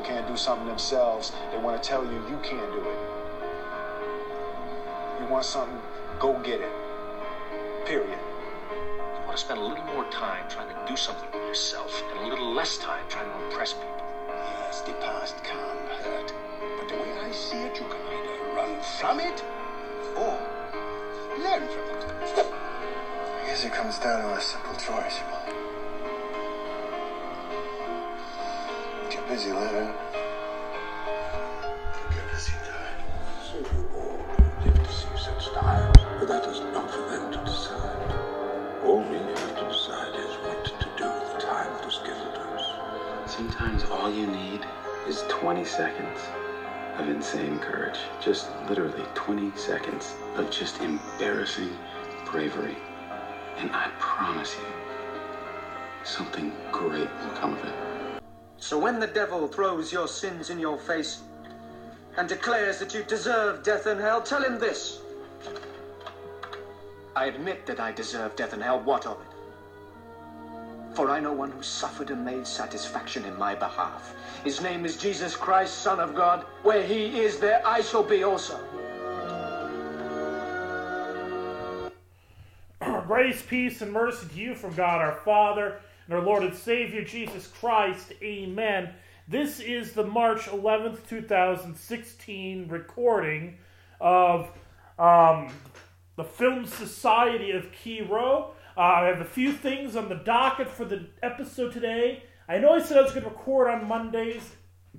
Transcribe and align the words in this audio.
people 0.00 0.14
can't 0.14 0.26
do 0.26 0.36
something 0.36 0.66
themselves, 0.66 1.32
they 1.52 1.58
want 1.58 1.80
to 1.80 1.88
tell 1.88 2.04
you 2.04 2.12
you 2.28 2.38
can't 2.42 2.72
do 2.72 2.80
it. 2.80 2.98
You 5.20 5.26
want 5.30 5.44
something, 5.44 5.78
go 6.18 6.38
get 6.40 6.60
it. 6.60 6.72
Period. 7.84 8.18
You 8.70 9.26
want 9.26 9.36
to 9.36 9.44
spend 9.44 9.60
a 9.60 9.64
little 9.64 9.84
more 9.84 10.04
time 10.10 10.48
trying 10.48 10.68
to 10.68 10.76
do 10.88 10.96
something 10.96 11.28
for 11.30 11.38
yourself 11.38 12.02
and 12.10 12.26
a 12.26 12.28
little 12.28 12.54
less 12.54 12.78
time 12.78 13.04
trying 13.08 13.28
to 13.28 13.44
impress 13.44 13.74
people. 13.74 14.02
Yes, 14.28 14.80
the 14.82 14.92
past 14.94 15.42
can 15.44 15.58
hurt. 16.02 16.32
But 16.78 16.88
the 16.88 16.94
way 16.94 17.12
I 17.20 17.30
see 17.32 17.58
it, 17.58 17.78
you 17.78 17.86
can 17.86 18.00
either 18.00 18.54
run 18.56 18.80
from 18.98 19.20
it 19.20 19.44
or 20.16 20.38
learn 21.42 21.68
from 21.68 21.84
it. 21.90 22.46
I 23.42 23.46
guess 23.46 23.64
it 23.64 23.72
comes 23.72 23.98
down 23.98 24.22
to 24.22 24.38
a 24.38 24.40
simple 24.40 24.74
choice, 24.74 25.18
you 25.18 25.54
know. 25.54 25.59
Busy 29.30 29.52
living. 29.52 29.94
Too 31.94 32.20
busy 32.32 32.52
dying. 32.66 33.00
So 33.46 33.58
you 33.58 33.88
all 33.94 34.18
live 34.64 34.74
to 34.74 34.92
see 34.92 35.06
such 35.16 35.52
times, 35.54 35.98
but 36.18 36.26
that 36.26 36.46
is 36.46 36.58
not 36.74 36.90
for 36.90 37.08
them 37.08 37.30
to 37.30 37.38
decide. 37.44 38.12
All 38.84 38.98
we 38.98 39.18
have 39.18 39.56
to 39.56 39.68
decide 39.68 40.16
is 40.16 40.34
what 40.42 40.64
to 40.64 40.88
do 40.98 41.04
with 41.04 41.32
the 41.34 41.40
time 41.46 41.72
that 41.76 41.86
is 41.86 41.98
given 41.98 42.32
to 42.34 42.40
us. 42.40 43.30
Sometimes 43.30 43.84
all 43.84 44.12
you 44.12 44.26
need 44.26 44.66
is 45.06 45.22
20 45.28 45.64
seconds 45.64 46.18
of 46.96 47.08
insane 47.08 47.60
courage. 47.60 48.00
Just 48.20 48.50
literally 48.68 49.04
20 49.14 49.56
seconds 49.56 50.16
of 50.34 50.50
just 50.50 50.80
embarrassing 50.80 51.70
bravery. 52.26 52.76
And 53.58 53.70
I 53.70 53.92
promise 54.00 54.56
you, 54.56 54.66
something 56.02 56.52
great 56.72 57.08
will 57.22 57.36
come 57.36 57.52
of 57.52 57.64
it. 57.64 57.89
So 58.60 58.78
when 58.78 59.00
the 59.00 59.06
devil 59.06 59.48
throws 59.48 59.90
your 59.90 60.06
sins 60.06 60.50
in 60.50 60.58
your 60.58 60.76
face 60.76 61.22
and 62.18 62.28
declares 62.28 62.78
that 62.78 62.92
you 62.92 63.02
deserve 63.04 63.62
death 63.62 63.86
and 63.86 63.98
hell, 63.98 64.20
tell 64.20 64.44
him 64.44 64.58
this. 64.58 65.00
I 67.16 67.24
admit 67.26 67.64
that 67.66 67.80
I 67.80 67.90
deserve 67.90 68.36
death 68.36 68.52
and 68.52 68.62
hell. 68.62 68.78
What 68.80 69.06
of 69.06 69.18
it? 69.20 69.26
For 70.94 71.10
I 71.10 71.20
know 71.20 71.32
one 71.32 71.50
who 71.50 71.62
suffered 71.62 72.10
and 72.10 72.22
made 72.22 72.46
satisfaction 72.46 73.24
in 73.24 73.36
my 73.38 73.54
behalf. 73.54 74.14
His 74.44 74.60
name 74.60 74.84
is 74.84 74.98
Jesus 74.98 75.34
Christ, 75.34 75.78
Son 75.78 75.98
of 75.98 76.14
God. 76.14 76.44
Where 76.62 76.82
he 76.82 77.20
is, 77.20 77.38
there 77.38 77.66
I 77.66 77.80
shall 77.80 78.02
be 78.02 78.24
also. 78.24 78.60
Grace, 83.06 83.40
peace, 83.40 83.80
and 83.80 83.90
mercy 83.90 84.28
to 84.28 84.34
you 84.34 84.54
from 84.54 84.74
God 84.74 85.00
our 85.00 85.14
Father 85.24 85.80
and 86.10 86.18
our 86.18 86.24
Lord 86.24 86.42
and 86.42 86.56
Savior 86.56 87.04
Jesus 87.04 87.46
Christ. 87.46 88.12
Amen. 88.20 88.92
This 89.28 89.60
is 89.60 89.92
the 89.92 90.04
March 90.04 90.46
11th, 90.46 91.08
2016 91.08 92.66
recording 92.66 93.58
of 94.00 94.50
um, 94.98 95.52
the 96.16 96.24
Film 96.24 96.66
Society 96.66 97.52
of 97.52 97.70
Kiro. 97.70 98.50
Uh, 98.76 98.80
I 98.80 99.06
have 99.06 99.20
a 99.20 99.24
few 99.24 99.52
things 99.52 99.94
on 99.94 100.08
the 100.08 100.16
docket 100.16 100.68
for 100.68 100.84
the 100.84 101.06
episode 101.22 101.72
today. 101.72 102.24
I 102.48 102.58
know 102.58 102.72
I 102.72 102.82
said 102.82 102.98
I 102.98 103.02
was 103.02 103.12
going 103.12 103.22
to 103.22 103.30
record 103.30 103.70
on 103.70 103.86
Mondays. 103.86 104.56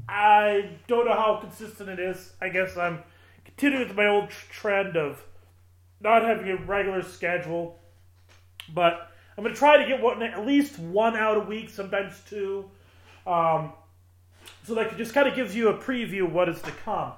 I 0.08 0.70
don't 0.88 1.06
know 1.06 1.14
how 1.14 1.40
consistent 1.42 1.90
it 1.90 2.00
is. 2.00 2.32
I 2.40 2.48
guess 2.48 2.78
I'm 2.78 3.00
continuing 3.44 3.86
with 3.86 3.98
my 3.98 4.08
old 4.08 4.30
trend 4.30 4.96
of 4.96 5.26
not 6.00 6.24
having 6.24 6.48
a 6.48 6.56
regular 6.56 7.02
schedule. 7.02 7.80
But 8.74 9.11
I'm 9.42 9.46
going 9.46 9.56
to 9.56 9.60
try 9.60 9.78
to 9.78 9.88
get 9.88 10.00
one 10.00 10.22
at 10.22 10.46
least 10.46 10.78
one 10.78 11.16
out 11.16 11.36
a 11.36 11.40
week, 11.40 11.72
sometimes 11.72 12.14
two. 12.30 12.70
Um, 13.26 13.74
so 14.68 14.76
that 14.76 14.96
just 14.98 15.16
kind 15.16 15.28
of 15.28 15.34
gives 15.34 15.56
you 15.56 15.70
a 15.70 15.74
preview 15.74 16.26
of 16.26 16.34
what 16.34 16.48
is 16.48 16.62
to 16.62 16.70
come. 16.70 17.14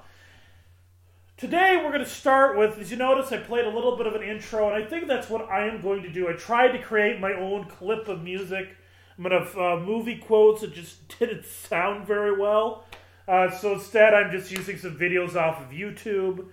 Today 1.35 1.81
we're 1.83 1.91
going 1.91 1.99
to 1.99 2.09
start 2.09 2.57
with, 2.57 2.79
as 2.79 2.89
you 2.89 2.95
notice, 2.95 3.33
I 3.33 3.39
played 3.39 3.65
a 3.65 3.69
little 3.69 3.97
bit 3.97 4.07
of 4.07 4.15
an 4.15 4.23
intro, 4.23 4.73
and 4.73 4.81
I 4.81 4.87
think 4.87 5.09
that's 5.09 5.29
what 5.29 5.49
I 5.49 5.67
am 5.67 5.81
going 5.81 6.01
to 6.03 6.09
do. 6.09 6.29
I 6.29 6.31
tried 6.31 6.69
to 6.69 6.79
create 6.81 7.19
my 7.19 7.33
own 7.33 7.65
clip 7.65 8.07
of 8.07 8.23
music. 8.23 8.69
I'm 9.17 9.25
going 9.25 9.37
to 9.37 9.45
have 9.45 9.57
uh, 9.57 9.83
movie 9.85 10.15
quotes 10.15 10.61
that 10.61 10.73
just 10.73 11.05
didn't 11.19 11.45
sound 11.45 12.07
very 12.07 12.39
well. 12.39 12.85
Uh, 13.27 13.51
so 13.51 13.73
instead, 13.73 14.13
I'm 14.13 14.31
just 14.31 14.49
using 14.49 14.77
some 14.77 14.97
videos 14.97 15.35
off 15.35 15.59
of 15.59 15.71
YouTube. 15.71 16.45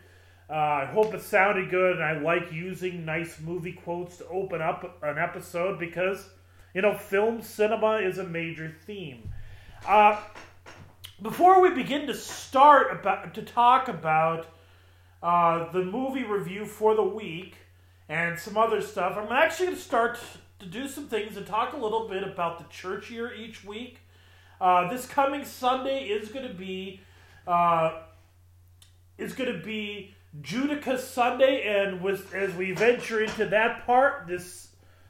Uh, 0.50 0.54
I 0.82 0.84
hope 0.86 1.14
it 1.14 1.22
sounded 1.22 1.70
good, 1.70 1.96
and 1.96 2.04
I 2.04 2.18
like 2.18 2.52
using 2.52 3.04
nice 3.04 3.38
movie 3.38 3.72
quotes 3.72 4.16
to 4.16 4.26
open 4.26 4.60
up 4.60 4.98
an 5.00 5.16
episode 5.16 5.78
because, 5.78 6.28
you 6.74 6.82
know, 6.82 6.92
film 6.96 7.40
cinema 7.40 7.98
is 7.98 8.18
a 8.18 8.24
major 8.24 8.74
theme. 8.84 9.30
Uh, 9.86 10.20
before 11.22 11.60
we 11.60 11.70
begin 11.70 12.08
to 12.08 12.14
start 12.14 12.90
about 12.90 13.32
to 13.34 13.42
talk 13.42 13.86
about 13.86 14.48
uh, 15.22 15.70
the 15.70 15.84
movie 15.84 16.24
review 16.24 16.64
for 16.64 16.96
the 16.96 17.02
week 17.02 17.54
and 18.08 18.36
some 18.36 18.56
other 18.56 18.80
stuff, 18.80 19.16
I'm 19.16 19.30
actually 19.30 19.66
going 19.66 19.76
to 19.76 19.82
start 19.82 20.18
to 20.58 20.66
do 20.66 20.88
some 20.88 21.06
things 21.06 21.36
and 21.36 21.46
talk 21.46 21.74
a 21.74 21.76
little 21.76 22.08
bit 22.08 22.24
about 22.24 22.58
the 22.58 22.64
church 22.64 23.08
year 23.08 23.32
each 23.32 23.64
week. 23.64 23.98
Uh, 24.60 24.90
this 24.90 25.06
coming 25.06 25.44
Sunday 25.44 26.08
is 26.08 26.28
going 26.28 26.48
to 26.48 26.54
be 26.54 27.00
uh, 27.46 28.00
is 29.16 29.32
going 29.32 29.52
to 29.52 29.64
be 29.64 30.14
Judica 30.40 30.98
Sunday, 30.98 31.62
and 31.62 32.00
with 32.00 32.32
as 32.34 32.54
we 32.54 32.72
venture 32.72 33.22
into 33.22 33.46
that 33.46 33.86
part, 33.86 34.26
this 34.28 34.68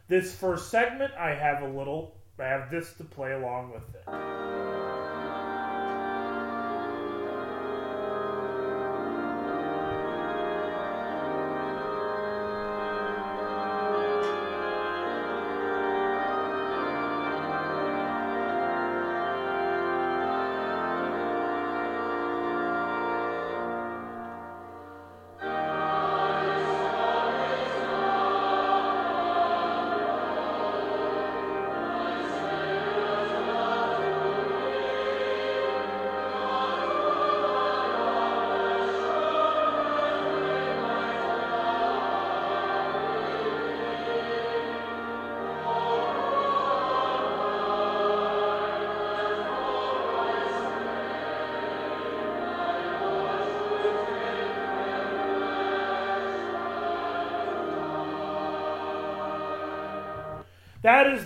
this 0.09 0.35
first 0.35 0.71
segment, 0.71 1.13
I 1.15 1.35
have 1.35 1.63
a 1.63 1.69
little, 1.69 2.17
I 2.39 2.45
have 2.45 2.71
this 2.71 2.95
to 2.95 3.05
play 3.05 3.33
along 3.33 3.73
with 3.73 3.95
it. 3.95 4.70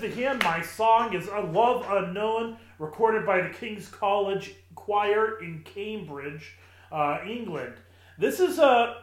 The 0.04 0.10
hymn. 0.10 0.38
My 0.44 0.60
song 0.60 1.14
is 1.14 1.28
A 1.28 1.40
Love 1.40 1.86
Unknown, 1.88 2.58
recorded 2.78 3.24
by 3.24 3.40
the 3.40 3.48
King's 3.48 3.88
College 3.88 4.54
Choir 4.74 5.40
in 5.40 5.62
Cambridge, 5.64 6.58
uh, 6.92 7.20
England. 7.26 7.72
This 8.18 8.38
is 8.38 8.58
a. 8.58 8.98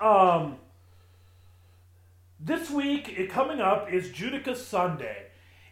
Um, 0.00 0.56
this 2.40 2.70
week, 2.70 3.28
coming 3.28 3.60
up, 3.60 3.92
is 3.92 4.08
Judica 4.08 4.56
Sunday. 4.56 5.26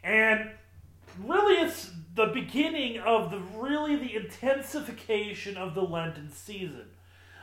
And 0.05 0.51
really, 1.25 1.55
it's 1.65 1.91
the 2.15 2.27
beginning 2.27 2.99
of 2.99 3.31
the 3.31 3.39
really 3.57 3.97
the 3.97 4.15
intensification 4.15 5.57
of 5.57 5.75
the 5.75 5.81
Lenten 5.81 6.31
season. 6.31 6.85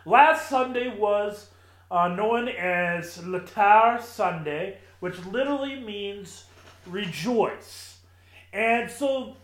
Last 0.06 0.48
Sunday 0.48 0.96
was 0.96 1.50
uh, 1.90 2.10
known 2.10 2.48
as 2.48 3.18
Laetare 3.18 4.00
Sunday, 4.04 4.78
which 5.00 5.18
literally 5.26 5.80
means 5.80 6.46
rejoice. 6.86 7.98
And 8.54 8.90
so, 8.90 9.36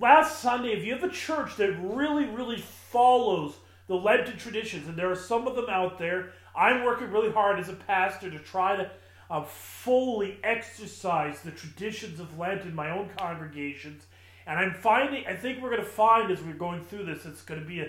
last 0.00 0.40
Sunday, 0.40 0.72
if 0.72 0.84
you 0.84 0.94
have 0.94 1.04
a 1.04 1.12
church 1.12 1.56
that 1.56 1.72
really, 1.80 2.24
really 2.26 2.60
follows 2.60 3.54
the 3.86 3.94
Lenten 3.94 4.36
traditions, 4.36 4.88
and 4.88 4.96
there 4.96 5.10
are 5.10 5.16
some 5.16 5.46
of 5.46 5.56
them 5.56 5.68
out 5.68 5.98
there, 5.98 6.32
I'm 6.56 6.84
working 6.84 7.10
really 7.10 7.30
hard 7.30 7.58
as 7.58 7.68
a 7.68 7.74
pastor 7.74 8.30
to 8.30 8.38
try 8.38 8.76
to 8.76 8.90
uh, 9.30 9.44
fully 9.44 10.38
exercise 10.42 11.40
the 11.40 11.50
traditions 11.50 12.20
of 12.20 12.38
Lent 12.38 12.62
in 12.62 12.74
my 12.74 12.90
own 12.90 13.10
congregations. 13.16 14.04
And 14.46 14.58
I'm 14.58 14.74
finding, 14.74 15.26
I 15.26 15.34
think 15.34 15.62
we're 15.62 15.70
going 15.70 15.82
to 15.82 15.86
find 15.86 16.30
as 16.30 16.42
we're 16.42 16.54
going 16.54 16.84
through 16.84 17.04
this, 17.04 17.26
it's 17.26 17.42
going 17.42 17.60
to 17.60 17.66
be 17.66 17.80
a, 17.80 17.88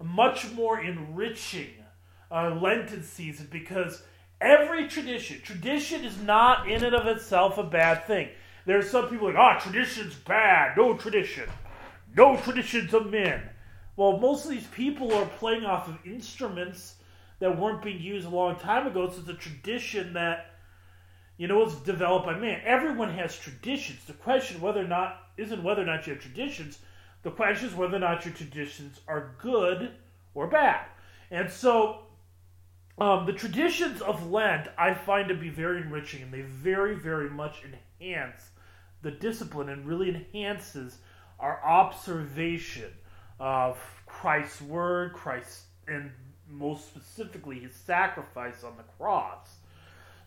a 0.00 0.04
much 0.04 0.50
more 0.52 0.80
enriching 0.80 1.70
uh, 2.30 2.54
Lenten 2.60 3.02
season 3.02 3.48
because 3.50 4.02
every 4.40 4.88
tradition, 4.88 5.40
tradition 5.42 6.04
is 6.04 6.20
not 6.22 6.68
in 6.70 6.84
and 6.84 6.94
of 6.94 7.06
itself 7.06 7.58
a 7.58 7.64
bad 7.64 8.06
thing. 8.06 8.28
There 8.64 8.78
are 8.78 8.82
some 8.82 9.08
people 9.08 9.28
like, 9.28 9.36
ah, 9.36 9.56
oh, 9.56 9.60
tradition's 9.60 10.14
bad, 10.14 10.76
no 10.76 10.96
tradition. 10.96 11.48
no 12.16 12.36
traditions 12.36 12.92
of 12.94 13.10
men. 13.10 13.42
Well, 13.96 14.18
most 14.18 14.44
of 14.44 14.50
these 14.50 14.66
people 14.68 15.12
are 15.14 15.26
playing 15.26 15.64
off 15.64 15.88
of 15.88 15.98
instruments 16.04 16.96
that 17.38 17.58
weren't 17.58 17.82
being 17.82 18.00
used 18.00 18.26
a 18.26 18.30
long 18.30 18.56
time 18.56 18.86
ago, 18.86 19.08
so 19.08 19.20
it's 19.20 19.28
a 19.28 19.34
tradition 19.34 20.14
that 20.14 20.50
you 21.36 21.46
know 21.46 21.58
was 21.58 21.74
developed 21.76 22.26
by 22.26 22.38
man. 22.38 22.60
Everyone 22.64 23.12
has 23.12 23.38
traditions. 23.38 24.04
The 24.04 24.14
question 24.14 24.60
whether 24.60 24.80
or 24.80 24.88
not 24.88 25.18
isn't 25.36 25.62
whether 25.62 25.82
or 25.82 25.86
not 25.86 26.06
you 26.06 26.14
have 26.14 26.22
traditions. 26.22 26.78
The 27.22 27.30
question 27.30 27.68
is 27.68 27.74
whether 27.74 27.96
or 27.96 28.00
not 28.00 28.24
your 28.24 28.34
traditions 28.34 29.00
are 29.06 29.34
good 29.38 29.92
or 30.34 30.46
bad. 30.46 30.86
And 31.30 31.50
so 31.50 32.05
um, 32.98 33.26
the 33.26 33.32
traditions 33.32 34.00
of 34.00 34.30
Lent 34.30 34.68
I 34.78 34.94
find 34.94 35.28
to 35.28 35.34
be 35.34 35.50
very 35.50 35.82
enriching, 35.82 36.22
and 36.22 36.32
they 36.32 36.42
very, 36.42 36.94
very 36.94 37.28
much 37.28 37.62
enhance 37.64 38.40
the 39.02 39.10
discipline 39.10 39.68
and 39.68 39.86
really 39.86 40.08
enhances 40.08 40.98
our 41.38 41.62
observation 41.64 42.90
of 43.38 43.78
Christ's 44.06 44.62
word, 44.62 45.12
Christ, 45.12 45.62
and 45.86 46.10
most 46.48 46.86
specifically 46.86 47.60
his 47.60 47.74
sacrifice 47.74 48.64
on 48.64 48.76
the 48.76 48.84
cross. 48.98 49.56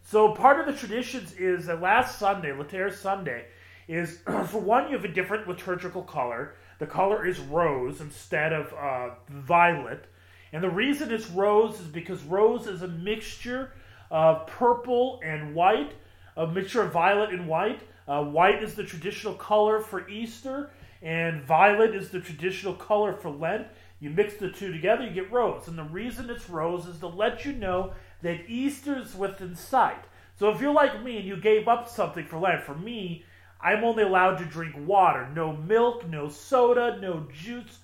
So 0.04 0.34
part 0.34 0.60
of 0.60 0.66
the 0.66 0.80
traditions 0.80 1.34
is 1.34 1.66
that 1.66 1.82
last 1.82 2.20
Sunday, 2.20 2.50
Laetare 2.50 2.94
Sunday, 2.94 3.46
is 3.88 4.20
for 4.48 4.60
one 4.60 4.88
you 4.88 4.96
have 4.96 5.06
a 5.06 5.14
different 5.14 5.48
liturgical 5.48 6.04
color. 6.04 6.56
The 6.80 6.88
color 6.88 7.26
is 7.26 7.40
rose 7.40 8.00
instead 8.00 8.54
of 8.54 8.74
uh, 8.74 9.16
violet, 9.30 10.06
and 10.52 10.64
the 10.64 10.70
reason 10.70 11.12
it's 11.12 11.30
rose 11.30 11.80
is 11.80 11.88
because 11.88 12.24
rose 12.24 12.68
is 12.68 12.82
a 12.82 12.88
mixture 12.88 13.74
of 14.12 14.48
purple 14.48 15.20
and 15.24 15.54
white, 15.54 15.94
a 16.36 16.48
mixture 16.48 16.82
of 16.82 16.92
violet 16.92 17.30
and 17.32 17.48
white. 17.48 17.82
Uh, 18.08 18.24
white 18.24 18.64
is 18.64 18.74
the 18.74 18.84
traditional 18.84 19.36
color 19.36 19.80
for 19.80 20.10
Easter, 20.10 20.72
and 21.02 21.44
violet 21.44 21.94
is 21.94 22.10
the 22.10 22.20
traditional 22.20 22.74
color 22.74 23.14
for 23.14 23.30
Lent. 23.30 23.68
You 24.00 24.10
mix 24.10 24.36
the 24.36 24.50
two 24.50 24.72
together, 24.72 25.04
you 25.04 25.12
get 25.12 25.32
rose. 25.32 25.68
And 25.68 25.78
the 25.78 25.84
reason 25.84 26.30
it's 26.30 26.50
rose 26.50 26.86
is 26.88 27.00
to 27.00 27.08
let 27.08 27.46
you 27.46 27.54
know 27.54 27.94
that 28.22 28.50
Easter's 28.50 29.16
within 29.16 29.56
sight. 29.56 30.04
So 30.38 30.50
if 30.50 30.62
you're 30.62 30.74
like 30.74 31.04
me 31.04 31.18
and 31.18 31.28
you 31.28 31.36
gave 31.36 31.68
up 31.68 31.88
something 31.88 32.26
for 32.26 32.40
Lent, 32.40 32.64
for 32.64 32.76
me, 32.76 33.26
I'm 33.62 33.84
only 33.84 34.04
allowed 34.04 34.38
to 34.38 34.46
drink 34.46 34.74
water. 34.88 35.30
No 35.36 35.52
milk, 35.52 36.08
no 36.08 36.30
soda, 36.30 36.98
no 37.02 37.28
juice, 37.34 37.80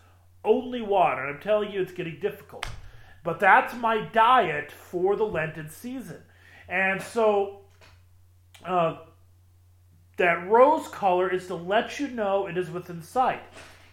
only 0.45 0.81
water. 0.81 1.27
I'm 1.27 1.42
telling 1.42 1.71
you, 1.71 1.81
it's 1.81 1.92
getting 1.92 2.19
difficult. 2.19 2.65
But 3.24 3.39
that's 3.39 3.74
my 3.75 4.01
diet 4.13 4.71
for 4.71 5.15
the 5.15 5.25
Lenten 5.25 5.69
season. 5.69 6.21
And 6.69 7.01
so 7.01 7.62
uh, 8.63 8.97
that 10.18 10.47
rose 10.47 10.88
color 10.88 11.31
is 11.31 11.47
to 11.47 11.56
let 11.56 12.00
you 12.00 12.07
know 12.09 12.47
it 12.47 12.57
is 12.57 12.69
within 12.69 13.01
sight. 13.01 13.42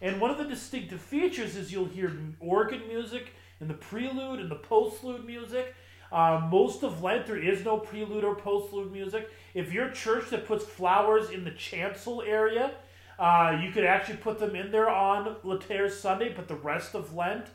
And 0.01 0.21
one 0.21 0.31
of 0.31 0.39
the 0.39 0.45
distinctive 0.45 1.01
features 1.01 1.57
is 1.57 1.73
you'll 1.73 1.87
hear 1.87 2.13
organ 2.41 2.87
music 2.89 3.33
in 3.61 3.69
the 3.69 3.75
prelude 3.75 4.41
and 4.41 4.51
the 4.51 4.57
postlude 4.57 5.25
music. 5.25 5.75
Uh, 6.11 6.47
most 6.51 6.83
of 6.83 7.03
Lent, 7.03 7.27
there 7.27 7.43
is 7.43 7.65
no 7.65 7.79
prelude 7.79 8.25
or 8.25 8.37
postlude 8.37 8.93
music. 8.93 9.31
If 9.55 9.73
you're 9.73 9.87
a 9.87 9.95
church 9.95 10.29
that 10.31 10.47
puts 10.47 10.65
flowers 10.65 11.31
in 11.31 11.45
the 11.45 11.53
chancel 11.53 12.21
area, 12.21 12.73
uh, 13.19 13.59
you 13.63 13.71
could 13.73 13.85
actually 13.85 14.17
put 14.17 14.39
them 14.39 14.57
in 14.57 14.71
there 14.71 14.89
on 14.89 15.37
Laetare 15.45 15.91
Sunday, 15.91 16.33
but 16.35 16.49
the 16.49 16.55
rest 16.57 16.95
of 16.95 17.15
Lent, 17.15 17.47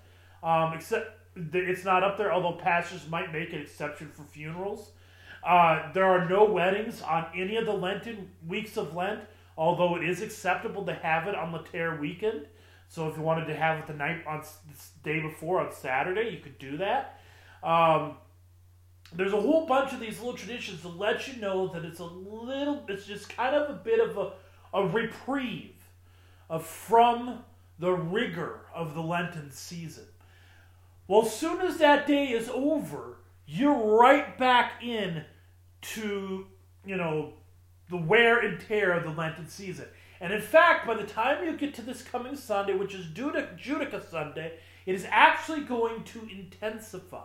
um, 0.43 0.73
except 0.73 1.11
it's 1.35 1.83
not 1.83 2.03
up 2.03 2.17
there, 2.17 2.31
although 2.31 2.53
pastors 2.53 3.07
might 3.09 3.31
make 3.31 3.53
an 3.53 3.61
exception 3.61 4.09
for 4.09 4.23
funerals. 4.23 4.91
Uh, 5.43 5.91
there 5.93 6.05
are 6.05 6.27
no 6.27 6.43
weddings 6.45 7.01
on 7.01 7.25
any 7.35 7.57
of 7.57 7.65
the 7.65 7.73
Lenten 7.73 8.31
weeks 8.47 8.77
of 8.77 8.95
Lent, 8.95 9.21
although 9.57 9.95
it 9.95 10.03
is 10.07 10.21
acceptable 10.21 10.85
to 10.85 10.93
have 10.93 11.27
it 11.27 11.35
on 11.35 11.53
Laetare 11.53 11.99
weekend. 11.99 12.47
So 12.89 13.07
if 13.09 13.17
you 13.17 13.23
wanted 13.23 13.45
to 13.45 13.55
have 13.55 13.79
it 13.79 13.87
the 13.87 13.93
night 13.93 14.25
on 14.25 14.41
the 14.41 15.09
day 15.09 15.19
before 15.21 15.59
on 15.59 15.71
Saturday, 15.73 16.29
you 16.29 16.39
could 16.39 16.57
do 16.57 16.77
that. 16.77 17.19
Um, 17.63 18.17
there's 19.13 19.33
a 19.33 19.39
whole 19.39 19.65
bunch 19.65 19.93
of 19.93 19.99
these 19.99 20.19
little 20.19 20.33
traditions 20.33 20.81
to 20.81 20.89
let 20.89 21.27
you 21.27 21.39
know 21.41 21.67
that 21.69 21.85
it's 21.85 21.99
a 21.99 22.05
little, 22.05 22.85
it's 22.87 23.05
just 23.05 23.29
kind 23.29 23.55
of 23.55 23.69
a 23.69 23.73
bit 23.73 23.99
of 23.99 24.17
a, 24.17 24.31
a 24.77 24.85
reprieve 24.85 25.89
of, 26.49 26.65
from 26.65 27.43
the 27.79 27.91
rigor 27.91 28.61
of 28.73 28.93
the 28.93 29.01
Lenten 29.01 29.51
season. 29.51 30.05
Well, 31.07 31.23
as 31.23 31.35
soon 31.35 31.61
as 31.61 31.77
that 31.77 32.05
day 32.05 32.27
is 32.27 32.47
over, 32.49 33.17
you're 33.47 33.97
right 33.97 34.37
back 34.37 34.83
in 34.83 35.23
to, 35.81 36.45
you 36.85 36.95
know, 36.95 37.33
the 37.89 37.97
wear 37.97 38.39
and 38.39 38.59
tear 38.59 38.91
of 38.91 39.03
the 39.03 39.19
Lenten 39.19 39.47
season. 39.47 39.85
And 40.21 40.31
in 40.31 40.41
fact, 40.41 40.85
by 40.85 40.93
the 40.93 41.05
time 41.05 41.43
you 41.43 41.57
get 41.57 41.73
to 41.75 41.81
this 41.81 42.03
coming 42.03 42.35
Sunday, 42.35 42.75
which 42.75 42.93
is 42.93 43.05
Judica 43.07 44.09
Sunday, 44.09 44.53
it 44.85 44.93
is 44.93 45.07
actually 45.09 45.61
going 45.61 46.03
to 46.03 46.27
intensify. 46.29 47.23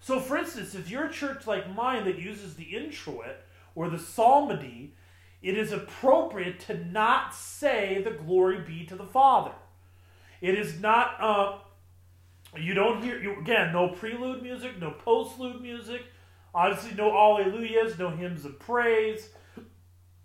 So, 0.00 0.20
for 0.20 0.36
instance, 0.36 0.74
if 0.74 0.88
you're 0.88 1.06
a 1.06 1.12
church 1.12 1.46
like 1.46 1.74
mine 1.74 2.04
that 2.04 2.18
uses 2.18 2.54
the 2.54 2.76
introit 2.76 3.36
or 3.74 3.88
the 3.88 3.98
psalmody, 3.98 4.94
it 5.42 5.56
is 5.56 5.72
appropriate 5.72 6.60
to 6.60 6.84
not 6.86 7.34
say 7.34 8.02
the 8.02 8.10
glory 8.10 8.60
be 8.60 8.84
to 8.86 8.96
the 8.96 9.04
Father. 9.04 9.52
It 10.40 10.54
is 10.58 10.80
not, 10.80 11.16
uh, 11.20 11.58
you 12.58 12.74
don't 12.74 13.02
hear, 13.02 13.20
you, 13.20 13.38
again, 13.40 13.72
no 13.72 13.88
prelude 13.88 14.42
music, 14.42 14.78
no 14.78 14.94
postlude 15.04 15.60
music, 15.60 16.02
obviously 16.54 16.94
no 16.94 17.10
alleluias, 17.10 17.98
no 17.98 18.10
hymns 18.10 18.44
of 18.44 18.58
praise. 18.58 19.30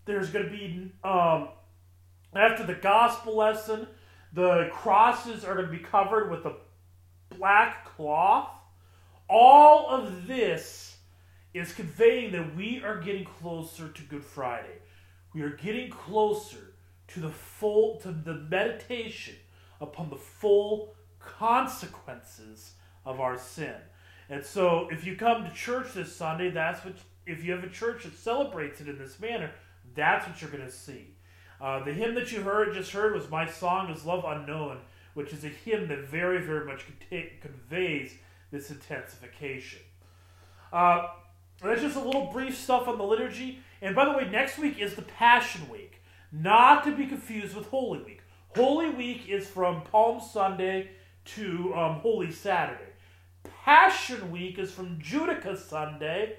There's 0.06 0.30
going 0.30 0.46
to 0.46 0.52
be, 0.52 0.92
um, 1.04 1.50
after 2.34 2.66
the 2.66 2.74
gospel 2.74 3.38
lesson, 3.38 3.88
the 4.34 4.69
crosses 4.72 5.44
are 5.44 5.56
going 5.56 5.68
to 5.68 5.72
be 5.72 5.84
covered 5.84 6.31
with 6.31 6.46
a 6.46 6.56
black 7.38 7.86
cloth. 7.86 8.50
All 9.30 9.90
of 9.90 10.28
this 10.28 10.98
is 11.54 11.74
conveying 11.74 12.31
that 12.31 12.56
we 12.56 12.81
are 12.84 13.00
getting 13.00 13.25
closer 13.25 13.90
to 13.90 14.02
Good 14.04 14.24
Friday. 14.24 14.80
We 15.33 15.42
are 15.42 15.50
getting 15.50 15.89
closer 15.89 16.74
to 17.10 17.19
the 17.19 17.30
full 17.30 17.98
to 18.01 18.12
the 18.12 18.33
meditation 18.33 19.36
upon 19.80 20.10
the 20.10 20.18
full 20.18 20.94
consequences 21.19 22.74
of 23.06 23.19
our 23.19 23.38
sin. 23.38 23.75
And 24.30 24.44
so 24.44 24.88
if 24.92 25.06
you 25.06 25.16
come 25.16 25.44
to 25.44 25.54
church 25.54 25.94
this 25.94 26.16
Sunday, 26.16 26.50
that's 26.50 26.83
what 26.86 26.95
if 27.25 27.44
you 27.44 27.51
have 27.51 27.63
a 27.63 27.69
church 27.69 28.04
that 28.04 28.18
celebrates 28.18 28.81
it 28.81 28.88
in 28.88 28.98
this 28.98 29.19
manner, 29.19 29.51
that's 29.95 30.28
what 30.28 30.42
you're 30.42 30.51
going 30.51 30.66
to 30.66 30.72
see. 30.72 31.16
Uh, 31.60 31.83
the 31.83 31.94
hymn 31.94 32.16
that 32.16 32.31
you 32.31 32.42
heard 32.42 32.73
just 32.73 32.92
heard 32.92 33.14
was 33.14 33.30
"My 33.30 33.45
Song 33.45 33.90
Is 33.90 34.06
Love 34.06 34.23
Unknown," 34.26 34.80
which 35.14 35.31
is 35.33 35.44
a 35.44 35.50
hymn 35.50 35.88
that 35.90 36.07
very, 36.07 36.42
very 36.42 36.66
much 36.66 36.85
conveys 37.42 38.16
this 38.52 38.71
intensification. 38.71 39.80
Uh, 40.73 41.07
that's 41.61 41.81
just 41.81 41.95
a 41.95 42.02
little 42.02 42.31
brief 42.31 42.57
stuff 42.57 42.88
on 42.88 42.97
the 42.97 43.04
liturgy. 43.04 43.59
And 43.81 43.95
by 43.95 44.06
the 44.06 44.11
way, 44.11 44.30
next 44.30 44.59
week 44.59 44.80
is 44.80 44.94
the 44.94 45.02
Passion 45.02 45.68
Week, 45.69 46.02
not 46.31 46.83
to 46.83 46.95
be 46.95 47.07
confused 47.07 47.56
with 47.56 47.68
Holy 47.68 48.00
Week. 48.04 48.21
Holy 48.56 48.92
Week 48.92 49.28
is 49.28 49.47
from 49.47 49.81
Palm 49.81 50.21
Sunday 50.21 50.92
to 51.26 51.73
um, 51.76 51.95
Holy 52.00 52.31
Saturday. 52.31 52.92
Passion 53.44 54.31
Week 54.31 54.59
is 54.59 54.71
from 54.71 55.00
Judica 55.00 55.57
Sunday 55.57 56.35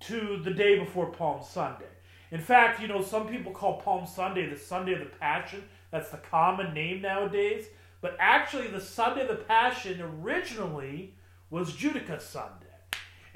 to 0.00 0.40
the 0.42 0.50
day 0.50 0.78
before 0.78 1.10
Palm 1.10 1.42
Sunday. 1.42 1.84
In 2.30 2.40
fact, 2.40 2.80
you 2.80 2.88
know, 2.88 3.02
some 3.02 3.28
people 3.28 3.52
call 3.52 3.80
Palm 3.80 4.06
Sunday 4.06 4.48
the 4.48 4.56
Sunday 4.56 4.94
of 4.94 5.00
the 5.00 5.06
Passion. 5.06 5.64
That's 5.90 6.10
the 6.10 6.18
common 6.18 6.72
name 6.72 7.02
nowadays. 7.02 7.66
But 8.00 8.16
actually, 8.18 8.68
the 8.68 8.80
Sunday 8.80 9.22
of 9.22 9.28
the 9.28 9.44
Passion 9.44 10.00
originally 10.00 11.14
was 11.50 11.72
Judica 11.72 12.20
Sunday. 12.20 12.67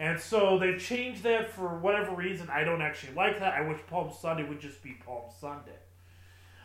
And 0.02 0.18
so 0.18 0.58
they've 0.58 0.80
changed 0.80 1.22
that 1.22 1.52
for 1.52 1.78
whatever 1.78 2.10
reason. 2.10 2.50
I 2.50 2.64
don't 2.64 2.82
actually 2.82 3.14
like 3.14 3.38
that. 3.38 3.54
I 3.54 3.60
wish 3.60 3.78
Palm 3.88 4.10
Sunday 4.12 4.42
would 4.42 4.58
just 4.58 4.82
be 4.82 4.96
Palm 5.06 5.30
Sunday. 5.40 5.78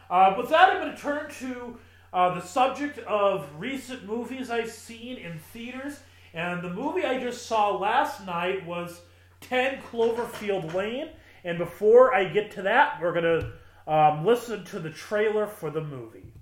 Uh, 0.10 0.34
with 0.36 0.50
that, 0.50 0.70
I'm 0.70 0.82
going 0.82 0.96
to 0.96 1.00
turn 1.00 1.30
to 1.42 1.78
uh, 2.12 2.34
the 2.34 2.42
subject 2.42 2.98
of 2.98 3.48
recent 3.60 4.08
movies 4.08 4.50
I've 4.50 4.72
seen 4.72 5.18
in 5.18 5.38
theaters. 5.38 6.00
And 6.34 6.64
the 6.64 6.72
movie 6.72 7.06
I 7.06 7.20
just 7.20 7.46
saw 7.46 7.78
last 7.78 8.26
night 8.26 8.66
was 8.66 9.02
10 9.42 9.84
Cloverfield 9.84 10.74
Lane. 10.74 11.10
And 11.44 11.60
before 11.60 12.16
I 12.16 12.24
get 12.24 12.50
to 12.54 12.64
that, 12.64 13.00
we're 13.00 13.14
going 13.14 13.42
to 13.86 13.94
um, 13.94 14.26
listen 14.26 14.66
to 14.66 14.80
the 14.80 14.90
trailer 14.90 15.46
for 15.46 15.70
the 15.70 15.82
movie. 15.82 16.34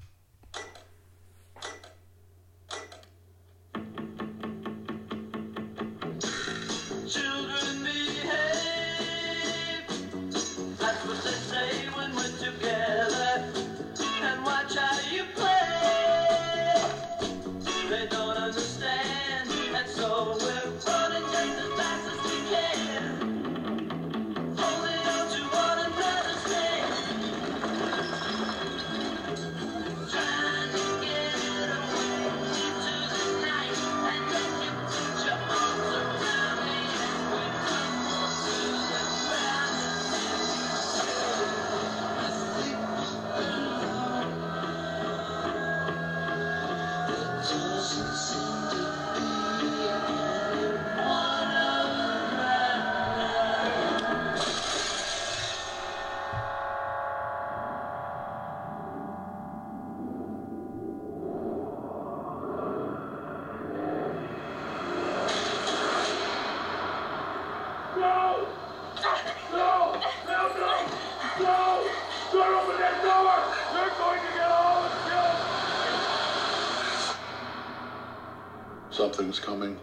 Something's 79.16 79.40
coming. 79.40 79.80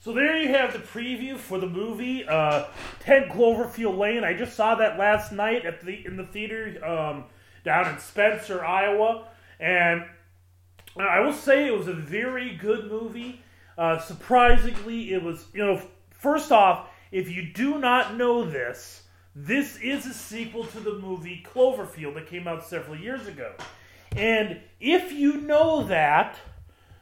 So 0.00 0.14
there 0.14 0.38
you 0.38 0.48
have 0.48 0.72
the 0.72 0.78
preview 0.78 1.36
for 1.36 1.58
the 1.58 1.66
movie 1.66 2.24
uh, 2.26 2.68
10 3.00 3.28
Cloverfield 3.28 3.98
Lane. 3.98 4.24
I 4.24 4.32
just 4.32 4.56
saw 4.56 4.76
that 4.76 4.98
last 4.98 5.30
night 5.30 5.66
at 5.66 5.84
the 5.84 6.06
in 6.06 6.16
the 6.16 6.24
theater 6.24 6.82
um, 6.82 7.24
down 7.66 7.92
in 7.92 7.98
Spencer, 7.98 8.64
Iowa, 8.64 9.28
and 9.60 10.06
I 10.96 11.20
will 11.20 11.34
say 11.34 11.66
it 11.66 11.76
was 11.76 11.86
a 11.86 11.92
very 11.92 12.56
good 12.56 12.90
movie. 12.90 13.42
Uh, 13.76 13.98
surprisingly, 13.98 15.12
it 15.12 15.22
was 15.22 15.44
you 15.52 15.62
know 15.62 15.82
first 16.24 16.50
off, 16.50 16.88
if 17.12 17.30
you 17.30 17.42
do 17.42 17.78
not 17.78 18.16
know 18.16 18.44
this, 18.44 19.02
this 19.36 19.76
is 19.76 20.06
a 20.06 20.14
sequel 20.14 20.64
to 20.64 20.80
the 20.80 20.98
movie 20.98 21.44
Cloverfield 21.52 22.14
that 22.14 22.26
came 22.26 22.48
out 22.48 22.66
several 22.66 22.96
years 22.96 23.28
ago, 23.28 23.52
and 24.16 24.58
if 24.80 25.12
you 25.12 25.42
know 25.42 25.84
that 25.84 26.38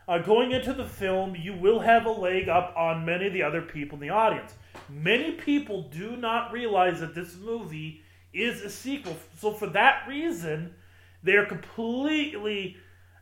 uh, 0.08 0.18
going 0.18 0.50
into 0.50 0.72
the 0.72 0.84
film, 0.84 1.36
you 1.36 1.54
will 1.54 1.78
have 1.78 2.04
a 2.06 2.10
leg 2.10 2.48
up 2.48 2.74
on 2.76 3.04
many 3.04 3.28
of 3.28 3.32
the 3.32 3.44
other 3.44 3.62
people 3.62 3.94
in 3.94 4.00
the 4.00 4.12
audience. 4.12 4.54
Many 4.90 5.32
people 5.32 5.82
do 5.82 6.16
not 6.16 6.52
realize 6.52 6.98
that 6.98 7.14
this 7.14 7.36
movie 7.36 8.02
is 8.32 8.60
a 8.62 8.70
sequel. 8.70 9.16
So 9.38 9.52
for 9.52 9.68
that 9.68 10.08
reason, 10.08 10.74
they're 11.22 11.46
completely, 11.46 12.76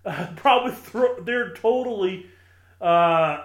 uh, 0.07 0.29
probably 0.37 0.73
thro- 0.73 1.23
they're 1.23 1.53
totally 1.53 2.27
uh, 2.81 3.45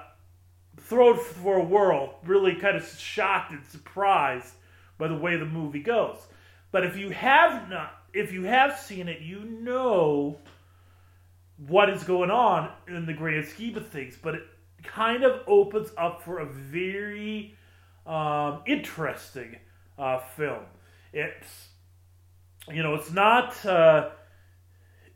thrown 0.77 1.17
for 1.17 1.57
a 1.57 1.63
whirl. 1.63 2.19
Really 2.25 2.55
kind 2.55 2.77
of 2.77 2.87
shocked 2.87 3.51
and 3.51 3.65
surprised 3.65 4.53
by 4.97 5.07
the 5.07 5.15
way 5.15 5.37
the 5.37 5.45
movie 5.45 5.81
goes. 5.81 6.17
But 6.71 6.85
if 6.85 6.97
you 6.97 7.09
have 7.11 7.69
not, 7.69 7.93
if 8.13 8.31
you 8.31 8.43
have 8.43 8.77
seen 8.77 9.07
it, 9.07 9.21
you 9.21 9.43
know 9.43 10.37
what 11.67 11.89
is 11.89 12.03
going 12.03 12.31
on 12.31 12.71
in 12.87 13.05
the 13.05 13.13
grand 13.13 13.47
scheme 13.47 13.77
of 13.77 13.87
things, 13.87 14.17
but 14.21 14.35
it 14.35 14.43
kind 14.83 15.23
of 15.23 15.41
opens 15.47 15.91
up 15.97 16.21
for 16.21 16.39
a 16.39 16.45
very 16.45 17.55
um, 18.05 18.61
interesting 18.65 19.57
uh, 19.97 20.19
film. 20.19 20.63
It's 21.13 21.69
you 22.71 22.81
know, 22.81 22.95
it's 22.95 23.11
not. 23.11 23.63
Uh, 23.65 24.09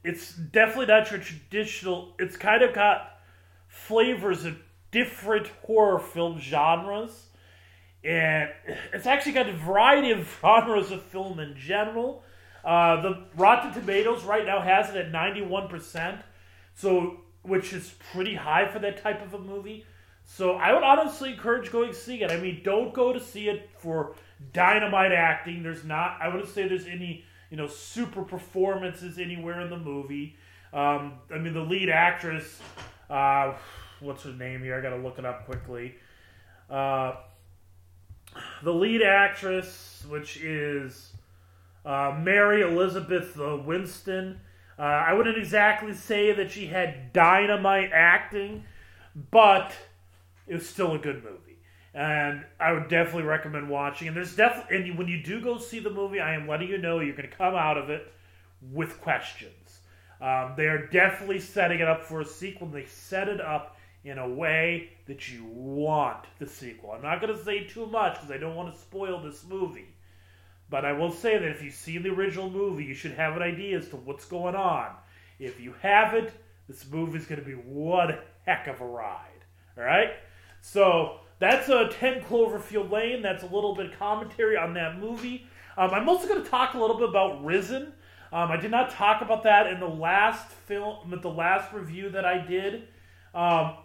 it's 0.03 0.33
definitely 0.33 0.85
not 0.85 1.11
your 1.11 1.19
traditional. 1.19 2.15
It's 2.19 2.37
kind 2.37 2.63
of 2.63 2.73
got 2.73 3.19
flavors 3.67 4.45
of 4.45 4.57
different 4.91 5.47
horror 5.65 5.99
film 5.99 6.39
genres, 6.39 7.27
and 8.03 8.49
it's 8.93 9.05
actually 9.05 9.33
got 9.33 9.49
a 9.49 9.53
variety 9.53 10.11
of 10.11 10.27
genres 10.41 10.91
of 10.91 11.03
film 11.03 11.39
in 11.39 11.55
general. 11.57 12.23
Uh, 12.63 13.01
the 13.01 13.23
Rotten 13.35 13.73
Tomatoes 13.73 14.23
right 14.23 14.45
now 14.45 14.61
has 14.61 14.89
it 14.89 14.97
at 14.97 15.11
ninety 15.11 15.41
one 15.41 15.67
percent. 15.67 16.21
So, 16.75 17.19
which 17.41 17.73
is 17.73 17.93
pretty 18.13 18.35
high 18.35 18.65
for 18.65 18.79
that 18.79 19.03
type 19.03 19.21
of 19.21 19.33
a 19.33 19.39
movie. 19.39 19.85
So, 20.23 20.53
I 20.53 20.71
would 20.73 20.83
honestly 20.83 21.33
encourage 21.33 21.71
going 21.71 21.89
to 21.89 21.95
see 21.95 22.21
it. 22.23 22.31
I 22.31 22.37
mean, 22.37 22.61
don't 22.63 22.93
go 22.93 23.11
to 23.11 23.19
see 23.19 23.49
it 23.49 23.69
for 23.79 24.15
dynamite 24.53 25.11
acting. 25.11 25.63
There's 25.63 25.83
not, 25.83 26.17
I 26.21 26.29
wouldn't 26.29 26.49
say 26.49 26.67
there's 26.67 26.85
any, 26.85 27.25
you 27.49 27.57
know, 27.57 27.67
super 27.67 28.23
performances 28.23 29.19
anywhere 29.19 29.59
in 29.59 29.69
the 29.69 29.77
movie. 29.77 30.37
Um, 30.71 31.13
I 31.33 31.37
mean, 31.37 31.53
the 31.53 31.61
lead 31.61 31.89
actress, 31.89 32.59
uh, 33.09 33.53
what's 34.01 34.23
her 34.23 34.31
name 34.31 34.63
here? 34.63 34.77
I 34.77 34.81
got 34.81 34.95
to 34.95 35.01
look 35.01 35.19
it 35.19 35.25
up 35.25 35.45
quickly. 35.45 35.95
Uh, 36.69 37.15
the 38.63 38.73
lead 38.73 39.01
actress, 39.01 40.05
which 40.09 40.37
is 40.37 41.13
uh, 41.85 42.17
Mary 42.21 42.61
Elizabeth 42.61 43.35
Winstead. 43.37 44.39
Uh, 44.77 44.81
I 44.81 45.13
wouldn't 45.13 45.37
exactly 45.37 45.93
say 45.93 46.31
that 46.33 46.51
she 46.51 46.67
had 46.67 47.11
dynamite 47.11 47.91
acting, 47.93 48.63
but 49.31 49.73
it 50.47 50.55
was 50.55 50.69
still 50.69 50.93
a 50.93 50.99
good 50.99 51.23
movie. 51.23 51.57
And 51.93 52.45
I 52.59 52.71
would 52.71 52.87
definitely 52.87 53.23
recommend 53.23 53.69
watching. 53.69 54.07
And 54.07 54.15
there's 54.15 54.35
definitely, 54.35 54.89
and 54.89 54.97
when 54.97 55.07
you 55.07 55.21
do 55.21 55.41
go 55.41 55.57
see 55.57 55.79
the 55.79 55.89
movie, 55.89 56.19
I 56.19 56.35
am 56.35 56.47
letting 56.47 56.69
you 56.69 56.77
know 56.77 56.99
you're 56.99 57.15
going 57.15 57.29
to 57.29 57.35
come 57.35 57.55
out 57.55 57.77
of 57.77 57.89
it 57.89 58.13
with 58.71 59.01
questions. 59.01 59.79
Um, 60.21 60.53
they 60.55 60.67
are 60.67 60.85
definitely 60.87 61.39
setting 61.39 61.79
it 61.79 61.87
up 61.87 62.03
for 62.03 62.21
a 62.21 62.25
sequel. 62.25 62.67
They 62.67 62.85
set 62.85 63.27
it 63.27 63.41
up 63.41 63.77
in 64.09 64.17
a 64.17 64.27
way 64.27 64.89
that 65.05 65.31
you 65.31 65.45
want 65.45 66.25
the 66.39 66.47
sequel. 66.47 66.91
I'm 66.91 67.03
not 67.03 67.21
going 67.21 67.35
to 67.35 67.43
say 67.43 67.65
too 67.65 67.85
much 67.85 68.15
because 68.15 68.31
I 68.31 68.37
don't 68.37 68.55
want 68.55 68.73
to 68.73 68.79
spoil 68.79 69.21
this 69.21 69.43
movie. 69.47 69.87
But 70.69 70.83
I 70.83 70.93
will 70.93 71.11
say 71.11 71.37
that 71.37 71.47
if 71.47 71.61
you've 71.61 71.73
seen 71.73 72.03
the 72.03 72.09
original 72.09 72.49
movie, 72.49 72.85
you 72.85 72.93
should 72.93 73.13
have 73.13 73.35
an 73.35 73.41
idea 73.41 73.77
as 73.77 73.87
to 73.89 73.97
what's 73.97 74.25
going 74.25 74.55
on. 74.55 74.89
If 75.37 75.59
you 75.59 75.75
haven't, 75.81 76.31
this 76.67 76.85
movie 76.89 77.17
is 77.17 77.25
going 77.25 77.39
to 77.39 77.45
be 77.45 77.53
one 77.53 78.17
heck 78.45 78.67
of 78.67 78.81
a 78.81 78.85
ride. 78.85 79.45
All 79.77 79.83
right? 79.83 80.11
So 80.61 81.19
that's 81.39 81.69
a 81.69 81.89
10 81.89 82.21
Cloverfield 82.21 82.91
Lane. 82.91 83.21
That's 83.21 83.43
a 83.43 83.47
little 83.47 83.75
bit 83.75 83.93
of 83.93 83.99
commentary 83.99 84.57
on 84.57 84.73
that 84.73 84.99
movie. 84.99 85.45
Um, 85.77 85.91
I'm 85.91 86.09
also 86.09 86.27
going 86.27 86.43
to 86.43 86.49
talk 86.49 86.73
a 86.73 86.79
little 86.79 86.97
bit 86.97 87.09
about 87.09 87.43
Risen. 87.43 87.93
Um, 88.31 88.51
I 88.51 88.57
did 88.57 88.71
not 88.71 88.91
talk 88.91 89.21
about 89.21 89.43
that 89.43 89.67
in 89.67 89.79
the 89.79 89.87
last 89.87 90.49
film, 90.51 91.19
the 91.21 91.29
last 91.29 91.73
review 91.73 92.09
that 92.09 92.25
I 92.25 92.45
did. 92.45 92.87
Um, 93.33 93.75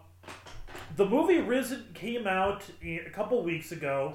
the 0.96 1.06
movie 1.06 1.40
Risen 1.40 1.86
came 1.94 2.26
out 2.26 2.62
a 2.82 3.10
couple 3.10 3.42
weeks 3.42 3.72
ago, 3.72 4.14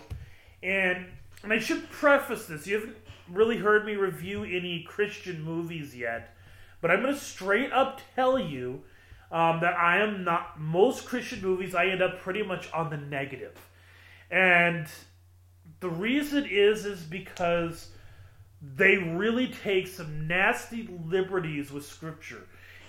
and 0.63 1.05
and 1.43 1.53
I 1.53 1.59
should 1.59 1.89
preface 1.89 2.45
this: 2.45 2.67
you 2.67 2.79
haven't 2.79 2.97
really 3.29 3.57
heard 3.57 3.85
me 3.85 3.95
review 3.95 4.43
any 4.43 4.83
Christian 4.83 5.43
movies 5.43 5.95
yet, 5.95 6.35
but 6.81 6.91
I'm 6.91 7.01
going 7.01 7.13
to 7.13 7.19
straight 7.19 7.71
up 7.71 8.01
tell 8.15 8.39
you 8.39 8.81
um, 9.31 9.59
that 9.61 9.77
I 9.77 9.99
am 9.99 10.23
not. 10.23 10.59
Most 10.59 11.05
Christian 11.05 11.41
movies, 11.41 11.75
I 11.75 11.87
end 11.87 12.01
up 12.01 12.19
pretty 12.19 12.43
much 12.43 12.71
on 12.71 12.89
the 12.89 12.97
negative, 12.97 13.57
and 14.31 14.87
the 15.79 15.89
reason 15.89 16.45
is 16.45 16.85
is 16.85 17.01
because 17.01 17.89
they 18.61 18.97
really 18.97 19.47
take 19.47 19.87
some 19.87 20.27
nasty 20.27 20.89
liberties 21.05 21.71
with 21.71 21.85
Scripture, 21.85 22.47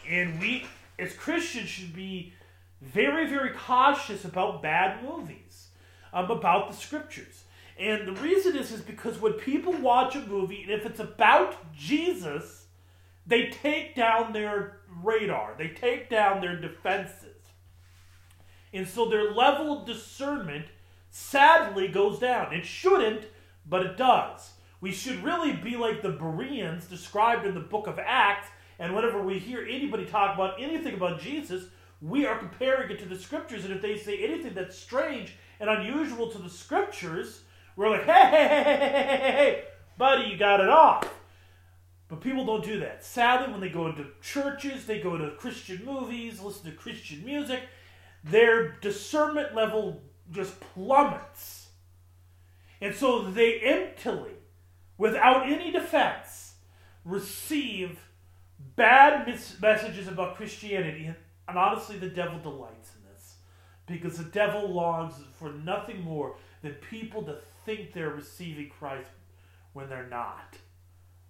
and 0.09 0.41
we 0.41 0.67
as 0.99 1.13
Christians 1.15 1.69
should 1.69 1.95
be 1.95 2.35
very 2.81 3.27
very 3.27 3.51
cautious 3.51 4.25
about 4.25 4.63
bad 4.63 5.03
movies, 5.03 5.69
um, 6.13 6.31
about 6.31 6.71
the 6.71 6.77
Scriptures. 6.77 7.45
And 7.79 8.07
the 8.07 8.21
reason 8.21 8.57
is 8.57 8.73
is 8.73 8.83
because 8.83 9.19
when 9.21 9.35
people 9.35 9.73
watch 9.73 10.15
a 10.15 10.21
movie, 10.21 10.63
and 10.63 10.71
if 10.71 10.85
it's 10.85 11.01
about 11.01 11.75
Jesus, 11.75 12.67
they 13.27 13.49
take 13.49 13.95
down 13.95 14.33
their 14.33 14.81
radar, 15.03 15.55
they 15.57 15.69
take 15.69 16.11
down 16.11 16.41
their 16.41 16.57
defenses. 16.57 17.37
And 18.73 18.87
so 18.87 19.09
their 19.09 19.33
level 19.33 19.81
of 19.81 19.87
discernment 19.87 20.67
sadly 21.11 21.89
goes 21.89 22.19
down. 22.19 22.53
It 22.53 22.65
shouldn't, 22.65 23.27
but 23.67 23.85
it 23.85 23.97
does. 23.97 24.53
We 24.81 24.93
should 24.93 25.23
really 25.23 25.53
be 25.53 25.77
like 25.77 26.03
the 26.03 26.11
Bereans 26.11 26.87
described 26.87 27.47
in 27.47 27.55
the 27.55 27.61
book 27.61 27.87
of 27.87 27.99
Acts, 27.99 28.49
and 28.79 28.95
whenever 28.95 29.23
we 29.23 29.39
hear 29.39 29.67
anybody 29.69 30.07
talk 30.07 30.35
about 30.35 30.61
anything 30.61 30.95
about 30.95 31.21
Jesus, 31.21 31.65
we 32.01 32.27
are 32.27 32.39
comparing 32.39 32.91
it 32.91 32.99
to 33.01 33.07
the 33.07 33.19
scriptures, 33.19 33.65
and 33.65 33.75
if 33.75 33.83
they 33.83 33.97
say 33.97 34.23
anything 34.25 34.55
that's 34.55 34.79
strange 34.79 35.35
and 35.59 35.69
unusual 35.69 36.31
to 36.31 36.39
the 36.39 36.49
scriptures, 36.49 37.43
we're 37.77 37.91
like, 37.91 38.05
hey, 38.05 38.29
hey, 38.31 38.49
hey, 38.49 38.65
hey, 38.65 38.77
hey, 38.77 39.17
hey, 39.17 39.33
hey, 39.33 39.65
buddy, 39.99 40.31
you 40.31 40.37
got 40.37 40.61
it 40.61 40.69
off. 40.69 41.09
But 42.09 42.21
people 42.21 42.45
don't 42.45 42.65
do 42.65 42.81
that. 42.81 43.05
Sadly, 43.05 43.53
when 43.53 43.61
they 43.61 43.69
go 43.69 43.87
into 43.87 44.07
churches, 44.21 44.87
they 44.87 45.01
go 45.01 45.17
to 45.17 45.31
Christian 45.37 45.85
movies, 45.85 46.41
listen 46.41 46.71
to 46.71 46.77
Christian 46.77 47.25
music, 47.25 47.61
their 48.25 48.73
discernment 48.81 49.55
level 49.55 50.03
just 50.33 50.59
plummets. 50.61 51.69
And 52.81 52.95
so 52.95 53.31
they 53.31 53.61
emptily, 53.61 54.33
without 54.99 55.47
any 55.47 55.71
defense, 55.71 56.55
receive 57.05 58.01
bad 58.77 59.27
mis- 59.27 59.61
messages 59.61 60.09
about 60.09 60.37
Christianity. 60.37 61.15
And 61.51 61.59
honestly, 61.59 61.99
the 61.99 62.09
devil 62.09 62.39
delights 62.39 62.93
in 62.95 63.13
this 63.13 63.35
because 63.87 64.17
the 64.17 64.31
devil 64.31 64.69
longs 64.69 65.15
for 65.39 65.53
nothing 65.53 66.03
more 66.03 66.37
than 66.63 66.75
people 66.75 67.23
to 67.25 67.39
think 67.65 67.93
they're 67.93 68.11
receiving 68.11 68.71
Christ 68.71 69.11
when 69.73 69.89
they're 69.89 70.09
not, 70.09 70.57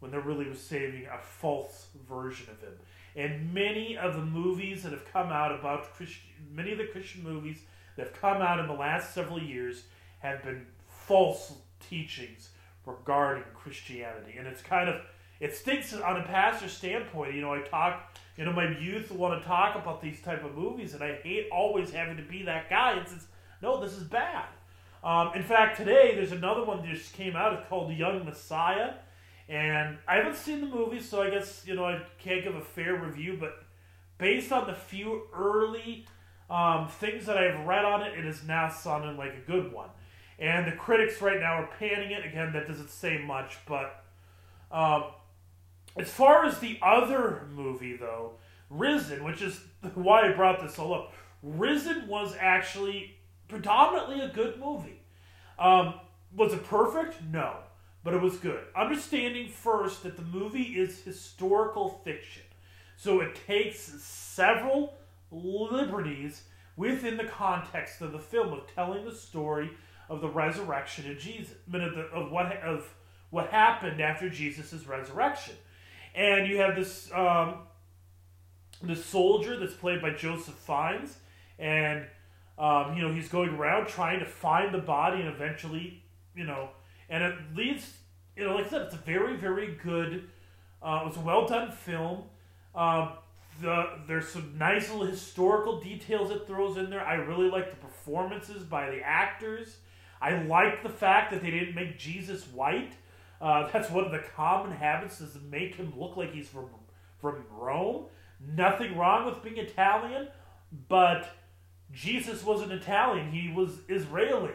when 0.00 0.10
they're 0.10 0.20
really 0.20 0.46
receiving 0.46 1.06
a 1.06 1.18
false 1.18 1.86
version 2.08 2.46
of 2.50 2.60
Him. 2.60 2.74
And 3.16 3.52
many 3.52 3.96
of 3.96 4.14
the 4.14 4.22
movies 4.22 4.82
that 4.82 4.92
have 4.92 5.10
come 5.12 5.28
out 5.28 5.58
about 5.58 5.94
Christian, 5.94 6.30
many 6.52 6.72
of 6.72 6.78
the 6.78 6.86
Christian 6.86 7.22
movies 7.22 7.62
that 7.96 8.06
have 8.06 8.20
come 8.20 8.40
out 8.40 8.60
in 8.60 8.66
the 8.66 8.72
last 8.72 9.14
several 9.14 9.42
years 9.42 9.84
have 10.20 10.42
been 10.42 10.66
false 10.86 11.54
teachings 11.88 12.50
regarding 12.86 13.44
Christianity. 13.54 14.36
And 14.38 14.46
it's 14.46 14.62
kind 14.62 14.88
of, 14.88 15.00
it 15.40 15.56
stinks 15.56 15.92
on 15.94 16.16
a 16.18 16.22
pastor's 16.24 16.72
standpoint. 16.72 17.34
You 17.34 17.40
know, 17.40 17.54
I 17.54 17.62
talk 17.62 18.14
you 18.36 18.44
know, 18.44 18.52
my 18.52 18.78
youth 18.78 19.10
want 19.10 19.40
to 19.40 19.46
talk 19.46 19.76
about 19.76 20.00
these 20.00 20.20
type 20.22 20.44
of 20.44 20.54
movies, 20.54 20.94
and 20.94 21.02
I 21.02 21.16
hate 21.16 21.48
always 21.52 21.90
having 21.90 22.16
to 22.16 22.22
be 22.22 22.42
that 22.44 22.70
guy. 22.70 22.98
It's, 22.98 23.12
it's 23.12 23.26
no, 23.62 23.80
this 23.80 23.92
is 23.92 24.04
bad. 24.04 24.46
Um, 25.02 25.32
in 25.34 25.42
fact, 25.42 25.76
today 25.76 26.14
there's 26.14 26.32
another 26.32 26.64
one 26.64 26.78
that 26.78 26.88
just 26.88 27.12
came 27.14 27.36
out. 27.36 27.52
It's 27.54 27.68
called 27.68 27.92
Young 27.92 28.24
Messiah, 28.24 28.94
and 29.48 29.98
I 30.06 30.16
haven't 30.16 30.36
seen 30.36 30.60
the 30.60 30.66
movie, 30.66 31.00
so 31.00 31.22
I 31.22 31.30
guess 31.30 31.64
you 31.66 31.74
know 31.74 31.84
I 31.84 32.00
can't 32.18 32.44
give 32.44 32.54
a 32.54 32.60
fair 32.60 32.94
review. 32.94 33.36
But 33.38 33.62
based 34.18 34.52
on 34.52 34.66
the 34.66 34.74
few 34.74 35.22
early 35.34 36.06
um, 36.50 36.88
things 36.88 37.26
that 37.26 37.36
I've 37.36 37.66
read 37.66 37.84
on 37.84 38.02
it, 38.02 38.18
it 38.18 38.26
is 38.26 38.44
now 38.44 38.68
sounding 38.68 39.16
like 39.16 39.34
a 39.34 39.50
good 39.50 39.72
one. 39.72 39.88
And 40.38 40.66
the 40.66 40.76
critics 40.76 41.20
right 41.20 41.38
now 41.38 41.62
are 41.62 41.70
panning 41.78 42.12
it. 42.12 42.24
Again, 42.24 42.52
that 42.54 42.66
doesn't 42.66 42.90
say 42.90 43.18
much, 43.18 43.58
but 43.66 44.04
um, 44.72 45.04
as 45.96 46.10
far 46.10 46.44
as 46.44 46.58
the 46.58 46.78
other 46.82 47.46
movie, 47.54 47.96
though, 47.96 48.32
Risen, 48.68 49.24
which 49.24 49.42
is 49.42 49.60
why 49.94 50.28
I 50.28 50.32
brought 50.32 50.60
this 50.60 50.78
all 50.78 50.94
up, 50.94 51.12
Risen 51.42 52.06
was 52.06 52.34
actually 52.38 53.16
predominantly 53.48 54.20
a 54.20 54.28
good 54.28 54.58
movie. 54.60 55.00
Um, 55.58 55.94
was 56.34 56.52
it 56.52 56.64
perfect? 56.64 57.22
No, 57.30 57.56
but 58.04 58.14
it 58.14 58.20
was 58.20 58.36
good. 58.36 58.64
Understanding 58.76 59.48
first 59.48 60.02
that 60.04 60.16
the 60.16 60.22
movie 60.22 60.62
is 60.62 61.02
historical 61.02 62.00
fiction, 62.04 62.42
so 62.96 63.20
it 63.20 63.38
takes 63.46 63.80
several 63.80 64.94
liberties 65.30 66.44
within 66.76 67.16
the 67.16 67.24
context 67.24 68.00
of 68.00 68.12
the 68.12 68.18
film 68.18 68.52
of 68.52 68.66
telling 68.74 69.04
the 69.04 69.14
story 69.14 69.70
of 70.08 70.20
the 70.20 70.28
resurrection 70.28 71.10
of 71.10 71.18
Jesus, 71.18 71.54
of 71.66 71.72
the, 71.94 72.08
of 72.12 72.30
what 72.30 72.56
of 72.62 72.92
what 73.30 73.50
happened 73.50 74.00
after 74.00 74.28
Jesus' 74.28 74.86
resurrection, 74.86 75.54
and 76.14 76.48
you 76.48 76.58
have 76.58 76.76
this 76.76 77.10
um, 77.12 77.58
soldier 78.94 79.56
that's 79.58 79.74
played 79.74 80.02
by 80.02 80.10
Joseph 80.10 80.54
Fiennes, 80.54 81.16
and 81.58 82.06
um, 82.58 82.96
you 82.96 83.02
know 83.02 83.12
he's 83.12 83.28
going 83.28 83.50
around 83.50 83.88
trying 83.88 84.20
to 84.20 84.26
find 84.26 84.74
the 84.74 84.78
body, 84.78 85.20
and 85.20 85.28
eventually, 85.28 86.02
you 86.34 86.44
know, 86.44 86.70
and 87.08 87.22
it 87.22 87.34
leads, 87.54 87.94
you 88.36 88.44
know, 88.44 88.54
like 88.54 88.66
I 88.66 88.70
said, 88.70 88.82
it's 88.82 88.94
a 88.94 88.98
very 88.98 89.36
very 89.36 89.78
good, 89.82 90.28
uh, 90.82 91.00
it 91.02 91.08
was 91.08 91.16
a 91.16 91.20
well 91.20 91.46
done 91.46 91.72
film. 91.72 92.24
Um, 92.74 93.12
the, 93.60 93.86
there's 94.06 94.28
some 94.28 94.56
nice 94.56 94.90
little 94.90 95.06
historical 95.06 95.80
details 95.80 96.30
it 96.30 96.46
throws 96.46 96.76
in 96.76 96.88
there. 96.88 97.04
I 97.04 97.14
really 97.14 97.50
like 97.50 97.70
the 97.70 97.76
performances 97.76 98.62
by 98.62 98.90
the 98.90 99.00
actors. 99.02 99.76
I 100.20 100.42
like 100.42 100.82
the 100.82 100.88
fact 100.88 101.30
that 101.32 101.42
they 101.42 101.50
didn't 101.50 101.74
make 101.74 101.98
Jesus 101.98 102.46
white. 102.48 102.92
Uh, 103.40 103.68
that's 103.72 103.90
one 103.90 104.04
of 104.04 104.12
the 104.12 104.22
common 104.36 104.70
habits 104.70 105.20
is 105.20 105.32
to 105.32 105.38
make 105.40 105.74
him 105.74 105.92
look 105.96 106.16
like 106.16 106.32
he's 106.32 106.48
from 106.48 106.66
from 107.20 107.44
Rome. 107.50 108.06
Nothing 108.54 108.96
wrong 108.96 109.26
with 109.26 109.42
being 109.42 109.58
Italian, 109.58 110.28
but 110.88 111.28
Jesus 111.92 112.42
wasn't 112.42 112.72
Italian. 112.72 113.30
He 113.30 113.52
was 113.52 113.80
Israeli, 113.88 114.54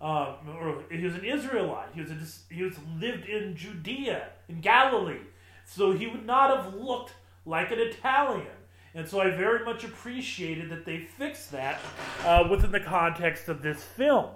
um, 0.00 0.34
or 0.60 0.82
he 0.90 1.04
was 1.04 1.14
an 1.14 1.24
Israelite. 1.24 1.88
He 1.94 2.00
was 2.02 2.10
a, 2.10 2.54
he 2.54 2.62
was 2.62 2.74
lived 3.00 3.26
in 3.26 3.56
Judea 3.56 4.28
in 4.48 4.60
Galilee, 4.60 5.22
so 5.64 5.92
he 5.92 6.06
would 6.06 6.26
not 6.26 6.54
have 6.54 6.74
looked 6.74 7.14
like 7.46 7.70
an 7.70 7.78
Italian. 7.78 8.46
And 8.94 9.08
so 9.08 9.20
I 9.20 9.30
very 9.30 9.64
much 9.64 9.82
appreciated 9.82 10.70
that 10.70 10.84
they 10.84 10.98
fixed 10.98 11.50
that 11.52 11.80
uh, 12.24 12.46
within 12.50 12.70
the 12.70 12.80
context 12.80 13.48
of 13.48 13.60
this 13.60 13.82
film. 13.82 14.30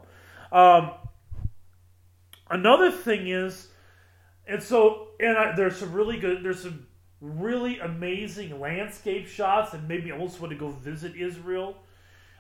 Um, 0.51 0.93
another 2.51 2.91
thing 2.91 3.29
is, 3.29 3.69
and 4.49 4.63
so 4.63 5.09
and 5.21 5.37
I, 5.37 5.55
there's 5.55 5.77
some 5.77 5.93
really 5.93 6.19
good, 6.19 6.43
there's 6.43 6.63
some 6.63 6.87
really 7.21 7.79
amazing 7.81 8.59
landscape 8.61 9.27
shots, 9.27 9.75
and 9.75 9.87
maybe 9.87 10.13
I 10.13 10.19
also 10.19 10.41
want 10.41 10.53
to 10.53 10.59
go 10.59 10.71
visit 10.71 11.17
Israel. 11.17 11.77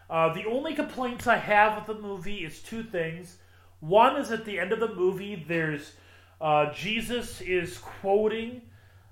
Uh, 0.08 0.32
the 0.32 0.44
only 0.46 0.74
complaints 0.74 1.26
I 1.26 1.36
have 1.36 1.76
with 1.76 1.86
the 1.86 2.02
movie 2.02 2.38
is 2.38 2.62
two 2.62 2.82
things. 2.82 3.36
One 3.80 4.16
is 4.16 4.30
at 4.30 4.44
the 4.44 4.58
end 4.58 4.72
of 4.72 4.80
the 4.80 4.94
movie, 4.94 5.44
there's 5.46 5.92
uh, 6.40 6.72
Jesus 6.72 7.40
is 7.40 7.78
quoting 7.78 8.62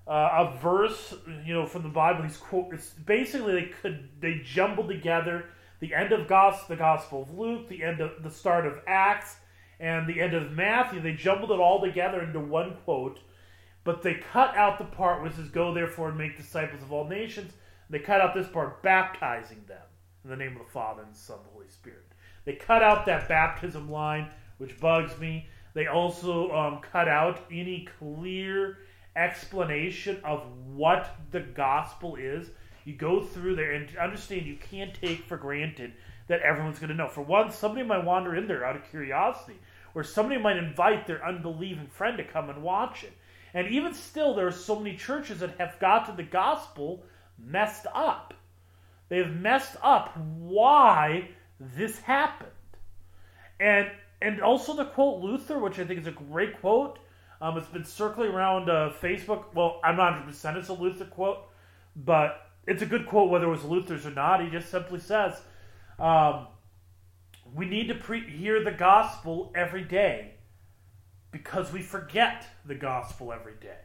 uh, 0.06 0.46
a 0.54 0.58
verse, 0.62 1.14
you 1.44 1.52
know, 1.52 1.66
from 1.66 1.82
the 1.82 1.88
Bible. 1.88 2.22
He's 2.22 2.36
quote. 2.36 2.72
It's 2.72 2.90
basically 2.90 3.52
they 3.52 3.66
could 3.66 4.08
they 4.20 4.40
jumbled 4.44 4.88
together 4.88 5.46
the 5.80 5.94
end 5.94 6.12
of 6.12 6.26
gospel, 6.26 6.74
the 6.74 6.78
Gospel 6.78 7.22
of 7.22 7.38
Luke, 7.38 7.68
the 7.68 7.82
end 7.82 8.00
of 8.00 8.22
the 8.22 8.30
start 8.30 8.66
of 8.66 8.80
Acts, 8.86 9.36
and 9.78 10.06
the 10.06 10.20
end 10.20 10.34
of 10.34 10.52
Matthew. 10.52 11.00
They 11.00 11.12
jumbled 11.12 11.50
it 11.50 11.60
all 11.60 11.80
together 11.80 12.22
into 12.22 12.40
one 12.40 12.76
quote, 12.84 13.20
but 13.84 14.02
they 14.02 14.14
cut 14.14 14.56
out 14.56 14.78
the 14.78 14.84
part 14.84 15.22
which 15.22 15.34
says, 15.34 15.48
"Go 15.48 15.72
therefore 15.74 16.08
and 16.08 16.18
make 16.18 16.36
disciples 16.36 16.82
of 16.82 16.92
all 16.92 17.06
nations." 17.06 17.52
They 17.88 17.98
cut 18.00 18.20
out 18.20 18.34
this 18.34 18.48
part, 18.48 18.82
baptizing 18.82 19.64
them 19.66 19.82
in 20.24 20.30
the 20.30 20.36
name 20.36 20.52
of 20.52 20.66
the 20.66 20.72
Father 20.72 21.02
and 21.02 21.12
the 21.12 21.18
Son 21.18 21.38
and 21.38 21.46
the 21.46 21.52
Holy 21.52 21.68
Spirit. 21.68 22.04
They 22.44 22.54
cut 22.54 22.82
out 22.82 23.06
that 23.06 23.28
baptism 23.28 23.90
line, 23.90 24.30
which 24.58 24.80
bugs 24.80 25.18
me. 25.18 25.48
They 25.74 25.86
also 25.86 26.50
um, 26.52 26.80
cut 26.80 27.06
out 27.06 27.40
any 27.50 27.88
clear 27.98 28.78
explanation 29.14 30.20
of 30.24 30.46
what 30.66 31.16
the 31.30 31.40
gospel 31.40 32.16
is. 32.16 32.50
You 32.84 32.94
go 32.94 33.22
through 33.22 33.56
there 33.56 33.72
and 33.72 33.96
understand 33.96 34.46
you 34.46 34.56
can't 34.56 34.94
take 34.94 35.24
for 35.24 35.36
granted 35.36 35.92
that 36.28 36.40
everyone's 36.40 36.78
going 36.78 36.90
to 36.90 36.94
know. 36.94 37.08
For 37.08 37.22
one, 37.22 37.50
somebody 37.50 37.84
might 37.84 38.04
wander 38.04 38.34
in 38.34 38.46
there 38.46 38.64
out 38.64 38.76
of 38.76 38.88
curiosity, 38.90 39.58
or 39.96 40.04
somebody 40.04 40.38
might 40.38 40.58
invite 40.58 41.06
their 41.06 41.26
unbelieving 41.26 41.86
friend 41.86 42.18
to 42.18 42.24
come 42.24 42.50
and 42.50 42.62
watch 42.62 43.02
it. 43.02 43.14
And 43.54 43.66
even 43.68 43.94
still, 43.94 44.34
there 44.34 44.46
are 44.46 44.52
so 44.52 44.78
many 44.78 44.94
churches 44.94 45.38
that 45.38 45.58
have 45.58 45.78
got 45.80 46.14
the 46.18 46.22
gospel 46.22 47.02
messed 47.42 47.86
up. 47.94 48.34
They 49.08 49.16
have 49.16 49.34
messed 49.34 49.76
up 49.82 50.14
why 50.38 51.30
this 51.58 51.98
happened. 52.00 52.50
And 53.58 53.90
and 54.20 54.42
also 54.42 54.76
the 54.76 54.84
quote 54.84 55.22
Luther, 55.22 55.58
which 55.58 55.78
I 55.78 55.86
think 55.86 56.00
is 56.00 56.06
a 56.06 56.12
great 56.12 56.60
quote, 56.60 56.98
um, 57.40 57.56
it's 57.56 57.68
been 57.68 57.84
circling 57.84 58.32
around 58.32 58.68
uh, 58.68 58.92
Facebook. 59.00 59.44
Well, 59.54 59.80
I'm 59.82 59.96
not 59.96 60.26
100% 60.26 60.56
it's 60.56 60.68
a 60.68 60.74
Luther 60.74 61.06
quote, 61.06 61.38
but 61.96 62.50
it's 62.66 62.82
a 62.82 62.86
good 62.86 63.06
quote 63.06 63.30
whether 63.30 63.46
it 63.46 63.50
was 63.50 63.64
Luther's 63.64 64.04
or 64.04 64.10
not. 64.10 64.44
He 64.44 64.50
just 64.50 64.70
simply 64.70 65.00
says, 65.00 65.40
um, 65.98 66.48
We 67.54 67.66
need 67.66 67.88
to 67.88 67.94
pre- 67.94 68.28
hear 68.28 68.62
the 68.62 68.72
gospel 68.72 69.52
every 69.54 69.84
day 69.84 70.34
because 71.30 71.72
we 71.72 71.82
forget 71.82 72.46
the 72.64 72.74
gospel 72.74 73.32
every 73.32 73.54
day. 73.60 73.78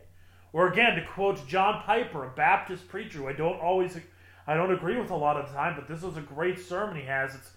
Or 0.53 0.67
again, 0.67 0.95
to 0.95 1.05
quote 1.05 1.47
John 1.47 1.81
Piper, 1.83 2.25
a 2.25 2.29
Baptist 2.29 2.87
preacher 2.87 3.19
who 3.19 3.27
I 3.27 3.33
don't 3.33 3.59
always, 3.59 3.97
I 4.45 4.55
don't 4.55 4.71
agree 4.71 4.97
with 4.99 5.11
a 5.11 5.15
lot 5.15 5.37
of 5.37 5.47
the 5.47 5.53
time, 5.55 5.75
but 5.75 5.87
this 5.87 6.03
was 6.03 6.17
a 6.17 6.21
great 6.21 6.59
sermon 6.59 6.97
he 6.97 7.05
has. 7.05 7.35
It's 7.35 7.51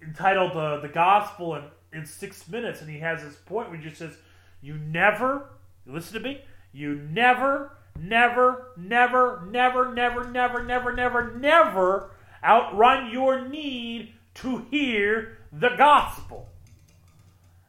entitled 0.00 0.52
uh, 0.52 0.78
"The 0.78 0.88
Gospel 0.88 1.56
in, 1.56 1.64
in 1.92 2.06
Six 2.06 2.48
Minutes," 2.48 2.80
and 2.80 2.88
he 2.88 3.00
has 3.00 3.22
this 3.22 3.34
point 3.34 3.70
where 3.70 3.78
he 3.78 3.84
just 3.84 3.98
says, 3.98 4.16
you 4.60 4.74
never, 4.74 5.50
listen 5.86 6.14
to 6.14 6.20
me, 6.20 6.42
you 6.72 6.96
never, 6.96 7.76
never, 7.98 8.72
never, 8.76 9.46
never, 9.50 9.94
never, 9.94 10.24
never, 10.28 10.64
never, 10.64 10.92
never, 10.92 11.38
never 11.38 12.10
outrun 12.42 13.10
your 13.10 13.48
need 13.48 14.14
to 14.42 14.66
hear 14.70 15.38
the 15.52 15.70
gospel. 15.76 16.48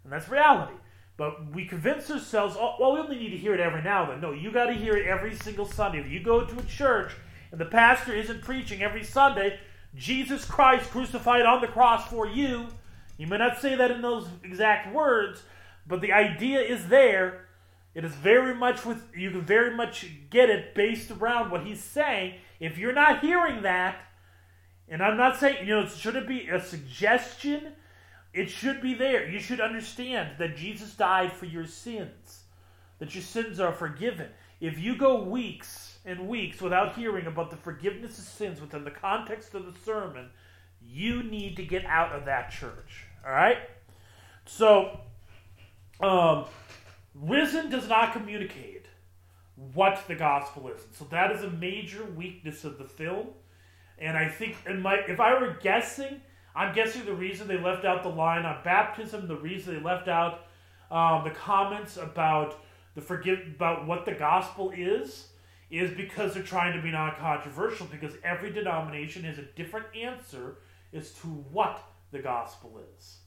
And 0.04 0.14
that's 0.14 0.30
reality. 0.30 0.74
But 1.18 1.54
we 1.54 1.66
convince 1.66 2.10
ourselves, 2.10 2.56
oh, 2.58 2.76
well, 2.80 2.94
we 2.94 3.00
only 3.00 3.18
need 3.18 3.32
to 3.32 3.38
hear 3.38 3.54
it 3.54 3.60
every 3.60 3.82
now 3.82 4.04
and 4.04 4.12
then. 4.12 4.22
No, 4.22 4.32
you 4.32 4.52
got 4.52 4.68
to 4.68 4.74
hear 4.74 4.96
it 4.96 5.06
every 5.06 5.36
single 5.36 5.66
Sunday. 5.66 6.00
If 6.00 6.10
you 6.10 6.24
go 6.24 6.46
to 6.46 6.60
a 6.60 6.64
church 6.64 7.12
and 7.52 7.60
the 7.60 7.66
pastor 7.66 8.16
isn't 8.16 8.42
preaching 8.42 8.82
every 8.82 9.04
Sunday, 9.04 9.60
Jesus 9.96 10.46
Christ 10.46 10.90
crucified 10.92 11.46
on 11.46 11.62
the 11.62 11.68
cross 11.68 12.08
for 12.08 12.26
you, 12.26 12.68
you 13.18 13.28
may 13.28 13.38
not 13.38 13.60
say 13.60 13.76
that 13.76 13.92
in 13.92 14.02
those 14.02 14.28
exact 14.44 14.94
words, 14.94 15.44
but 15.86 16.00
the 16.00 16.14
idea 16.14 16.62
is 16.62 16.88
there. 16.88 17.48
It 17.94 18.06
is 18.06 18.14
very 18.14 18.56
much 18.56 18.86
with 18.86 19.04
you 19.14 19.32
can 19.32 19.42
very 19.42 19.76
much 19.76 20.08
get 20.30 20.50
it 20.50 20.74
based 20.74 21.12
around 21.12 21.52
what 21.52 21.66
he's 21.66 21.84
saying. 21.84 22.36
If 22.62 22.78
you're 22.78 22.94
not 22.94 23.20
hearing 23.20 23.64
that, 23.64 23.98
and 24.90 25.04
I'm 25.04 25.18
not 25.18 25.38
saying 25.38 25.68
you 25.68 25.76
know, 25.76 25.82
it 25.82 25.92
should 25.92 26.16
it 26.16 26.28
be 26.28 26.48
a 26.48 26.62
suggestion? 26.62 27.74
It 28.34 28.50
should 28.50 28.82
be 28.82 28.94
there. 28.94 29.28
You 29.28 29.40
should 29.40 29.60
understand 29.60 30.38
that 30.38 30.56
Jesus 30.56 30.94
died 30.94 31.32
for 31.32 31.46
your 31.46 31.66
sins, 31.66 32.44
that 33.00 33.16
your 33.16 33.24
sins 33.24 33.60
are 33.60 33.74
forgiven. 33.74 34.30
If 34.60 34.78
you 34.78 34.98
go 34.98 35.24
weeks 35.24 35.98
and 36.06 36.28
weeks 36.28 36.62
without 36.62 36.96
hearing 36.96 37.26
about 37.26 37.50
the 37.50 37.58
forgiveness 37.58 38.18
of 38.20 38.26
sins 38.26 38.62
within 38.62 38.84
the 38.84 38.92
context 38.92 39.56
of 39.56 39.66
the 39.66 39.80
sermon, 39.84 40.30
you 40.82 41.24
need 41.24 41.56
to 41.58 41.64
get 41.64 41.86
out 41.86 42.12
of 42.12 42.26
that 42.26 42.52
church. 42.52 43.06
All 43.26 43.32
right? 43.32 43.58
So, 44.46 45.00
um, 46.02 46.46
Risen 47.16 47.70
does 47.70 47.88
not 47.88 48.14
communicate 48.14 48.86
what 49.74 50.04
the 50.08 50.16
gospel 50.16 50.70
is. 50.70 50.82
So 50.98 51.06
that 51.12 51.32
is 51.32 51.44
a 51.44 51.50
major 51.50 52.04
weakness 52.04 52.64
of 52.64 52.78
the 52.78 52.86
film. 52.86 53.28
And 54.00 54.18
I 54.18 54.30
think, 54.30 54.56
if 54.66 55.20
I 55.20 55.40
were 55.40 55.58
guessing, 55.62 56.22
I'm 56.56 56.74
guessing 56.74 57.06
the 57.06 57.14
reason 57.14 57.48
they 57.48 57.60
left 57.60 57.86
out 57.86 58.04
the 58.04 58.10
line 58.10 58.46
on 58.46 58.64
baptism, 58.64 59.28
the 59.28 59.36
reason 59.36 59.76
they 59.76 59.82
left 59.82 60.08
out 60.08 60.48
um, 60.90 61.24
the 61.24 61.32
comments 61.32 61.98
about 61.98 62.64
the 62.96 63.02
forgive 63.02 63.40
about 63.56 63.86
what 63.86 64.06
the 64.06 64.14
gospel 64.14 64.72
is, 64.76 65.28
is 65.70 65.92
because 65.92 66.34
they're 66.34 66.44
trying 66.44 66.76
to 66.76 66.82
be 66.82 66.92
non-controversial 66.92 67.88
because 67.92 68.14
every 68.24 68.52
denomination 68.52 69.24
has 69.24 69.38
a 69.38 69.44
different 69.56 69.86
answer 69.96 70.58
as 70.94 71.12
to 71.12 71.28
what 71.28 71.84
the 72.12 72.20
gospel 72.20 72.80
is, 72.98 73.18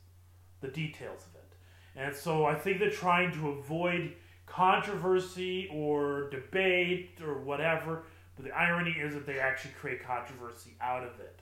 the 0.60 0.68
details 0.68 1.22
of 1.30 1.36
it. 1.36 1.54
And 1.94 2.14
so 2.14 2.44
I 2.44 2.54
think 2.54 2.80
they're 2.80 2.90
trying 2.90 3.32
to 3.34 3.50
avoid 3.50 4.14
controversy 4.46 5.68
or 5.72 6.28
debate 6.30 7.20
or 7.24 7.38
whatever, 7.38 8.02
but 8.36 8.44
the 8.44 8.52
irony 8.52 8.92
is 8.92 9.14
that 9.14 9.26
they 9.26 9.38
actually 9.38 9.72
create 9.80 10.04
controversy 10.04 10.74
out 10.80 11.02
of 11.02 11.20
it. 11.20 11.40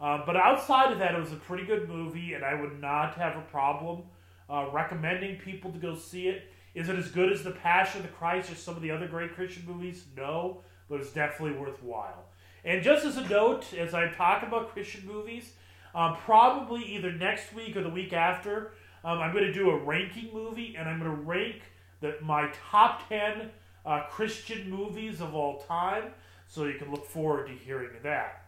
Uh, 0.00 0.24
but 0.26 0.36
outside 0.36 0.92
of 0.92 0.98
that, 0.98 1.14
it 1.14 1.20
was 1.20 1.32
a 1.32 1.36
pretty 1.36 1.64
good 1.64 1.88
movie, 1.88 2.34
and 2.34 2.44
I 2.44 2.54
would 2.54 2.80
not 2.80 3.14
have 3.14 3.36
a 3.36 3.42
problem 3.42 4.02
uh, 4.50 4.66
recommending 4.72 5.38
people 5.38 5.72
to 5.72 5.78
go 5.78 5.96
see 5.96 6.28
it. 6.28 6.50
Is 6.74 6.90
it 6.90 6.96
as 6.96 7.08
good 7.08 7.32
as 7.32 7.42
The 7.42 7.52
Passion 7.52 8.02
of 8.02 8.06
the 8.06 8.12
Christ 8.12 8.52
or 8.52 8.54
some 8.54 8.76
of 8.76 8.82
the 8.82 8.90
other 8.90 9.08
great 9.08 9.34
Christian 9.34 9.64
movies? 9.66 10.04
No, 10.16 10.58
but 10.90 11.00
it's 11.00 11.12
definitely 11.12 11.58
worthwhile. 11.58 12.26
And 12.64 12.82
just 12.82 13.06
as 13.06 13.16
a 13.16 13.26
note, 13.28 13.72
as 13.72 13.94
I 13.94 14.08
talk 14.08 14.42
about 14.42 14.72
Christian 14.72 15.06
movies, 15.06 15.52
um, 15.94 16.16
probably 16.16 16.84
either 16.84 17.12
next 17.12 17.54
week 17.54 17.76
or 17.76 17.82
the 17.82 17.88
week 17.88 18.12
after, 18.12 18.72
um, 19.04 19.20
I'm 19.20 19.32
going 19.32 19.44
to 19.44 19.52
do 19.52 19.70
a 19.70 19.78
ranking 19.78 20.30
movie, 20.34 20.74
and 20.76 20.86
I'm 20.88 20.98
going 20.98 21.10
to 21.10 21.22
rank 21.22 21.62
the, 22.00 22.16
my 22.20 22.50
top 22.70 23.08
10 23.08 23.50
uh, 23.86 24.02
Christian 24.10 24.68
movies 24.68 25.20
of 25.20 25.34
all 25.34 25.60
time. 25.60 26.12
So 26.48 26.64
you 26.64 26.78
can 26.78 26.90
look 26.90 27.06
forward 27.06 27.48
to 27.48 27.52
hearing 27.52 27.90
that. 28.02 28.44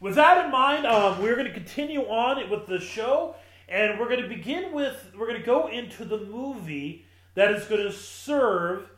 With 0.00 0.14
that 0.14 0.44
in 0.44 0.50
mind, 0.50 0.86
um, 0.86 1.20
we're 1.20 1.34
going 1.34 1.46
to 1.46 1.52
continue 1.52 2.02
on 2.02 2.48
with 2.48 2.66
the 2.66 2.80
show, 2.80 3.34
and 3.68 3.98
we're 3.98 4.08
going 4.08 4.22
to 4.22 4.28
begin 4.28 4.72
with 4.72 5.12
we're 5.18 5.26
going 5.26 5.40
to 5.40 5.46
go 5.46 5.68
into 5.68 6.04
the 6.04 6.18
movie 6.18 7.04
that 7.34 7.52
is 7.52 7.66
going 7.66 7.82
to 7.82 7.92
serve 7.92 8.88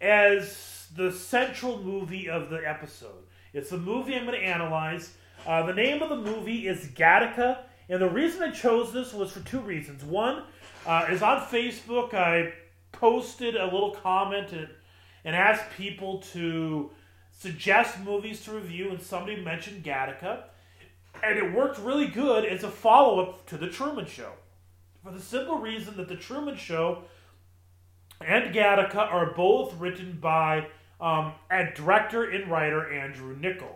as 0.00 0.88
the 0.96 1.12
central 1.12 1.82
movie 1.82 2.28
of 2.28 2.50
the 2.50 2.68
episode. 2.68 3.24
It's 3.52 3.70
the 3.70 3.78
movie 3.78 4.16
I'm 4.16 4.26
going 4.26 4.38
to 4.38 4.44
analyze. 4.44 5.14
Uh, 5.46 5.64
the 5.64 5.74
name 5.74 6.02
of 6.02 6.08
the 6.08 6.16
movie 6.16 6.66
is 6.66 6.88
Gattaca, 6.88 7.58
and 7.88 8.02
the 8.02 8.10
reason 8.10 8.42
I 8.42 8.50
chose 8.50 8.92
this 8.92 9.12
was 9.12 9.30
for 9.32 9.40
two 9.40 9.60
reasons. 9.60 10.04
One 10.04 10.42
uh, 10.86 11.06
is 11.10 11.22
on 11.22 11.40
Facebook, 11.42 12.14
I 12.14 12.52
posted 12.92 13.56
a 13.56 13.64
little 13.64 13.92
comment 13.92 14.52
and, 14.52 14.68
and 15.24 15.36
asked 15.36 15.70
people 15.76 16.18
to 16.32 16.90
suggest 17.38 18.00
movies 18.00 18.42
to 18.44 18.52
review, 18.52 18.90
and 18.90 19.00
somebody 19.00 19.40
mentioned 19.40 19.84
Gattaca. 19.84 20.44
And 21.22 21.38
it 21.38 21.52
worked 21.52 21.78
really 21.78 22.08
good 22.08 22.44
as 22.44 22.64
a 22.64 22.70
follow 22.70 23.20
up 23.20 23.46
to 23.46 23.56
The 23.56 23.68
Truman 23.68 24.06
Show. 24.06 24.32
For 25.02 25.12
the 25.12 25.20
simple 25.20 25.58
reason 25.58 25.96
that 25.96 26.08
The 26.08 26.16
Truman 26.16 26.56
Show 26.56 27.04
and 28.20 28.54
Gattaca 28.54 28.96
are 28.96 29.32
both 29.34 29.78
written 29.78 30.18
by 30.20 30.66
um, 31.00 31.32
a 31.50 31.72
director 31.74 32.28
and 32.28 32.50
writer 32.50 32.92
Andrew 32.92 33.36
Niccol. 33.38 33.74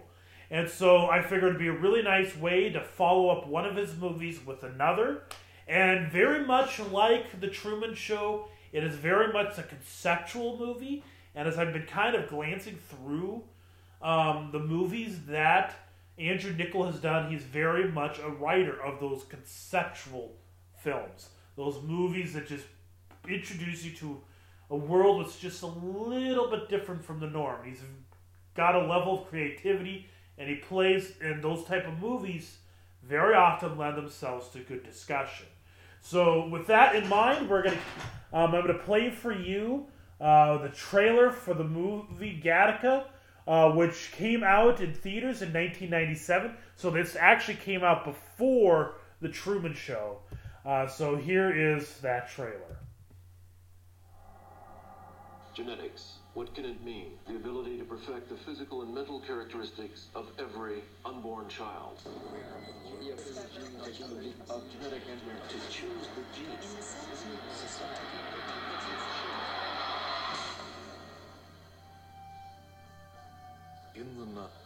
And 0.50 0.68
so 0.68 1.06
I 1.06 1.22
figured 1.22 1.44
it'd 1.44 1.58
be 1.58 1.68
a 1.68 1.72
really 1.72 2.02
nice 2.02 2.36
way 2.36 2.68
to 2.70 2.80
follow 2.80 3.30
up 3.30 3.46
one 3.46 3.64
of 3.64 3.76
his 3.76 3.96
movies 3.96 4.44
with 4.44 4.64
another. 4.64 5.22
And 5.66 6.10
very 6.10 6.44
much 6.44 6.80
like 6.80 7.40
The 7.40 7.48
Truman 7.48 7.94
Show, 7.94 8.48
it 8.72 8.84
is 8.84 8.96
very 8.96 9.32
much 9.32 9.56
a 9.56 9.62
conceptual 9.62 10.58
movie. 10.58 11.04
And 11.34 11.48
as 11.48 11.56
I've 11.56 11.72
been 11.72 11.86
kind 11.86 12.14
of 12.14 12.28
glancing 12.28 12.78
through 12.90 13.44
um, 14.02 14.50
the 14.52 14.58
movies 14.58 15.26
that 15.26 15.74
Andrew 16.18 16.52
Niccol 16.52 16.86
has 16.86 17.00
done, 17.00 17.30
he's 17.30 17.42
very 17.42 17.90
much 17.90 18.18
a 18.18 18.28
writer 18.28 18.80
of 18.82 19.00
those 19.00 19.24
conceptual 19.28 20.36
films. 20.78 21.28
Those 21.56 21.80
movies 21.82 22.32
that 22.34 22.46
just 22.46 22.64
introduce 23.28 23.84
you 23.84 23.92
to 23.92 24.20
a 24.70 24.76
world 24.76 25.24
that's 25.24 25.38
just 25.38 25.62
a 25.62 25.66
little 25.66 26.50
bit 26.50 26.68
different 26.68 27.04
from 27.04 27.20
the 27.20 27.26
norm. 27.26 27.60
He's 27.64 27.80
got 28.54 28.74
a 28.74 28.86
level 28.86 29.20
of 29.20 29.28
creativity, 29.28 30.08
and 30.38 30.48
he 30.48 30.56
plays 30.56 31.12
in 31.20 31.40
those 31.40 31.64
type 31.64 31.86
of 31.86 31.98
movies 31.98 32.56
very 33.02 33.34
often 33.34 33.76
lend 33.76 33.96
themselves 33.96 34.48
to 34.50 34.60
good 34.60 34.84
discussion. 34.84 35.46
So, 36.00 36.48
with 36.48 36.66
that 36.68 36.94
in 36.94 37.08
mind, 37.08 37.48
we're 37.48 37.62
gonna 37.62 37.76
um, 38.32 38.54
I'm 38.54 38.62
gonna 38.62 38.78
play 38.78 39.10
for 39.10 39.32
you 39.32 39.86
uh, 40.20 40.58
the 40.58 40.68
trailer 40.68 41.30
for 41.30 41.54
the 41.54 41.64
movie 41.64 42.40
Gattaca, 42.42 43.04
uh, 43.46 43.70
which 43.72 44.12
came 44.12 44.42
out 44.42 44.80
in 44.80 44.94
theaters 44.94 45.42
in 45.42 45.52
1997. 45.52 46.56
So 46.76 46.90
this 46.90 47.16
actually 47.16 47.56
came 47.56 47.82
out 47.82 48.04
before 48.04 48.96
the 49.20 49.28
Truman 49.28 49.74
Show. 49.74 50.18
Uh, 50.64 50.86
so 50.86 51.16
here 51.16 51.74
is 51.74 51.98
that 51.98 52.30
trailer. 52.30 52.78
Genetics. 55.54 56.18
What 56.34 56.54
can 56.54 56.64
it 56.64 56.82
mean? 56.82 57.18
The 57.28 57.36
ability 57.36 57.76
to 57.76 57.84
perfect 57.84 58.30
the 58.30 58.36
physical 58.36 58.80
and 58.80 58.94
mental 58.94 59.20
characteristics 59.20 60.06
of 60.14 60.30
every 60.38 60.82
unborn 61.04 61.46
child. 61.48 61.98
Of 64.48 64.64
genetic 64.72 65.02
engineering 65.10 65.42
to 65.48 65.58
choose 65.70 66.08
the 66.16 66.22
genes. 66.34 66.96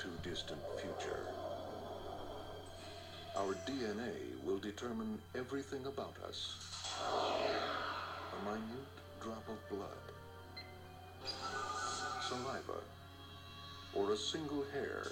Too 0.06 0.30
distant 0.30 0.60
future, 0.76 1.20
our 3.36 3.54
DNA 3.66 4.12
will 4.44 4.58
determine 4.58 5.18
everything 5.34 5.84
about 5.86 6.14
us. 6.28 6.54
A 8.32 8.44
minute 8.44 8.96
drop 9.20 9.42
of 9.48 9.58
blood, 9.68 10.04
saliva, 12.22 12.80
or 13.94 14.12
a 14.12 14.16
single 14.16 14.64
hair. 14.72 15.06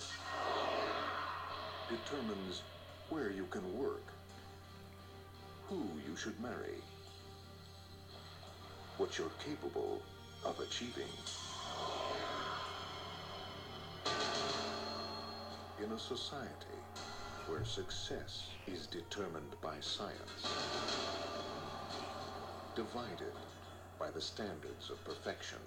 Determines 1.88 2.62
where 3.10 3.30
you 3.30 3.46
can 3.50 3.76
work, 3.76 4.06
who 5.68 5.82
you 6.08 6.16
should 6.16 6.38
marry, 6.40 6.78
what 8.98 9.18
you're 9.18 9.36
capable 9.44 10.00
of 10.44 10.58
achieving. 10.60 11.12
In 15.82 15.90
a 15.92 15.98
society 15.98 16.80
where 17.48 17.64
success 17.64 18.48
is 18.66 18.86
determined 18.86 19.54
by 19.60 19.74
science, 19.80 20.54
divided 22.76 23.34
by 23.98 24.10
the 24.10 24.20
standards 24.20 24.90
of 24.90 25.04
perfection, 25.04 25.58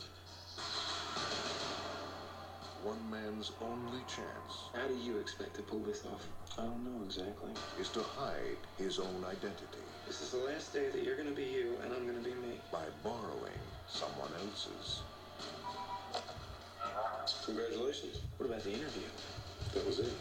one 2.84 3.10
man's 3.12 3.52
only 3.62 4.00
chance 4.08 4.70
How 4.74 4.88
do 4.88 4.96
you 4.96 5.18
expect 5.20 5.56
to 5.56 5.62
pull 5.62 5.80
this 5.80 6.06
off? 6.06 6.26
I 6.58 6.64
don't 6.64 6.84
know 6.86 7.04
exactly. 7.04 7.52
is 7.78 7.90
to 7.90 8.02
hide 8.02 8.58
his 8.78 9.00
own 9.00 9.26
identity 9.26 9.84
This 10.08 10.22
is 10.22 10.32
the 10.32 10.38
last 10.38 10.74
day 10.74 10.90
that 10.90 11.04
you're 11.04 11.18
gonna 11.18 11.32
be 11.32 11.44
you 11.44 11.76
and 11.84 11.94
I'm 11.94 12.08
gonna 12.08 12.24
be 12.24 12.34
me. 12.36 12.62
by 12.72 12.86
borrowing 13.04 13.60
someone 13.88 14.32
else's. 14.40 15.02
Congratulations. 17.46 18.22
What 18.38 18.48
about 18.48 18.64
the 18.64 18.72
interview? 18.72 19.08
That 19.74 19.86
was 19.86 20.00
it. 20.00 20.14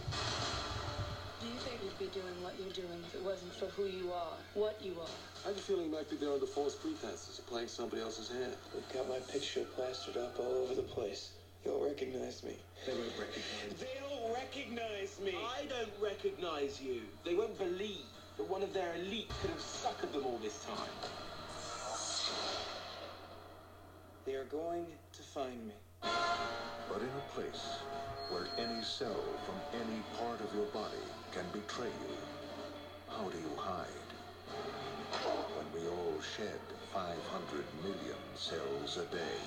Do 1.41 1.47
you 1.47 1.59
think 1.61 1.81
you'd 1.85 1.99
be 1.99 2.07
doing 2.19 2.35
what 2.43 2.55
you're 2.59 2.73
doing 2.73 2.99
if 3.07 3.15
it 3.15 3.23
wasn't 3.23 3.55
for 3.55 3.67
who 3.67 3.85
you 3.87 4.13
are, 4.13 4.35
what 4.55 4.81
you 4.83 4.93
are? 5.01 5.17
I 5.45 5.49
have 5.49 5.57
a 5.57 5.61
feeling 5.61 5.87
you 5.87 5.93
might 5.93 6.11
be 6.11 6.17
there 6.17 6.33
under 6.33 6.47
false 6.47 6.75
pretenses, 6.75 7.41
playing 7.47 7.69
somebody 7.69 8.03
else's 8.03 8.31
hand. 8.31 8.55
They've 8.75 8.93
got 8.93 9.09
my 9.09 9.19
picture 9.31 9.65
plastered 9.77 10.17
up 10.17 10.39
all 10.41 10.65
over 10.65 10.75
the 10.75 10.83
place. 10.83 11.33
You'll 11.65 11.85
recognize 11.85 12.43
me. 12.43 12.57
They 12.87 12.93
won't 12.93 13.13
recognize 13.19 13.79
They'll 13.79 14.35
recognize 14.35 15.21
me. 15.23 15.35
I 15.37 15.67
don't 15.67 15.93
recognize 16.01 16.81
you. 16.81 17.03
They 17.25 17.35
won't 17.35 17.59
believe 17.59 18.07
that 18.37 18.49
one 18.49 18.63
of 18.63 18.73
their 18.73 18.95
elite 18.95 19.31
could 19.41 19.51
have 19.51 19.61
suckered 19.61 20.13
them 20.13 20.25
all 20.25 20.39
this 20.43 20.65
time. 20.65 20.91
They 24.25 24.35
are 24.35 24.45
going 24.45 24.87
to 25.13 25.23
find 25.23 25.67
me. 25.69 25.75
But 26.03 27.03
in 27.03 27.09
a 27.09 27.35
place 27.35 27.79
where 28.31 28.47
any 28.59 28.83
cell 28.83 29.23
from 29.45 29.81
any 29.81 30.03
part 30.19 30.41
of 30.41 30.55
your 30.55 30.67
body 30.67 31.07
can 31.33 31.45
betray 31.53 31.87
you, 31.87 32.17
how 33.09 33.29
do 33.29 33.39
you 33.39 33.57
hide? 33.57 33.87
When 35.57 35.83
we 35.83 35.89
all 35.89 36.15
shed 36.37 36.61
500 36.93 37.65
million 37.83 38.17
cells 38.35 38.97
a 38.99 39.15
day. 39.15 39.39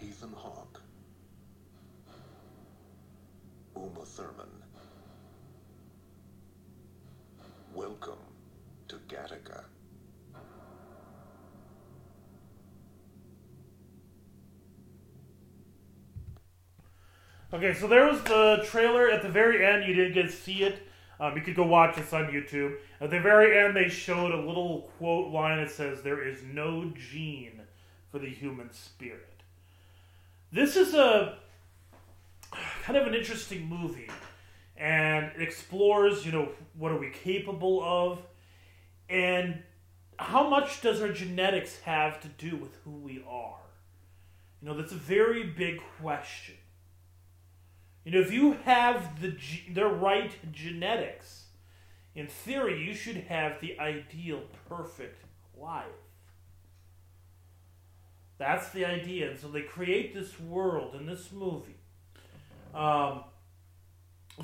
Ethan 0.00 0.32
Hawke. 0.36 0.80
Uma 3.76 4.04
Thurman. 4.04 4.50
Welcome 7.74 8.18
to 8.88 8.96
Gattaca. 9.08 9.64
Okay, 17.54 17.74
so 17.74 17.86
there 17.86 18.06
was 18.06 18.22
the 18.22 18.64
trailer 18.64 19.10
at 19.10 19.20
the 19.20 19.28
very 19.28 19.64
end. 19.64 19.84
You 19.84 19.92
didn't 19.92 20.14
get 20.14 20.26
to 20.26 20.32
see 20.32 20.62
it. 20.62 20.88
Um, 21.20 21.36
you 21.36 21.42
could 21.42 21.54
go 21.54 21.66
watch 21.66 21.96
this 21.96 22.12
on 22.14 22.28
YouTube. 22.28 22.76
At 22.98 23.10
the 23.10 23.20
very 23.20 23.58
end, 23.58 23.76
they 23.76 23.90
showed 23.90 24.32
a 24.32 24.40
little 24.40 24.90
quote 24.96 25.30
line 25.30 25.58
that 25.58 25.70
says, 25.70 26.00
There 26.00 26.26
is 26.26 26.42
no 26.42 26.90
gene 26.96 27.60
for 28.10 28.18
the 28.18 28.28
human 28.28 28.72
spirit. 28.72 29.42
This 30.50 30.76
is 30.76 30.94
a 30.94 31.38
kind 32.84 32.96
of 32.96 33.06
an 33.06 33.14
interesting 33.14 33.66
movie 33.66 34.08
and 34.76 35.26
it 35.36 35.42
explores, 35.42 36.24
you 36.24 36.32
know, 36.32 36.48
what 36.78 36.90
are 36.90 36.98
we 36.98 37.10
capable 37.10 37.82
of 37.82 38.18
and 39.10 39.62
how 40.18 40.48
much 40.48 40.80
does 40.80 41.02
our 41.02 41.12
genetics 41.12 41.80
have 41.80 42.20
to 42.20 42.28
do 42.28 42.56
with 42.56 42.74
who 42.84 42.92
we 42.92 43.22
are? 43.28 43.60
You 44.60 44.68
know, 44.68 44.76
that's 44.76 44.92
a 44.92 44.96
very 44.96 45.44
big 45.44 45.80
question. 46.00 46.54
You 48.04 48.12
know, 48.12 48.20
if 48.20 48.32
you 48.32 48.54
have 48.64 49.20
the 49.20 49.36
the 49.72 49.86
right 49.86 50.32
genetics, 50.52 51.44
in 52.14 52.26
theory, 52.26 52.82
you 52.82 52.94
should 52.94 53.16
have 53.16 53.60
the 53.60 53.78
ideal, 53.78 54.42
perfect 54.68 55.24
life. 55.56 55.86
That's 58.38 58.70
the 58.70 58.84
idea. 58.84 59.30
And 59.30 59.38
so 59.38 59.48
they 59.48 59.62
create 59.62 60.14
this 60.14 60.38
world 60.40 60.96
in 60.96 61.06
this 61.06 61.30
movie. 61.30 61.76
Um, 62.74 63.24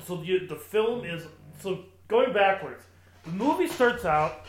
so 0.05 0.17
the, 0.17 0.45
the 0.47 0.55
film 0.55 1.03
is 1.03 1.25
so 1.61 1.79
going 2.07 2.31
backwards. 2.31 2.83
The 3.25 3.31
movie 3.31 3.67
starts 3.67 4.05
out. 4.05 4.45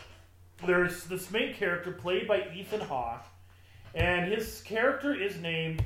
There's 0.65 1.03
this 1.05 1.29
main 1.31 1.53
character 1.53 1.91
played 1.91 2.27
by 2.27 2.47
Ethan 2.55 2.81
Hawke, 2.81 3.25
and 3.93 4.31
his 4.31 4.61
character 4.61 5.13
is 5.13 5.37
named. 5.37 5.83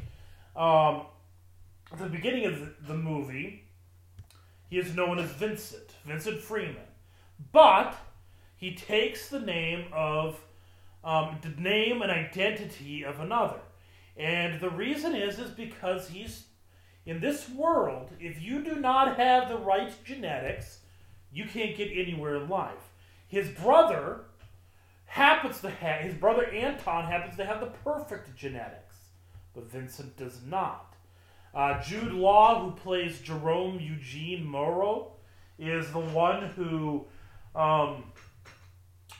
Um, 0.55 1.07
the 1.97 2.09
beginning 2.09 2.45
of 2.45 2.87
the, 2.87 2.95
movie, 2.95 3.63
he 4.69 4.77
is 4.77 4.95
known 4.95 5.19
as 5.19 5.29
Vincent, 5.31 5.91
Vincent 6.05 6.41
Freeman, 6.41 6.77
but 7.51 7.95
he 8.57 8.75
takes 8.75 9.29
the 9.29 9.39
name 9.39 9.85
of 9.91 10.39
um, 11.03 11.37
the 11.41 11.61
name 11.61 12.01
and 12.01 12.11
identity 12.11 13.03
of 13.03 13.19
another, 13.19 13.59
and 14.17 14.59
the 14.59 14.69
reason 14.69 15.15
is 15.15 15.39
is 15.39 15.51
because 15.51 16.09
he's 16.09 16.45
in 17.05 17.19
this 17.19 17.47
world, 17.49 18.09
if 18.19 18.41
you 18.41 18.63
do 18.63 18.75
not 18.75 19.17
have 19.17 19.47
the 19.47 19.57
right 19.57 19.93
genetics, 20.03 20.79
you 21.31 21.45
can't 21.45 21.77
get 21.77 21.91
anywhere 21.91 22.37
in 22.37 22.49
life. 22.49 22.91
His 23.27 23.49
brother 23.49 24.21
happens 25.05 25.61
to 25.61 25.69
have, 25.69 26.01
his 26.01 26.15
brother 26.15 26.45
Anton 26.47 27.05
happens 27.05 27.37
to 27.37 27.45
have 27.45 27.59
the 27.59 27.67
perfect 27.67 28.35
genetics, 28.35 28.95
but 29.53 29.69
Vincent 29.69 30.17
does 30.17 30.41
not. 30.45 30.94
Uh, 31.55 31.81
Jude 31.81 32.11
Law, 32.11 32.63
who 32.63 32.75
plays 32.75 33.21
Jerome 33.21 33.79
Eugene 33.79 34.45
Morrow, 34.45 35.13
is 35.57 35.89
the 35.91 35.99
one 35.99 36.49
who, 36.49 37.05
um, 37.55 38.03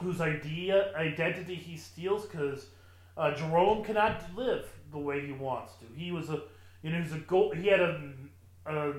whose 0.01 0.19
idea 0.19 0.93
identity 0.95 1.55
he 1.55 1.77
steals 1.77 2.25
because 2.25 2.67
uh, 3.17 3.33
Jerome 3.33 3.85
cannot 3.85 4.21
live 4.35 4.65
the 4.91 4.97
way 4.97 5.25
he 5.25 5.31
wants 5.31 5.73
to. 5.79 5.85
He 5.95 6.11
was 6.11 6.29
a 6.29 6.41
you 6.85 6.91
know, 6.91 7.01
he's 7.01 7.13
a 7.13 7.17
gold. 7.17 7.57
He 7.57 7.67
had 7.67 7.79
a, 7.79 7.99
a, 8.67 8.93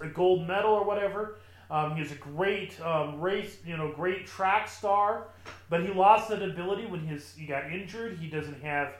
a 0.00 0.06
gold 0.06 0.46
medal 0.46 0.70
or 0.70 0.84
whatever. 0.84 1.38
Um, 1.72 1.96
he 1.96 2.00
was 2.00 2.12
a 2.12 2.16
great 2.16 2.80
um, 2.80 3.20
race, 3.20 3.56
you 3.66 3.76
know, 3.76 3.90
great 3.90 4.28
track 4.28 4.68
star, 4.68 5.26
but 5.68 5.82
he 5.82 5.88
lost 5.92 6.28
that 6.28 6.40
ability 6.40 6.86
when 6.86 7.00
his 7.00 7.34
he 7.34 7.46
got 7.46 7.72
injured. 7.72 8.16
He 8.18 8.28
doesn't 8.28 8.62
have 8.62 8.94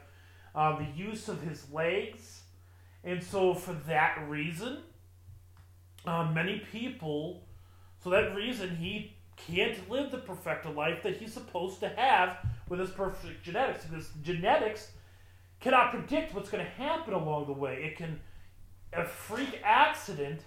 um, 0.57 0.85
the 0.85 1.01
use 1.01 1.29
of 1.29 1.41
his 1.43 1.71
legs, 1.71 2.42
and 3.05 3.23
so 3.23 3.55
for 3.55 3.73
that 3.87 4.29
reason, 4.29 4.79
um, 6.07 6.35
many 6.35 6.63
people, 6.73 7.45
so 8.03 8.11
that 8.11 8.35
reason 8.35 8.77
he 8.77 9.17
can't 9.37 9.91
live 9.91 10.11
the 10.11 10.19
perfect 10.19 10.67
life 10.67 11.03
that 11.03 11.17
he's 11.17 11.33
supposed 11.33 11.81
to 11.81 11.89
have 11.89 12.39
with 12.69 12.81
his 12.81 12.91
perfect 12.91 13.43
genetics 13.43 13.85
because 13.85 14.09
genetics 14.23 14.93
cannot 15.61 15.91
predict 15.91 16.35
what's 16.35 16.51
going 16.51 16.65
to 16.65 16.71
happen 16.73 17.15
along 17.15 17.47
the 17.47 17.53
way. 17.53 17.83
It 17.85 17.97
can 17.97 18.21
a 18.93 19.05
freak 19.05 19.61
accident 19.65 20.41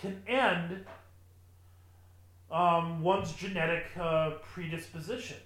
can 0.00 0.22
end 0.26 0.84
um, 2.50 3.02
one's 3.02 3.32
genetic 3.32 3.86
uh, 3.98 4.32
predisposition. 4.42 5.38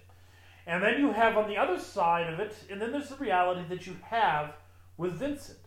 And 0.65 0.83
then 0.83 0.99
you 0.99 1.13
have 1.13 1.37
on 1.37 1.47
the 1.47 1.55
other 1.55 1.79
side 1.79 2.31
of 2.33 2.39
it, 2.41 2.53
and 2.69 2.81
then 2.81 2.91
there's 2.91 3.09
the 3.09 3.15
reality 3.15 3.63
that 3.69 3.87
you 3.87 3.95
have 4.03 4.53
with 4.97 5.13
Vincent. 5.13 5.59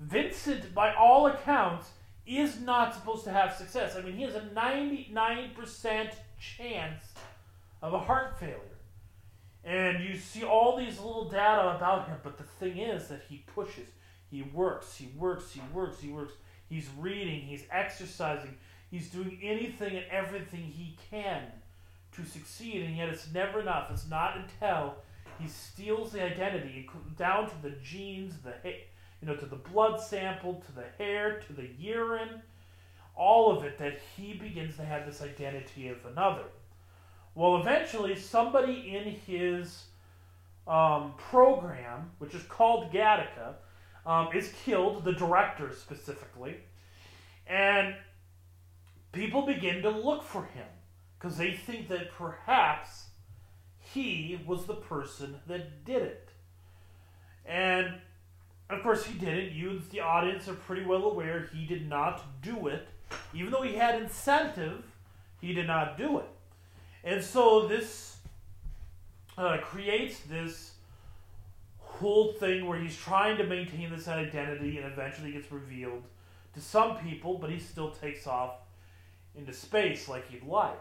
Vincent, 0.00 0.74
by 0.74 0.94
all 0.94 1.26
accounts, 1.26 1.90
is 2.26 2.60
not 2.60 2.94
supposed 2.94 3.24
to 3.24 3.32
have 3.32 3.54
success. 3.54 3.96
I 3.96 4.02
mean, 4.02 4.14
he 4.14 4.22
has 4.22 4.34
a 4.34 4.40
99% 4.40 6.10
chance 6.38 7.02
of 7.82 7.94
a 7.94 7.98
heart 7.98 8.38
failure. 8.38 8.60
And 9.64 10.02
you 10.04 10.16
see 10.16 10.44
all 10.44 10.76
these 10.76 10.98
little 10.98 11.28
data 11.28 11.76
about 11.76 12.08
him, 12.08 12.18
but 12.22 12.38
the 12.38 12.44
thing 12.44 12.78
is 12.78 13.08
that 13.08 13.22
he 13.28 13.44
pushes. 13.54 13.88
He 14.30 14.42
works, 14.42 14.96
he 14.96 15.10
works, 15.16 15.52
he 15.52 15.60
works, 15.72 16.00
he 16.00 16.10
works. 16.10 16.34
He's 16.68 16.88
reading, 16.98 17.40
he's 17.40 17.64
exercising, 17.70 18.56
he's 18.90 19.08
doing 19.08 19.38
anything 19.42 19.96
and 19.96 20.04
everything 20.10 20.60
he 20.60 20.96
can 21.10 21.42
to 22.12 22.24
succeed, 22.24 22.82
and 22.82 22.96
yet 22.96 23.08
it's 23.08 23.32
never 23.32 23.60
enough. 23.60 23.90
It's 23.90 24.08
not 24.08 24.36
until 24.36 24.96
he 25.38 25.48
steals 25.48 26.12
the 26.12 26.22
identity 26.22 26.88
down 27.16 27.48
to 27.48 27.62
the 27.62 27.70
genes, 27.82 28.34
the 28.42 28.54
you 29.20 29.28
know, 29.28 29.36
to 29.36 29.46
the 29.46 29.56
blood 29.56 30.00
sample, 30.00 30.62
to 30.66 30.72
the 30.72 30.84
hair, 30.96 31.40
to 31.46 31.52
the 31.52 31.68
urine, 31.78 32.42
all 33.16 33.56
of 33.56 33.64
it 33.64 33.78
that 33.78 33.98
he 34.16 34.34
begins 34.34 34.76
to 34.76 34.84
have 34.84 35.04
this 35.04 35.22
identity 35.22 35.88
of 35.88 35.98
another. 36.06 36.44
Well, 37.34 37.60
eventually, 37.60 38.16
somebody 38.16 38.96
in 38.96 39.12
his 39.26 39.84
um, 40.66 41.14
program, 41.16 42.10
which 42.18 42.34
is 42.34 42.42
called 42.44 42.92
Gattaca, 42.92 43.54
um, 44.06 44.28
is 44.34 44.52
killed, 44.64 45.04
the 45.04 45.12
director 45.12 45.72
specifically, 45.74 46.56
and 47.46 47.94
people 49.12 49.42
begin 49.42 49.82
to 49.82 49.90
look 49.90 50.22
for 50.22 50.44
him 50.44 50.66
because 51.18 51.36
they 51.36 51.52
think 51.52 51.88
that 51.88 52.12
perhaps 52.12 53.06
he 53.80 54.40
was 54.46 54.66
the 54.66 54.74
person 54.74 55.36
that 55.46 55.84
did 55.84 56.02
it. 56.02 56.28
And 57.44 57.94
of 58.70 58.82
course, 58.82 59.04
he 59.04 59.18
didn't. 59.18 59.52
You, 59.52 59.80
the 59.90 60.00
audience, 60.00 60.48
are 60.48 60.54
pretty 60.54 60.84
well 60.84 61.04
aware 61.04 61.48
he 61.52 61.64
did 61.64 61.88
not 61.88 62.42
do 62.42 62.66
it. 62.68 62.86
Even 63.34 63.50
though 63.50 63.62
he 63.62 63.74
had 63.74 64.00
incentive, 64.00 64.84
he 65.40 65.54
did 65.54 65.66
not 65.66 65.96
do 65.96 66.18
it. 66.18 66.28
And 67.04 67.22
so 67.22 67.66
this 67.66 68.18
uh, 69.38 69.58
creates 69.62 70.20
this 70.20 70.72
whole 71.78 72.32
thing 72.34 72.66
where 72.66 72.78
he's 72.78 72.96
trying 72.96 73.38
to 73.38 73.44
maintain 73.44 73.90
this 73.90 74.08
identity 74.08 74.78
and 74.78 74.92
eventually 74.92 75.32
gets 75.32 75.50
revealed 75.50 76.02
to 76.54 76.60
some 76.60 76.96
people, 76.98 77.38
but 77.38 77.50
he 77.50 77.58
still 77.58 77.90
takes 77.90 78.26
off 78.26 78.52
into 79.34 79.52
space 79.52 80.08
like 80.08 80.28
he'd 80.30 80.44
like. 80.44 80.78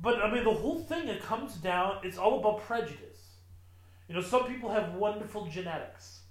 But 0.00 0.20
I 0.22 0.32
mean, 0.32 0.44
the 0.44 0.54
whole 0.54 0.80
thing 0.80 1.08
it 1.08 1.22
comes 1.22 1.54
down. 1.54 1.98
It's 2.02 2.18
all 2.18 2.40
about 2.40 2.62
prejudice. 2.62 3.36
You 4.08 4.14
know, 4.14 4.20
some 4.20 4.46
people 4.46 4.70
have 4.70 4.94
wonderful 4.94 5.46
genetics. 5.46 6.21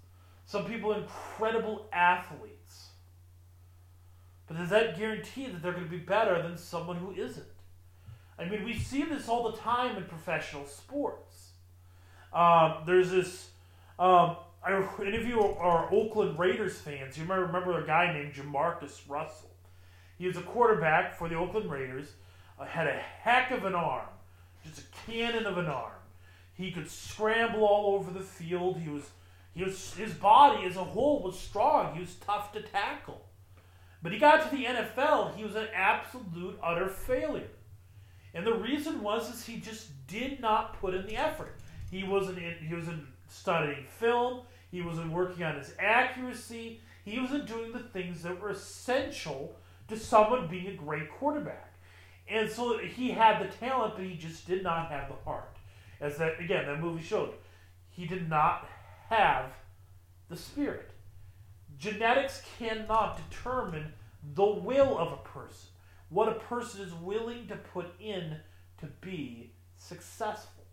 Some 0.46 0.66
people 0.66 0.94
incredible 0.94 1.88
athletes. 1.94 2.88
But 4.48 4.58
does 4.58 4.70
that 4.70 4.98
guarantee 4.98 5.48
that 5.48 5.62
they're 5.62 5.72
going 5.72 5.86
to 5.86 5.90
be 5.90 5.98
better 5.98 6.42
than 6.42 6.58
someone 6.58 6.98
who 6.98 7.12
isn't? 7.12 7.46
I 8.38 8.46
mean, 8.46 8.66
we 8.66 8.78
see 8.78 9.04
this 9.04 9.30
all 9.30 9.52
the 9.52 9.58
time 9.58 9.98
in 9.98 10.04
professional 10.06 10.66
sports. 10.66 11.52
Um, 12.34 12.84
there's 12.86 13.12
this 13.12 13.52
um, 14.00 14.38
I, 14.64 14.84
any 15.06 15.18
of 15.18 15.28
you 15.28 15.42
are 15.42 15.92
Oakland 15.92 16.38
Raiders 16.38 16.78
fans, 16.78 17.18
you 17.18 17.26
might 17.26 17.36
remember 17.36 17.82
a 17.82 17.86
guy 17.86 18.14
named 18.14 18.34
JaMarcus 18.34 19.02
Russell. 19.08 19.50
He 20.18 20.28
was 20.28 20.38
a 20.38 20.42
quarterback 20.42 21.16
for 21.16 21.28
the 21.28 21.36
Oakland 21.36 21.70
Raiders, 21.70 22.08
uh, 22.60 22.66
had 22.66 22.88
a 22.88 22.94
heck 22.94 23.50
of 23.52 23.66
an 23.66 23.74
arm, 23.74 24.08
just 24.64 24.80
a 24.80 24.84
cannon 25.06 25.46
of 25.46 25.58
an 25.58 25.66
arm. 25.66 25.94
He 26.54 26.72
could 26.72 26.90
scramble 26.90 27.64
all 27.64 27.96
over 27.96 28.12
the 28.12 28.20
field. 28.20 28.78
He 28.78 28.90
was, 28.90 29.10
was, 29.56 29.94
his 29.94 30.14
body 30.14 30.66
as 30.66 30.78
a 30.78 30.84
whole 30.84 31.22
was 31.22 31.38
strong. 31.38 31.94
He 31.94 32.00
was 32.00 32.16
tough 32.16 32.52
to 32.54 32.62
tackle. 32.62 33.26
But 34.02 34.12
he 34.12 34.18
got 34.18 34.50
to 34.50 34.56
the 34.56 34.66
NFL, 34.66 35.36
he 35.36 35.44
was 35.44 35.56
an 35.56 35.68
absolute 35.76 36.58
utter 36.64 36.88
failure. 36.88 37.50
And 38.34 38.46
the 38.46 38.54
reason 38.54 39.04
was 39.04 39.34
is 39.34 39.46
he 39.46 39.60
just 39.60 40.08
did 40.08 40.40
not 40.40 40.80
put 40.80 40.94
in 40.94 41.06
the 41.06 41.18
effort. 41.18 41.60
He 41.92 42.04
wasn't 42.04 42.38
in, 42.38 42.56
he 42.66 42.74
was 42.74 42.88
in 42.88 43.06
studying 43.28 43.86
film. 44.00 44.42
He 44.72 44.82
wasn't 44.82 45.12
working 45.12 45.44
on 45.44 45.58
his 45.58 45.74
accuracy. 45.78 46.80
He 47.04 47.20
wasn't 47.20 47.46
doing 47.46 47.74
the 47.74 47.80
things 47.80 48.24
that 48.24 48.40
were 48.40 48.52
essential 48.52 49.56
to 49.90 49.98
someone 49.98 50.48
being 50.48 50.68
a 50.68 50.74
great 50.74 51.12
quarterback. 51.12 51.74
And 52.30 52.50
so 52.50 52.78
he 52.78 53.12
had 53.12 53.42
the 53.42 53.52
talent, 53.58 53.96
but 53.98 54.06
he 54.06 54.16
just 54.16 54.48
did 54.48 54.64
not 54.64 54.90
have 54.90 55.10
the 55.10 55.16
heart. 55.26 55.58
As 56.00 56.18
that 56.18 56.40
again, 56.40 56.66
that 56.66 56.80
movie 56.80 57.04
showed. 57.04 57.34
He 57.90 58.06
did 58.06 58.30
not 58.30 58.68
have 59.12 59.52
the 60.30 60.38
spirit. 60.38 60.92
Genetics 61.78 62.42
cannot 62.58 63.20
determine 63.30 63.92
the 64.34 64.46
will 64.46 64.98
of 64.98 65.12
a 65.12 65.18
person. 65.18 65.70
what 66.10 66.28
a 66.28 66.34
person 66.34 66.82
is 66.82 66.94
willing 66.96 67.48
to 67.48 67.56
put 67.56 67.88
in 68.00 68.36
to 68.78 68.86
be 69.00 69.54
successful. 69.78 70.66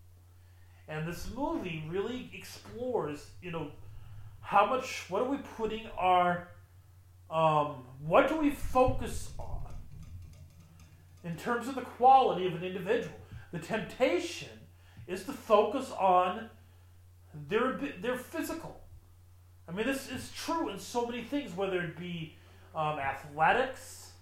And 0.88 1.06
this 1.06 1.30
movie 1.32 1.84
really 1.88 2.28
explores, 2.34 3.24
you 3.40 3.52
know, 3.52 3.70
how 4.40 4.66
much, 4.66 5.04
what 5.08 5.22
are 5.22 5.28
we 5.28 5.36
putting 5.56 5.86
our, 5.96 6.48
um, 7.30 7.84
what 8.00 8.28
do 8.28 8.36
we 8.36 8.50
focus 8.50 9.30
on 9.38 9.72
in 11.22 11.36
terms 11.36 11.68
of 11.68 11.76
the 11.76 11.82
quality 11.82 12.46
of 12.46 12.54
an 12.54 12.64
individual? 12.64 13.14
The 13.52 13.60
temptation 13.60 14.48
is 15.06 15.22
to 15.24 15.32
focus 15.32 15.92
on 15.92 16.50
their, 17.48 17.78
their 18.00 18.16
physical. 18.16 18.80
I 19.68 19.72
mean, 19.72 19.86
this 19.86 20.10
is 20.10 20.32
true 20.34 20.70
in 20.70 20.78
so 20.78 21.06
many 21.06 21.22
things, 21.22 21.54
whether 21.54 21.80
it 21.82 21.98
be 21.98 22.34
um, 22.74 22.98
athletics, 22.98 24.12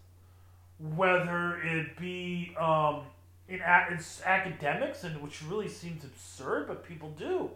whether 0.78 1.60
it 1.62 1.96
be 1.96 2.54
um, 2.58 3.02
in, 3.48 3.56
in 3.56 4.00
academics, 4.24 5.04
and 5.04 5.22
which 5.22 5.42
really 5.42 5.68
seems 5.68 6.04
absurd, 6.04 6.66
but 6.66 6.84
people 6.84 7.10
do. 7.10 7.50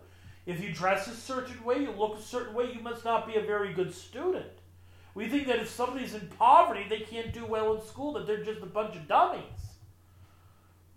If 0.47 0.63
you 0.63 0.73
dress 0.73 1.07
a 1.09 1.15
certain 1.15 1.63
way, 1.65 1.81
you 1.81 1.91
look 1.91 2.19
a 2.19 2.23
certain 2.23 2.55
way, 2.55 2.73
you 2.73 2.81
must 2.81 3.05
not 3.05 3.27
be 3.27 3.37
a 3.37 3.43
very 3.43 3.73
good 3.73 3.93
student. 3.93 4.47
We 5.15 5.29
think 5.29 5.49
that 5.49 5.59
if 5.59 5.69
somebody's 5.69 6.15
in 6.15 6.29
poverty, 6.39 6.87
they 6.89 7.01
can't 7.01 7.33
do 7.33 7.45
well 7.45 7.75
in 7.75 7.83
school, 7.83 8.13
that 8.15 8.27
they're 8.27 8.45
just 8.45 8.63
a 8.63 8.67
bunch 8.67 8.95
of 8.95 9.09
dummies. 9.09 9.43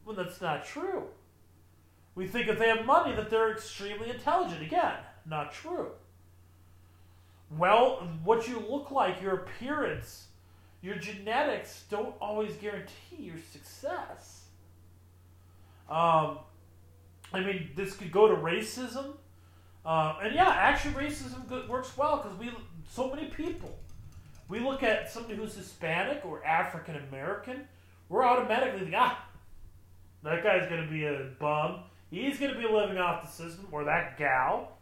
Well, 0.05 0.15
that's 0.15 0.39
not 0.39 0.65
true. 0.65 1.03
We 2.15 2.27
think 2.27 2.47
if 2.47 2.59
they 2.59 2.67
have 2.67 2.85
money, 2.85 3.15
that 3.15 3.29
they're 3.29 3.51
extremely 3.51 4.09
intelligent. 4.09 4.61
Again, 4.61 4.95
not 5.25 5.51
true. 5.51 5.91
Well, 7.57 8.07
what 8.23 8.47
you 8.47 8.59
look 8.59 8.91
like, 8.91 9.21
your 9.21 9.35
appearance, 9.35 10.27
your 10.81 10.95
genetics 10.95 11.83
don't 11.89 12.15
always 12.19 12.55
guarantee 12.55 13.17
your 13.17 13.37
success. 13.51 14.45
Um, 15.89 16.39
I 17.33 17.39
mean, 17.39 17.69
this 17.75 17.95
could 17.95 18.11
go 18.11 18.27
to 18.27 18.35
racism. 18.35 19.15
Uh, 19.85 20.15
and 20.23 20.33
yeah, 20.33 20.49
actually, 20.49 20.93
racism 20.93 21.67
works 21.67 21.97
well 21.97 22.17
because 22.17 22.37
we 22.37 22.51
so 22.89 23.13
many 23.13 23.27
people. 23.27 23.77
We 24.47 24.59
look 24.59 24.83
at 24.83 25.11
somebody 25.11 25.35
who's 25.35 25.55
Hispanic 25.55 26.23
or 26.25 26.45
African 26.45 26.95
American, 27.09 27.67
we're 28.09 28.23
automatically 28.23 28.85
like, 28.85 28.93
ah, 28.95 29.25
that 30.23 30.43
guy's 30.43 30.69
going 30.69 30.85
to 30.85 30.91
be 30.91 31.05
a 31.05 31.29
bum. 31.39 31.83
He's 32.13 32.39
going 32.39 32.53
to 32.53 32.59
be 32.59 32.67
living 32.67 32.97
off 32.97 33.23
the 33.23 33.29
system, 33.29 33.67
or 33.71 33.85
that 33.85 34.17
gal, 34.17 34.77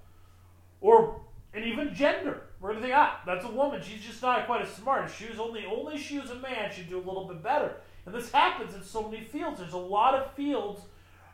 or 0.82 1.22
and 1.54 1.66
even 1.66 1.94
gender. 1.94 2.42
We're 2.60 2.72
going 2.72 2.82
to 2.82 2.88
think, 2.88 2.98
ah, 2.98 3.22
that's 3.26 3.46
a 3.46 3.52
woman. 3.52 3.82
She's 3.82 4.02
just 4.02 4.22
not 4.22 4.46
quite 4.46 4.62
as 4.62 4.70
smart. 4.70 5.06
If 5.06 5.18
she 5.18 5.28
was 5.28 5.40
only 5.40 5.66
only 5.66 5.98
she 5.98 6.20
was 6.20 6.30
a 6.30 6.36
man, 6.36 6.72
she'd 6.76 6.90
do 6.90 6.98
a 6.98 7.00
little 7.00 7.28
bit 7.28 7.42
better. 7.42 7.76
And 8.06 8.14
this 8.14 8.32
happens 8.32 8.74
in 8.74 8.84
so 8.84 9.08
many 9.08 9.24
fields. 9.24 9.60
There's 9.60 9.74
a 9.74 9.78
lot 9.78 10.16
of 10.16 10.34
fields 10.34 10.82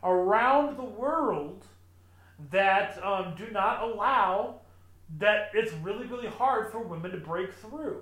around 0.03 0.77
the 0.77 0.83
world 0.83 1.65
that 2.51 3.03
um, 3.03 3.33
do 3.36 3.49
not 3.51 3.81
allow 3.81 4.62
that 5.19 5.51
it's 5.53 5.73
really 5.73 6.05
really 6.05 6.27
hard 6.27 6.69
for 6.71 6.79
women 6.79 7.12
to 7.12 7.17
break 7.17 7.53
through 7.53 8.01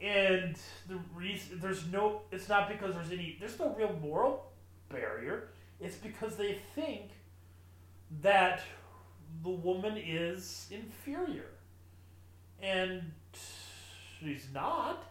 and 0.00 0.58
the 0.88 0.98
reason 1.14 1.58
there's 1.60 1.86
no 1.86 2.20
it's 2.30 2.48
not 2.48 2.68
because 2.68 2.94
there's 2.94 3.12
any 3.12 3.36
there's 3.40 3.58
no 3.58 3.74
real 3.78 3.96
moral 4.02 4.44
barrier 4.90 5.48
it's 5.80 5.96
because 5.96 6.36
they 6.36 6.58
think 6.74 7.10
that 8.22 8.62
the 9.42 9.50
woman 9.50 9.96
is 9.96 10.66
inferior 10.70 11.50
and 12.62 13.02
she's 14.18 14.46
not 14.54 15.04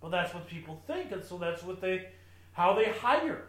but 0.00 0.10
that's 0.10 0.34
what 0.34 0.46
people 0.46 0.82
think 0.86 1.12
and 1.12 1.24
so 1.24 1.38
that's 1.38 1.62
what 1.62 1.80
they 1.80 2.08
how 2.52 2.74
they 2.74 2.86
hire 2.90 3.46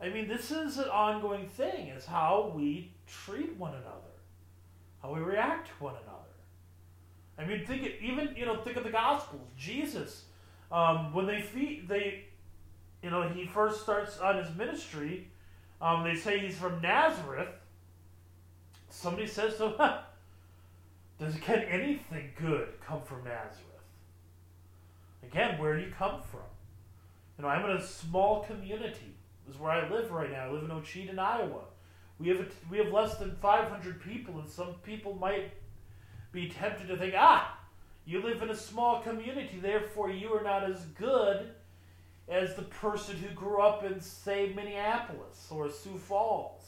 I 0.00 0.10
mean, 0.10 0.28
this 0.28 0.50
is 0.50 0.78
an 0.78 0.88
ongoing 0.88 1.48
thing, 1.48 1.88
is 1.88 2.04
how 2.04 2.52
we 2.54 2.92
treat 3.06 3.56
one 3.56 3.72
another, 3.72 4.12
how 5.00 5.14
we 5.14 5.20
react 5.20 5.68
to 5.68 5.84
one 5.84 5.94
another. 5.94 6.18
I 7.38 7.44
mean, 7.46 7.64
think 7.66 7.84
it, 7.84 7.96
even 8.02 8.34
you 8.36 8.44
know, 8.44 8.56
think 8.56 8.76
of 8.76 8.84
the 8.84 8.90
Gospels. 8.90 9.48
Jesus, 9.56 10.24
um, 10.70 11.14
when 11.14 11.26
they 11.26 11.40
feed, 11.40 11.88
they, 11.88 12.26
you 13.04 13.10
know, 13.10 13.28
he 13.28 13.44
first 13.44 13.82
starts 13.82 14.18
on 14.18 14.38
his 14.38 14.56
ministry. 14.56 15.28
Um, 15.78 16.04
they 16.04 16.14
say 16.14 16.38
he's 16.38 16.56
from 16.56 16.80
Nazareth. 16.80 17.50
Somebody 18.88 19.26
says 19.26 19.58
to 19.58 19.68
him, 19.68 19.74
"Does 21.20 21.36
can 21.36 21.60
anything 21.64 22.30
good 22.40 22.68
come 22.80 23.02
from 23.02 23.18
Nazareth?" 23.18 23.60
Again, 25.22 25.58
where 25.58 25.76
do 25.76 25.82
you 25.82 25.92
come 25.96 26.22
from? 26.22 26.40
You 27.36 27.42
know, 27.42 27.48
I'm 27.48 27.68
in 27.68 27.76
a 27.76 27.82
small 27.82 28.44
community 28.44 29.14
This 29.46 29.56
is 29.56 29.60
where 29.60 29.72
I 29.72 29.90
live 29.90 30.10
right 30.10 30.30
now. 30.30 30.46
I 30.46 30.50
live 30.50 30.62
in 30.62 30.70
Ocheyedan, 30.70 31.18
Iowa. 31.18 31.64
We 32.18 32.28
have 32.28 32.40
a, 32.40 32.46
we 32.70 32.78
have 32.78 32.90
less 32.90 33.16
than 33.16 33.36
500 33.42 34.00
people, 34.00 34.38
and 34.38 34.48
some 34.48 34.74
people 34.82 35.14
might 35.14 35.52
be 36.32 36.48
tempted 36.48 36.88
to 36.88 36.96
think, 36.96 37.14
ah, 37.14 37.58
you 38.06 38.22
live 38.22 38.40
in 38.40 38.48
a 38.48 38.56
small 38.56 39.02
community, 39.02 39.58
therefore 39.60 40.10
you 40.10 40.32
are 40.32 40.42
not 40.42 40.64
as 40.64 40.84
good 40.98 41.50
as 42.28 42.54
the 42.54 42.62
person 42.62 43.16
who 43.16 43.34
grew 43.34 43.60
up 43.60 43.84
in, 43.84 44.00
say, 44.00 44.52
Minneapolis 44.54 45.48
or 45.50 45.70
Sioux 45.70 45.98
Falls. 45.98 46.62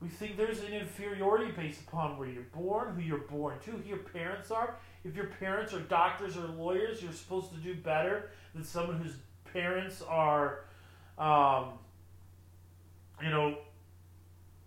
We 0.00 0.08
think 0.08 0.36
there's 0.36 0.60
an 0.60 0.72
inferiority 0.72 1.52
based 1.52 1.82
upon 1.82 2.18
where 2.18 2.28
you're 2.28 2.42
born, 2.54 2.94
who 2.94 3.02
you're 3.02 3.18
born 3.18 3.58
to, 3.64 3.72
who 3.72 3.88
your 3.88 3.98
parents 3.98 4.50
are. 4.50 4.76
If 5.04 5.14
your 5.14 5.26
parents 5.26 5.74
are 5.74 5.80
doctors 5.80 6.36
or 6.36 6.46
lawyers, 6.46 7.02
you're 7.02 7.12
supposed 7.12 7.52
to 7.52 7.58
do 7.58 7.74
better 7.74 8.30
than 8.54 8.64
someone 8.64 8.98
whose 8.98 9.16
parents 9.52 10.02
are 10.02 10.64
um, 11.18 11.72
you 13.22 13.30
know, 13.30 13.58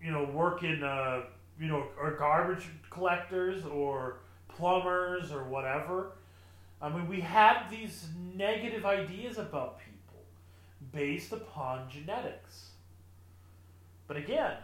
you 0.02 0.12
know, 0.12 0.26
work 0.26 0.64
in, 0.64 0.84
uh, 0.84 1.24
you 1.60 1.68
know, 1.68 1.86
or 2.00 2.12
garbage 2.12 2.68
collectors 2.90 3.66
or 3.66 4.20
plumbers 4.48 5.32
or 5.32 5.44
whatever. 5.46 6.12
I 6.84 6.90
mean, 6.90 7.08
we 7.08 7.22
have 7.22 7.72
these 7.72 8.08
negative 8.36 8.86
ideas 8.86 9.40
about 9.40 9.80
people 9.80 10.24
based 10.92 11.32
upon 11.32 11.90
genetics. 11.90 12.70
But 14.08 14.18
again, 14.18 14.58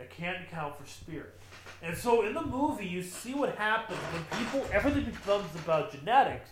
it 0.00 0.10
can't 0.10 0.42
account 0.42 0.78
for 0.80 0.86
spirit. 0.88 1.38
And 1.82 1.96
so 1.96 2.26
in 2.26 2.34
the 2.34 2.42
movie, 2.42 2.86
you 2.86 3.02
see 3.02 3.34
what 3.34 3.54
happens 3.56 3.98
when 3.98 4.40
people, 4.40 4.66
everything 4.72 5.04
becomes 5.04 5.54
about 5.54 5.92
genetics 5.92 6.50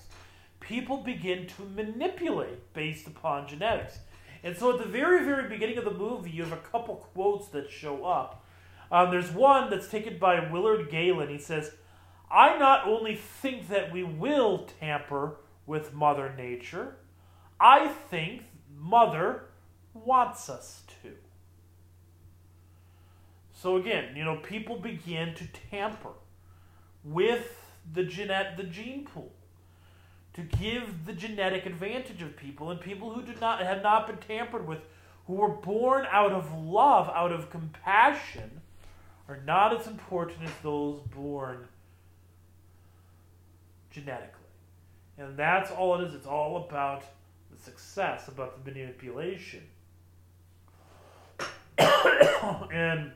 people 0.62 0.98
begin 0.98 1.46
to 1.46 1.62
manipulate 1.76 2.72
based 2.72 3.06
upon 3.06 3.46
genetics. 3.46 3.98
And 4.42 4.56
so 4.56 4.72
at 4.72 4.78
the 4.78 4.90
very, 4.90 5.24
very 5.24 5.48
beginning 5.48 5.78
of 5.78 5.84
the 5.84 5.92
movie, 5.92 6.30
you 6.30 6.42
have 6.42 6.52
a 6.52 6.56
couple 6.56 6.96
quotes 7.12 7.48
that 7.48 7.70
show 7.70 8.04
up. 8.04 8.44
Um, 8.90 9.10
there's 9.10 9.30
one 9.30 9.70
that's 9.70 9.88
taken 9.88 10.18
by 10.18 10.50
Willard 10.50 10.90
Gaylin. 10.90 11.30
He 11.30 11.38
says, 11.38 11.72
I 12.32 12.56
not 12.56 12.86
only 12.86 13.14
think 13.14 13.68
that 13.68 13.92
we 13.92 14.02
will 14.02 14.66
tamper 14.80 15.36
with 15.66 15.92
Mother 15.92 16.32
Nature, 16.34 16.96
I 17.60 17.88
think 17.88 18.44
Mother 18.74 19.44
wants 19.92 20.48
us 20.48 20.82
to. 21.02 21.10
So 23.52 23.76
again, 23.76 24.16
you 24.16 24.24
know, 24.24 24.36
people 24.36 24.76
begin 24.76 25.34
to 25.34 25.46
tamper 25.70 26.14
with 27.04 27.54
the 27.92 28.04
genet 28.04 28.56
the 28.56 28.64
gene 28.64 29.04
pool 29.04 29.32
to 30.32 30.40
give 30.40 31.04
the 31.04 31.12
genetic 31.12 31.66
advantage 31.66 32.22
of 32.22 32.34
people 32.36 32.70
and 32.70 32.80
people 32.80 33.12
who 33.12 33.22
did 33.22 33.40
not 33.40 33.60
have 33.60 33.82
not 33.82 34.06
been 34.06 34.16
tampered 34.16 34.66
with, 34.66 34.80
who 35.26 35.34
were 35.34 35.48
born 35.48 36.06
out 36.10 36.32
of 36.32 36.50
love, 36.54 37.10
out 37.14 37.30
of 37.30 37.50
compassion, 37.50 38.62
are 39.28 39.40
not 39.46 39.78
as 39.78 39.86
important 39.86 40.42
as 40.42 40.52
those 40.62 41.00
born 41.14 41.68
genetically. 43.92 44.40
And 45.18 45.36
that's 45.36 45.70
all 45.70 46.00
it 46.00 46.06
is. 46.06 46.14
It's 46.14 46.26
all 46.26 46.66
about 46.68 47.04
the 47.50 47.62
success, 47.62 48.28
about 48.28 48.64
the 48.64 48.70
manipulation. 48.70 49.62
and 51.78 53.12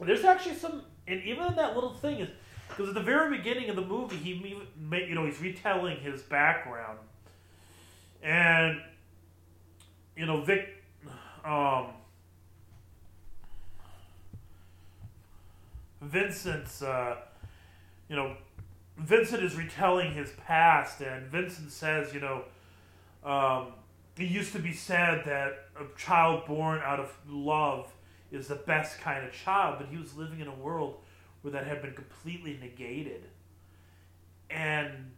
there's 0.00 0.24
actually 0.24 0.54
some, 0.54 0.82
and 1.06 1.22
even 1.22 1.54
that 1.56 1.74
little 1.74 1.94
thing 1.94 2.20
is 2.20 2.28
because 2.68 2.88
at 2.88 2.94
the 2.94 3.02
very 3.02 3.36
beginning 3.36 3.70
of 3.70 3.76
the 3.76 3.84
movie, 3.84 4.16
he 4.16 4.32
you 4.32 5.14
know 5.14 5.24
he's 5.24 5.40
retelling 5.40 5.98
his 5.98 6.22
background, 6.22 6.98
and 8.22 8.80
you 10.16 10.26
know 10.26 10.42
Vic, 10.42 10.82
um, 11.44 11.86
Vincent's, 16.02 16.82
uh, 16.82 17.16
you 18.08 18.16
know, 18.16 18.36
Vincent 18.96 19.42
is 19.42 19.54
retelling 19.56 20.12
his 20.12 20.30
past, 20.46 21.00
and 21.00 21.26
Vincent 21.26 21.70
says, 21.70 22.14
you 22.14 22.20
know, 22.20 22.44
um, 23.24 23.72
it 24.18 24.24
used 24.24 24.52
to 24.52 24.58
be 24.58 24.72
said 24.72 25.24
that 25.26 25.68
a 25.78 25.84
child 25.98 26.46
born 26.46 26.80
out 26.82 26.98
of 27.00 27.14
love 27.28 27.92
is 28.32 28.48
the 28.48 28.54
best 28.54 29.00
kind 29.00 29.26
of 29.26 29.32
child, 29.32 29.76
but 29.78 29.88
he 29.88 29.96
was 29.98 30.16
living 30.16 30.40
in 30.40 30.48
a 30.48 30.54
world 30.54 30.96
where 31.42 31.52
that 31.52 31.66
had 31.66 31.82
been 31.82 31.92
completely 31.92 32.58
negated. 32.60 33.24
And 34.50 35.12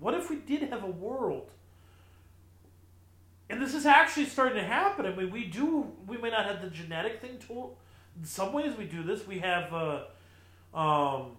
What 0.00 0.14
if 0.14 0.30
we 0.30 0.36
did 0.36 0.62
have 0.70 0.82
a 0.82 0.90
world? 0.90 1.50
And 3.50 3.60
this 3.60 3.74
is 3.74 3.84
actually 3.84 4.26
starting 4.26 4.56
to 4.56 4.64
happen. 4.64 5.04
I 5.04 5.14
mean, 5.14 5.30
we 5.30 5.44
do. 5.44 5.92
We 6.06 6.16
may 6.16 6.30
not 6.30 6.46
have 6.46 6.62
the 6.62 6.70
genetic 6.70 7.20
thing. 7.20 7.38
To, 7.48 7.70
in 8.18 8.24
some 8.24 8.52
ways, 8.52 8.76
we 8.76 8.86
do 8.86 9.02
this. 9.02 9.26
We 9.26 9.40
have 9.40 9.74
uh, 9.74 10.02
um, 10.74 11.36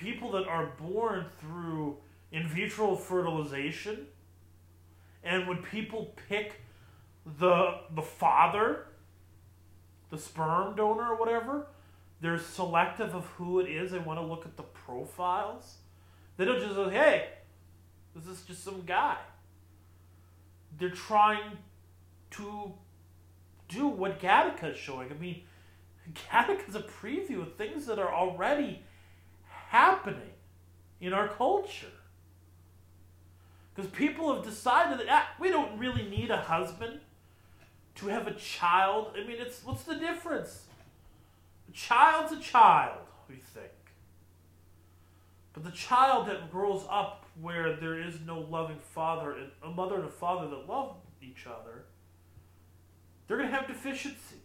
people 0.00 0.32
that 0.32 0.46
are 0.46 0.66
born 0.80 1.26
through 1.40 1.96
in 2.30 2.46
vitro 2.46 2.94
fertilization, 2.94 4.06
and 5.24 5.48
when 5.48 5.58
people 5.58 6.14
pick 6.28 6.60
the 7.38 7.80
the 7.94 8.02
father, 8.02 8.86
the 10.10 10.18
sperm 10.18 10.76
donor 10.76 11.10
or 11.10 11.16
whatever, 11.16 11.66
they're 12.20 12.38
selective 12.38 13.14
of 13.14 13.26
who 13.36 13.60
it 13.60 13.68
is. 13.68 13.90
They 13.92 13.98
want 13.98 14.18
to 14.18 14.24
look 14.24 14.44
at 14.44 14.56
the 14.56 14.62
profiles. 14.62 15.76
They 16.36 16.44
don't 16.44 16.60
just 16.60 16.74
say, 16.74 16.90
"Hey, 16.90 17.28
this 18.14 18.26
is 18.26 18.42
just 18.42 18.64
some 18.64 18.82
guy." 18.86 19.18
They're 20.78 20.90
trying 20.90 21.58
to 22.32 22.72
do 23.68 23.88
what 23.88 24.20
Gattaca 24.20 24.72
is 24.72 24.78
showing. 24.78 25.10
I 25.10 25.14
mean, 25.14 25.42
Gattaca 26.12 26.68
is 26.68 26.74
a 26.74 26.82
preview 26.82 27.42
of 27.42 27.54
things 27.56 27.86
that 27.86 27.98
are 27.98 28.12
already 28.12 28.82
happening 29.68 30.32
in 31.00 31.12
our 31.12 31.28
culture. 31.28 31.86
Because 33.74 33.90
people 33.92 34.34
have 34.34 34.44
decided 34.44 34.98
that 34.98 35.06
ah, 35.08 35.28
we 35.38 35.50
don't 35.50 35.78
really 35.78 36.08
need 36.08 36.30
a 36.30 36.36
husband 36.36 37.00
to 37.96 38.06
have 38.08 38.26
a 38.26 38.34
child. 38.34 39.12
I 39.16 39.26
mean, 39.26 39.36
it's 39.38 39.64
what's 39.64 39.84
the 39.84 39.94
difference? 39.94 40.64
A 41.68 41.72
child's 41.72 42.32
a 42.32 42.40
child, 42.40 42.98
we 43.28 43.36
think. 43.36 43.68
But 45.52 45.64
the 45.64 45.70
child 45.70 46.28
that 46.28 46.50
grows 46.50 46.84
up 46.88 47.26
where 47.40 47.76
there 47.76 48.00
is 48.00 48.14
no 48.26 48.40
loving 48.40 48.78
father, 48.80 49.32
and 49.32 49.50
a 49.62 49.70
mother 49.70 49.96
and 49.96 50.04
a 50.04 50.10
father 50.10 50.48
that 50.48 50.68
love 50.68 50.96
each 51.22 51.46
other, 51.46 51.84
they're 53.26 53.36
going 53.36 53.48
to 53.48 53.54
have 53.54 53.66
deficiencies. 53.66 54.38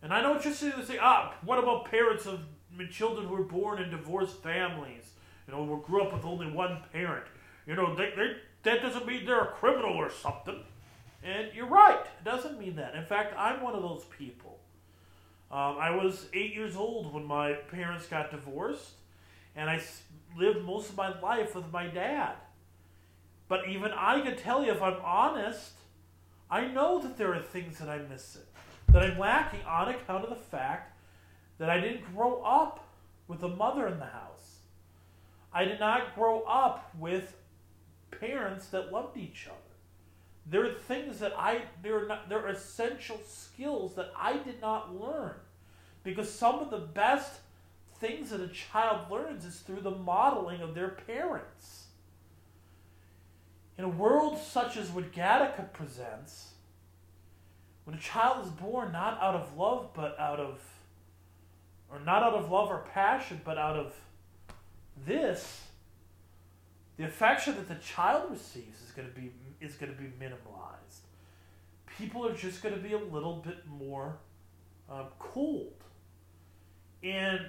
And 0.00 0.12
I 0.12 0.22
know 0.22 0.32
what 0.32 0.44
you're 0.44 0.54
saying. 0.54 0.74
They 0.78 0.84
say, 0.84 0.98
ah, 1.00 1.34
what 1.44 1.58
about 1.58 1.90
parents 1.90 2.24
of 2.24 2.40
children 2.86 3.26
who 3.26 3.34
were 3.34 3.42
born 3.42 3.82
in 3.82 3.90
divorced 3.90 4.42
families? 4.42 5.10
You 5.46 5.54
know, 5.54 5.64
who 5.64 5.82
grew 5.82 6.02
up 6.02 6.12
with 6.12 6.24
only 6.24 6.50
one 6.50 6.82
parent. 6.92 7.24
You 7.66 7.74
know, 7.74 7.94
they, 7.94 8.12
they, 8.16 8.36
that 8.62 8.82
doesn't 8.82 9.06
mean 9.06 9.24
they're 9.24 9.40
a 9.40 9.52
criminal 9.52 9.94
or 9.94 10.10
something. 10.10 10.62
And 11.22 11.48
you're 11.54 11.66
right. 11.66 12.00
It 12.00 12.24
doesn't 12.24 12.58
mean 12.58 12.76
that. 12.76 12.94
In 12.94 13.04
fact, 13.04 13.34
I'm 13.36 13.62
one 13.62 13.74
of 13.74 13.82
those 13.82 14.04
people. 14.16 14.58
Um, 15.50 15.76
I 15.78 15.90
was 15.90 16.26
eight 16.34 16.54
years 16.54 16.76
old 16.76 17.12
when 17.12 17.24
my 17.24 17.52
parents 17.52 18.06
got 18.06 18.30
divorced, 18.30 18.90
and 19.56 19.70
I 19.70 19.80
lived 20.36 20.64
most 20.64 20.90
of 20.90 20.96
my 20.96 21.18
life 21.20 21.54
with 21.54 21.72
my 21.72 21.86
dad. 21.86 22.34
But 23.48 23.66
even 23.66 23.92
I 23.92 24.20
can 24.20 24.36
tell 24.36 24.62
you, 24.62 24.72
if 24.72 24.82
I'm 24.82 25.00
honest, 25.02 25.72
I 26.50 26.66
know 26.66 27.00
that 27.00 27.16
there 27.16 27.34
are 27.34 27.40
things 27.40 27.78
that 27.78 27.88
I'm 27.88 28.08
missing, 28.08 28.42
that 28.88 29.02
I'm 29.02 29.18
lacking 29.18 29.62
on 29.66 29.88
account 29.88 30.24
of 30.24 30.30
the 30.30 30.36
fact 30.36 30.97
that 31.58 31.70
I 31.70 31.80
didn't 31.80 32.14
grow 32.14 32.42
up 32.42 32.84
with 33.26 33.42
a 33.42 33.48
mother 33.48 33.86
in 33.86 33.98
the 33.98 34.06
house. 34.06 34.58
I 35.52 35.64
did 35.64 35.80
not 35.80 36.14
grow 36.14 36.42
up 36.42 36.90
with 36.98 37.36
parents 38.10 38.68
that 38.68 38.92
loved 38.92 39.16
each 39.16 39.46
other. 39.46 39.56
There 40.46 40.64
are 40.64 40.72
things 40.72 41.18
that 41.18 41.34
I 41.36 41.62
there 41.82 42.04
are 42.04 42.06
not, 42.06 42.28
there 42.28 42.44
are 42.44 42.48
essential 42.48 43.20
skills 43.26 43.94
that 43.96 44.10
I 44.16 44.38
did 44.38 44.60
not 44.60 44.98
learn 44.98 45.34
because 46.02 46.32
some 46.32 46.60
of 46.60 46.70
the 46.70 46.78
best 46.78 47.40
things 48.00 48.30
that 48.30 48.40
a 48.40 48.48
child 48.48 49.10
learns 49.10 49.44
is 49.44 49.58
through 49.58 49.80
the 49.80 49.90
modeling 49.90 50.60
of 50.60 50.74
their 50.74 50.88
parents. 50.88 51.86
In 53.76 53.84
a 53.84 53.88
world 53.88 54.38
such 54.38 54.76
as 54.76 54.90
what 54.90 55.12
Gattaca 55.12 55.72
presents, 55.72 56.52
when 57.84 57.96
a 57.96 58.00
child 58.00 58.44
is 58.46 58.50
born 58.52 58.92
not 58.92 59.20
out 59.20 59.34
of 59.34 59.56
love 59.56 59.90
but 59.94 60.18
out 60.18 60.40
of 60.40 60.60
or 61.90 61.98
not 62.00 62.22
out 62.22 62.34
of 62.34 62.50
love 62.50 62.70
or 62.70 62.84
passion 62.92 63.40
but 63.44 63.58
out 63.58 63.76
of 63.76 63.94
this 65.06 65.68
the 66.98 67.04
affection 67.04 67.54
that 67.54 67.68
the 67.68 67.76
child 67.76 68.30
receives 68.30 68.82
is 68.82 68.90
going 68.90 69.08
to 69.08 69.14
be 69.14 69.30
is 69.60 69.74
going 69.76 69.94
to 69.94 69.98
be 69.98 70.08
minimalized. 70.20 71.06
People 71.96 72.26
are 72.26 72.34
just 72.34 72.62
going 72.62 72.74
to 72.74 72.80
be 72.80 72.92
a 72.92 72.98
little 72.98 73.36
bit 73.36 73.66
more 73.66 74.18
um, 74.90 75.06
cold, 75.18 75.74
and 77.02 77.40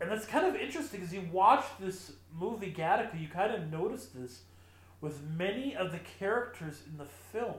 and 0.00 0.10
that's 0.10 0.26
kind 0.26 0.46
of 0.46 0.60
interesting 0.60 1.02
as 1.02 1.14
you 1.14 1.26
watch 1.32 1.64
this 1.80 2.12
movie 2.38 2.72
Gattaca, 2.72 3.20
you 3.20 3.28
kind 3.28 3.54
of 3.54 3.70
notice 3.70 4.06
this 4.06 4.42
with 5.00 5.22
many 5.36 5.74
of 5.74 5.90
the 5.90 6.00
characters 6.18 6.82
in 6.86 6.98
the 6.98 7.06
film. 7.06 7.56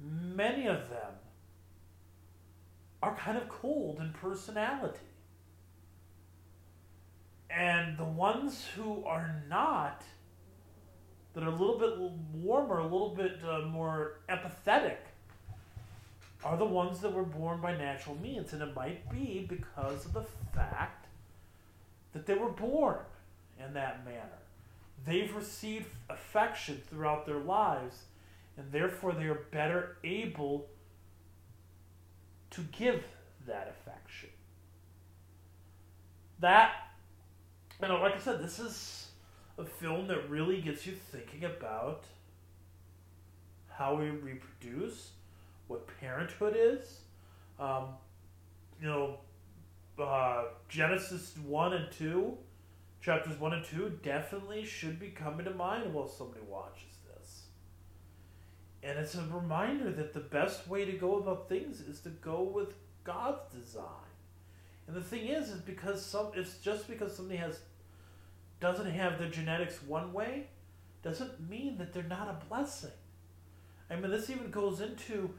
Many 0.00 0.66
of 0.66 0.88
them 0.88 1.12
are 3.02 3.14
kind 3.16 3.36
of 3.38 3.48
cold 3.48 3.98
in 4.00 4.12
personality. 4.12 4.98
And 7.50 7.98
the 7.98 8.04
ones 8.04 8.66
who 8.76 9.04
are 9.04 9.42
not, 9.48 10.02
that 11.34 11.42
are 11.42 11.48
a 11.48 11.50
little 11.50 11.78
bit 11.78 11.98
warmer, 12.34 12.78
a 12.78 12.84
little 12.84 13.14
bit 13.14 13.38
uh, 13.46 13.62
more 13.62 14.20
empathetic, 14.28 14.98
are 16.44 16.56
the 16.56 16.64
ones 16.64 17.00
that 17.00 17.12
were 17.12 17.24
born 17.24 17.60
by 17.60 17.76
natural 17.76 18.16
means. 18.16 18.52
And 18.52 18.62
it 18.62 18.74
might 18.74 19.10
be 19.10 19.46
because 19.48 20.06
of 20.06 20.12
the 20.12 20.24
fact 20.54 21.06
that 22.12 22.26
they 22.26 22.34
were 22.34 22.50
born 22.50 22.98
in 23.64 23.74
that 23.74 24.04
manner. 24.04 24.40
They've 25.06 25.34
received 25.34 25.86
affection 26.08 26.82
throughout 26.88 27.26
their 27.26 27.38
lives, 27.38 28.04
and 28.56 28.70
therefore 28.70 29.12
they 29.12 29.24
are 29.24 29.46
better 29.50 29.96
able 30.04 30.66
to 32.50 32.60
give 32.72 33.04
that 33.46 33.68
affection. 33.68 34.30
That 36.40 36.72
you 37.80 37.88
know, 37.88 38.00
like 38.00 38.14
I 38.14 38.18
said, 38.18 38.42
this 38.42 38.58
is 38.58 39.08
a 39.58 39.64
film 39.64 40.06
that 40.08 40.28
really 40.28 40.60
gets 40.60 40.86
you 40.86 40.92
thinking 40.92 41.44
about 41.44 42.04
how 43.68 43.94
we 43.94 44.10
reproduce, 44.10 45.12
what 45.66 45.86
parenthood 46.00 46.54
is. 46.56 47.00
Um, 47.58 47.88
you 48.80 48.88
know, 48.88 49.18
uh, 49.98 50.44
Genesis 50.68 51.34
1 51.46 51.72
and 51.72 51.92
2, 51.92 52.36
chapters 53.00 53.38
1 53.38 53.52
and 53.52 53.64
2, 53.64 53.98
definitely 54.02 54.64
should 54.64 54.98
be 54.98 55.08
coming 55.08 55.44
to 55.44 55.52
mind 55.52 55.92
while 55.92 56.08
somebody 56.08 56.40
watches. 56.46 56.89
And 58.82 58.98
it's 58.98 59.14
a 59.14 59.24
reminder 59.30 59.90
that 59.92 60.14
the 60.14 60.20
best 60.20 60.66
way 60.68 60.84
to 60.84 60.92
go 60.92 61.16
about 61.16 61.48
things 61.48 61.80
is 61.80 62.00
to 62.00 62.08
go 62.08 62.42
with 62.42 62.74
God's 63.04 63.42
design. 63.52 63.84
And 64.86 64.96
the 64.96 65.02
thing 65.02 65.26
is, 65.28 65.50
is 65.50 65.60
because 65.60 66.04
some 66.04 66.32
it's 66.34 66.58
just 66.58 66.88
because 66.88 67.14
somebody 67.14 67.38
has 67.38 67.60
doesn't 68.60 68.90
have 68.90 69.18
their 69.18 69.30
genetics 69.30 69.82
one 69.82 70.12
way, 70.12 70.48
doesn't 71.02 71.48
mean 71.48 71.78
that 71.78 71.92
they're 71.92 72.02
not 72.02 72.28
a 72.28 72.46
blessing. 72.46 72.90
I 73.90 73.96
mean, 73.96 74.10
this 74.10 74.30
even 74.30 74.50
goes 74.50 74.80
into 74.80 75.30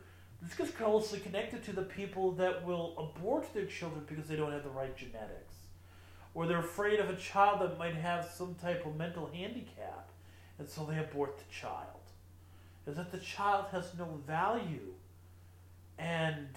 this 0.42 0.56
gets 0.56 0.72
closely 0.72 1.20
connected 1.20 1.64
to 1.66 1.74
the 1.74 1.84
people 1.84 2.32
that 2.34 2.66
will 2.66 2.96
abort 2.98 3.54
their 3.54 3.66
children 3.66 4.04
because 4.08 4.28
they 4.28 4.36
don't 4.36 4.52
have 4.52 4.64
the 4.64 4.70
right 4.70 4.96
genetics, 4.96 5.56
or 6.34 6.48
they're 6.48 6.60
afraid 6.60 7.00
of 7.00 7.10
a 7.10 7.16
child 7.16 7.62
that 7.62 7.78
might 7.78 7.96
have 7.96 8.26
some 8.26 8.56
type 8.56 8.86
of 8.86 8.96
mental 8.96 9.30
handicap, 9.32 10.10
and 10.58 10.68
so 10.68 10.84
they 10.86 10.98
abort 10.98 11.38
the 11.38 11.44
child. 11.54 12.01
Is 12.88 12.96
that 12.98 13.12
the 13.12 13.20
child 13.20 13.66
has 13.72 13.92
no 13.98 14.20
value, 14.26 14.94
and 15.98 16.48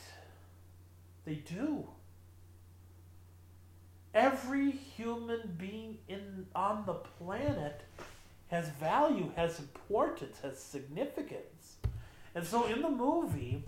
they 1.25 1.35
do. 1.35 1.87
Every 4.15 4.71
human 4.71 5.57
being 5.59 5.99
in 6.09 6.47
on 6.55 6.85
the 6.87 6.95
planet 6.95 7.83
has 8.49 8.69
value, 8.69 9.33
has 9.37 9.59
importance, 9.59 10.39
has 10.43 10.59
significance. 10.59 11.77
And 12.35 12.47
so 12.47 12.67
in 12.67 12.83
the 12.83 12.91
movie, 12.91 13.65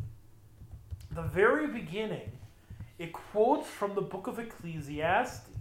the 1.10 1.22
very 1.22 1.66
beginning, 1.66 2.30
it 2.98 3.12
quotes 3.12 3.68
from 3.68 3.94
the 3.94 4.00
book 4.00 4.26
of 4.26 4.38
Ecclesiastes. 4.38 5.55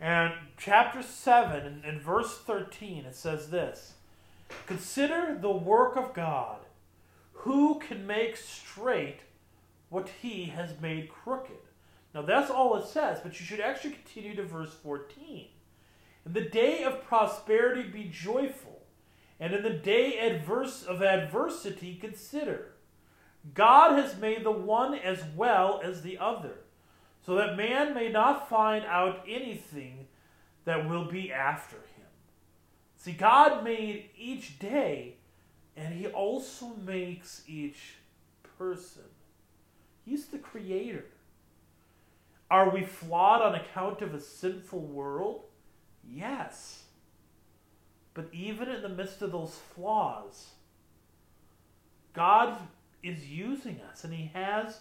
And 0.00 0.32
chapter 0.56 1.02
7 1.02 1.82
and, 1.84 2.00
verse 2.00 2.38
13, 2.38 3.04
it 3.04 3.14
says 3.14 3.50
this 3.50 3.94
Consider 4.66 5.38
the 5.40 5.50
work 5.50 5.96
of 5.96 6.14
God. 6.14 6.58
Who 7.32 7.78
can 7.78 8.06
make 8.06 8.36
straight 8.36 9.20
what 9.88 10.08
he 10.20 10.46
has 10.46 10.80
made 10.80 11.08
crooked. 11.08 11.56
Now 12.14 12.22
that's 12.22 12.50
all 12.50 12.76
it 12.76 12.86
says, 12.86 13.20
but 13.22 13.38
you 13.38 13.46
should 13.46 13.60
actually 13.60 13.92
continue 13.92 14.34
to 14.36 14.42
verse 14.42 14.74
14. 14.82 15.46
In 16.24 16.32
the 16.32 16.40
day 16.40 16.82
of 16.82 17.04
prosperity 17.04 17.88
be 17.88 18.04
joyful, 18.04 18.82
and 19.38 19.52
in 19.52 19.62
the 19.62 19.70
day 19.70 20.18
adverse 20.18 20.82
of 20.82 21.02
adversity 21.02 21.94
consider. 21.94 22.72
God 23.54 23.98
has 23.98 24.16
made 24.16 24.44
the 24.44 24.50
one 24.50 24.94
as 24.94 25.22
well 25.36 25.80
as 25.84 26.02
the 26.02 26.18
other. 26.18 26.54
So 27.26 27.34
that 27.34 27.56
man 27.56 27.92
may 27.92 28.08
not 28.08 28.48
find 28.48 28.84
out 28.86 29.24
anything 29.28 30.06
that 30.64 30.88
will 30.88 31.06
be 31.06 31.32
after 31.32 31.74
him. 31.74 32.06
See, 32.96 33.12
God 33.12 33.64
made 33.64 34.10
each 34.16 34.60
day, 34.60 35.16
and 35.76 35.92
He 35.92 36.06
also 36.06 36.72
makes 36.84 37.42
each 37.48 37.96
person. 38.58 39.02
He's 40.04 40.26
the 40.26 40.38
creator. 40.38 41.04
Are 42.48 42.70
we 42.70 42.84
flawed 42.84 43.42
on 43.42 43.56
account 43.56 44.02
of 44.02 44.14
a 44.14 44.20
sinful 44.20 44.80
world? 44.80 45.42
Yes. 46.08 46.84
But 48.14 48.28
even 48.32 48.68
in 48.68 48.82
the 48.82 48.88
midst 48.88 49.20
of 49.20 49.32
those 49.32 49.58
flaws, 49.74 50.50
God 52.12 52.56
is 53.02 53.26
using 53.26 53.80
us 53.90 54.04
and 54.04 54.14
He 54.14 54.30
has 54.32 54.80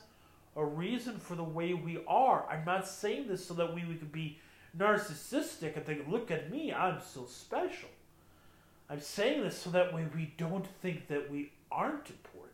a 0.56 0.66
reason 0.66 1.18
for 1.18 1.36
the 1.36 1.44
way 1.44 1.74
we 1.74 2.00
are. 2.08 2.46
I'm 2.50 2.66
not 2.66 2.88
saying 2.88 3.28
this 3.28 3.46
so 3.46 3.54
that 3.56 3.74
we, 3.74 3.82
could 3.82 4.12
be 4.12 4.40
narcissistic 4.78 5.76
and 5.76 5.86
think, 5.86 6.08
look 6.08 6.32
at 6.32 6.52
me, 6.52 6.74
I'm 6.74 7.00
so 7.02 7.26
special. 7.26 7.90
I'm 8.90 9.02
saying 9.02 9.42
this 9.42 9.58
so 9.58 9.70
that 9.72 9.94
way 9.94 10.06
we 10.16 10.34
don't 10.38 10.68
think 10.82 11.08
that 11.08 11.32
we 11.32 11.52
aren't 11.72 12.10
important. 12.10 12.52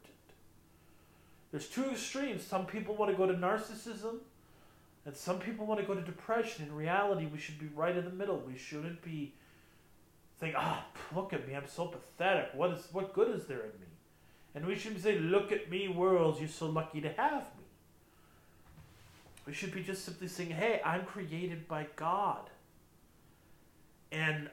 There's 1.51 1.67
two 1.67 1.91
extremes. 1.91 2.43
Some 2.43 2.65
people 2.65 2.95
want 2.95 3.11
to 3.11 3.17
go 3.17 3.27
to 3.27 3.33
narcissism, 3.33 4.19
and 5.05 5.15
some 5.15 5.39
people 5.39 5.65
want 5.65 5.81
to 5.81 5.85
go 5.85 5.93
to 5.93 6.01
depression. 6.01 6.65
In 6.65 6.73
reality, 6.73 7.25
we 7.25 7.37
should 7.37 7.59
be 7.59 7.69
right 7.75 7.95
in 7.95 8.05
the 8.05 8.11
middle. 8.11 8.41
We 8.47 8.57
shouldn't 8.57 9.01
be 9.03 9.33
think, 10.41 10.55
ah, 10.57 10.83
oh, 10.83 11.15
look 11.15 11.33
at 11.33 11.47
me, 11.47 11.55
I'm 11.55 11.67
so 11.67 11.85
pathetic. 11.85 12.49
What 12.55 12.71
is 12.71 12.87
what 12.91 13.13
good 13.13 13.33
is 13.35 13.45
there 13.45 13.59
in 13.59 13.79
me? 13.79 13.87
And 14.55 14.65
we 14.65 14.75
shouldn't 14.75 15.01
say, 15.01 15.19
look 15.19 15.51
at 15.51 15.69
me, 15.69 15.87
world, 15.87 16.39
you're 16.39 16.49
so 16.49 16.65
lucky 16.65 16.99
to 17.01 17.09
have 17.13 17.43
me. 17.57 17.60
We 19.45 19.53
should 19.53 19.73
be 19.73 19.83
just 19.83 20.05
simply 20.05 20.27
saying, 20.27 20.51
hey, 20.51 20.81
I'm 20.85 21.05
created 21.05 21.67
by 21.67 21.87
God. 21.95 22.49
And 24.11 24.49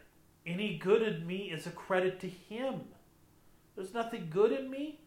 any 0.47 0.79
good 0.79 1.03
in 1.03 1.27
me 1.27 1.51
is 1.51 1.67
a 1.67 1.71
credit 1.71 2.21
to 2.21 2.29
Him. 2.29 2.81
There's 3.77 3.95
nothing 3.95 4.29
good 4.31 4.51
in 4.53 4.71
me, 4.71 5.01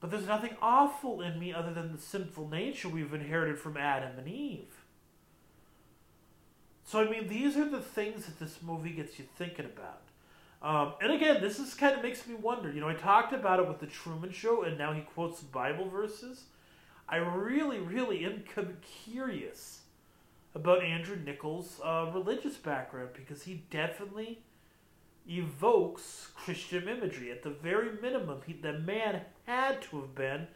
but 0.00 0.10
there's 0.10 0.26
nothing 0.26 0.56
awful 0.62 1.20
in 1.20 1.38
me 1.38 1.52
other 1.52 1.72
than 1.72 1.92
the 1.92 1.98
sinful 1.98 2.48
nature 2.48 2.88
we've 2.88 3.12
inherited 3.12 3.58
from 3.58 3.76
Adam 3.76 4.18
and 4.18 4.28
Eve. 4.28 4.82
So, 6.84 7.00
I 7.00 7.08
mean, 7.08 7.28
these 7.28 7.56
are 7.56 7.68
the 7.68 7.80
things 7.80 8.26
that 8.26 8.38
this 8.38 8.58
movie 8.62 8.90
gets 8.90 9.18
you 9.18 9.24
thinking 9.36 9.64
about. 9.64 10.02
Um, 10.62 10.94
and 11.00 11.12
again, 11.12 11.40
this 11.40 11.58
is 11.58 11.74
kind 11.74 11.96
of 11.96 12.02
makes 12.02 12.26
me 12.26 12.34
wonder. 12.34 12.70
You 12.70 12.80
know, 12.80 12.88
I 12.88 12.94
talked 12.94 13.32
about 13.32 13.58
it 13.58 13.68
with 13.68 13.80
the 13.80 13.86
Truman 13.86 14.30
Show, 14.30 14.62
and 14.62 14.78
now 14.78 14.92
he 14.92 15.00
quotes 15.00 15.40
Bible 15.40 15.88
verses. 15.88 16.44
I 17.08 17.16
really, 17.16 17.78
really 17.78 18.24
am 18.24 18.42
curious 19.04 19.80
about 20.54 20.82
Andrew 20.82 21.16
Niccol's 21.16 21.80
uh, 21.82 22.10
religious 22.12 22.56
background 22.56 23.10
because 23.14 23.42
he 23.42 23.64
definitely 23.70 24.40
evokes 25.28 26.28
Christian 26.34 26.88
imagery. 26.88 27.30
At 27.30 27.42
the 27.42 27.50
very 27.50 27.90
minimum, 28.00 28.40
he, 28.46 28.52
the 28.54 28.74
man 28.74 29.22
had 29.46 29.82
to 29.82 30.00
have 30.00 30.14
been 30.14 30.46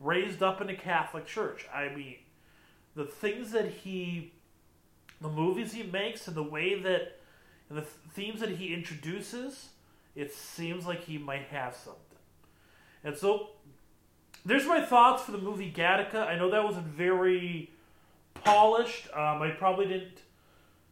raised 0.00 0.42
up 0.42 0.60
in 0.60 0.68
a 0.68 0.76
Catholic 0.76 1.26
church. 1.26 1.66
I 1.72 1.88
mean, 1.88 2.16
the 2.94 3.04
things 3.04 3.52
that 3.52 3.68
he, 3.68 4.32
the 5.20 5.28
movies 5.28 5.72
he 5.72 5.82
makes, 5.82 6.26
and 6.26 6.36
the 6.36 6.42
way 6.42 6.80
that, 6.80 7.20
and 7.68 7.78
the 7.78 7.86
themes 8.14 8.40
that 8.40 8.50
he 8.50 8.74
introduces, 8.74 9.70
it 10.14 10.32
seems 10.34 10.86
like 10.86 11.04
he 11.04 11.18
might 11.18 11.46
have 11.50 11.74
something. 11.74 12.00
And 13.04 13.16
so, 13.16 13.50
there's 14.44 14.66
my 14.66 14.84
thoughts 14.84 15.22
for 15.22 15.32
the 15.32 15.38
movie 15.38 15.72
Gattaca. 15.74 16.26
I 16.26 16.36
know 16.36 16.50
that 16.50 16.64
wasn't 16.64 16.86
very 16.86 17.70
polished. 18.44 19.08
Um, 19.14 19.42
I 19.42 19.50
probably 19.50 19.86
didn't. 19.86 20.18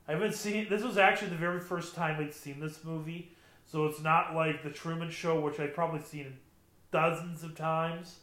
I 0.08 0.12
haven't 0.12 0.34
seen. 0.34 0.68
This 0.68 0.82
was 0.82 0.98
actually 0.98 1.30
the 1.30 1.36
very 1.36 1.60
first 1.60 1.94
time 1.94 2.20
I'd 2.20 2.34
seen 2.34 2.60
this 2.60 2.84
movie, 2.84 3.32
so 3.64 3.86
it's 3.86 4.00
not 4.00 4.34
like 4.34 4.62
the 4.62 4.70
Truman 4.70 5.10
Show, 5.10 5.40
which 5.40 5.58
I've 5.60 5.74
probably 5.74 6.00
seen 6.00 6.36
dozens 6.90 7.44
of 7.44 7.54
times 7.54 8.16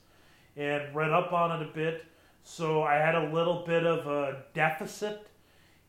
and 0.56 0.94
read 0.96 1.12
up 1.12 1.32
on 1.32 1.62
it 1.62 1.68
a 1.68 1.72
bit. 1.72 2.06
So 2.44 2.84
I 2.84 2.96
had 2.96 3.16
a 3.16 3.30
little 3.32 3.64
bit 3.66 3.86
of 3.86 4.08
a 4.08 4.44
deficit 4.54 5.28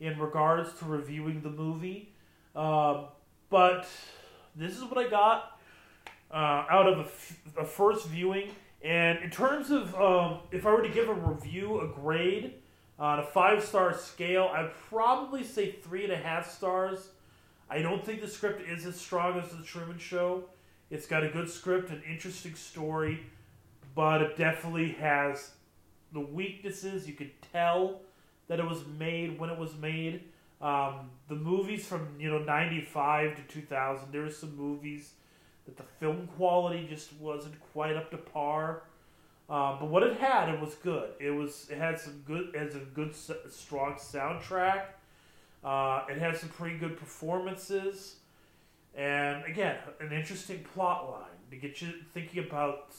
in 0.01 0.19
regards 0.19 0.73
to 0.79 0.85
reviewing 0.85 1.41
the 1.41 1.51
movie. 1.51 2.13
Uh, 2.55 3.05
but 3.51 3.89
this 4.55 4.77
is 4.77 4.83
what 4.85 4.99
I 4.99 5.09
got 5.09 5.59
uh, 6.31 6.65
out 6.71 6.87
of 6.87 6.99
a, 6.99 7.03
f- 7.03 7.41
a 7.59 7.65
first 7.65 8.07
viewing. 8.09 8.51
And 8.83 9.19
in 9.19 9.31
terms 9.31 9.71
of 9.71 9.95
um, 9.95 10.39
if 10.53 10.67
I 10.67 10.73
were 10.73 10.83
to 10.83 10.89
give 10.89 11.09
a 11.09 11.15
review, 11.15 11.81
a 11.81 11.89
grade, 11.89 12.55
on 12.99 13.21
a 13.21 13.23
five 13.23 13.65
star 13.65 13.97
scale, 13.97 14.51
I'd 14.53 14.73
probably 14.89 15.45
say 15.45 15.73
three 15.73 16.05
and 16.05 16.13
a 16.13 16.17
half 16.17 16.51
stars. 16.51 17.09
I 17.71 17.81
don't 17.83 18.05
think 18.05 18.21
the 18.21 18.29
script 18.29 18.69
is 18.69 18.87
as 18.87 18.97
strong 18.97 19.39
as 19.39 19.51
The 19.51 19.63
Truman 19.63 19.99
Show. 19.99 20.45
It's 20.91 21.07
got 21.07 21.23
a 21.23 21.29
good 21.29 21.51
script, 21.51 21.91
an 21.91 22.03
interesting 22.11 22.55
story, 22.55 23.21
but 23.95 24.23
it 24.23 24.37
definitely 24.37 24.93
has 24.93 25.51
the 26.13 26.21
weaknesses. 26.21 27.07
You 27.07 27.13
could 27.13 27.31
tell 27.53 28.01
that 28.49 28.59
it 28.59 28.67
was 28.67 28.85
made 28.99 29.39
when 29.39 29.51
it 29.51 29.59
was 29.59 29.77
made. 29.77 30.23
Um, 30.61 31.11
the 31.29 31.37
movies 31.37 31.87
from 31.87 32.09
you 32.19 32.31
know 32.31 32.39
'95 32.39 33.37
to 33.37 33.43
2000, 33.43 34.11
there 34.11 34.23
were 34.23 34.31
some 34.31 34.57
movies 34.57 35.13
that 35.69 35.77
the 35.77 35.83
film 36.01 36.29
quality 36.37 36.87
just 36.89 37.13
wasn't 37.21 37.55
quite 37.73 37.95
up 37.95 38.11
to 38.11 38.17
par. 38.17 38.85
Uh, 39.49 39.79
but 39.79 39.89
what 39.89 40.03
it 40.03 40.17
had, 40.19 40.49
it 40.49 40.61
was 40.61 40.75
good. 40.77 41.11
It 41.21 41.31
was 41.31 41.69
it 41.71 41.79
had 41.79 42.01
some 42.01 42.23
good, 42.27 42.55
it 42.55 42.59
has 42.59 42.75
a 42.75 42.81
good, 42.81 43.15
strong 43.15 43.95
soundtrack. 43.95 44.85
Uh, 45.63 46.05
it 46.09 46.19
had 46.19 46.37
some 46.37 46.49
pretty 46.51 46.79
good 46.79 46.97
performances, 46.97 48.17
and 48.95 49.45
again, 49.45 49.77
an 50.01 50.13
interesting 50.13 50.65
plot 50.75 51.11
line 51.11 51.25
to 51.51 51.57
get 51.57 51.83
you 51.83 51.89
thinking 52.15 52.45
about 52.45 52.95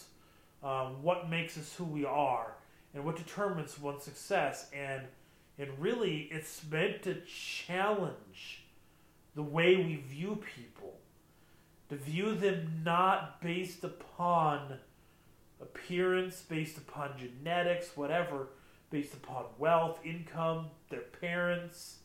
um, 0.62 1.02
what 1.02 1.30
makes 1.30 1.58
us 1.58 1.74
who 1.76 1.86
we 1.86 2.04
are 2.04 2.54
and 2.94 3.06
what 3.06 3.16
determines 3.16 3.80
one's 3.80 4.04
success. 4.04 4.70
And 4.74 5.04
and 5.58 5.70
really, 5.78 6.30
it's 6.32 6.62
meant 6.70 7.04
to 7.04 7.22
challenge 7.22 8.64
the 9.36 9.44
way 9.44 9.76
we 9.78 9.96
view 9.96 10.42
people, 10.56 10.99
to 11.90 11.96
view 11.96 12.36
them 12.36 12.82
not 12.84 13.42
based 13.42 13.84
upon 13.84 14.78
appearance, 15.62 16.44
based 16.48 16.78
upon 16.78 17.12
genetics, 17.18 17.98
whatever, 17.98 18.50
based 18.92 19.14
upon 19.14 19.46
wealth, 19.58 20.00
income, 20.06 20.68
their 20.90 21.02
parents, 21.02 21.98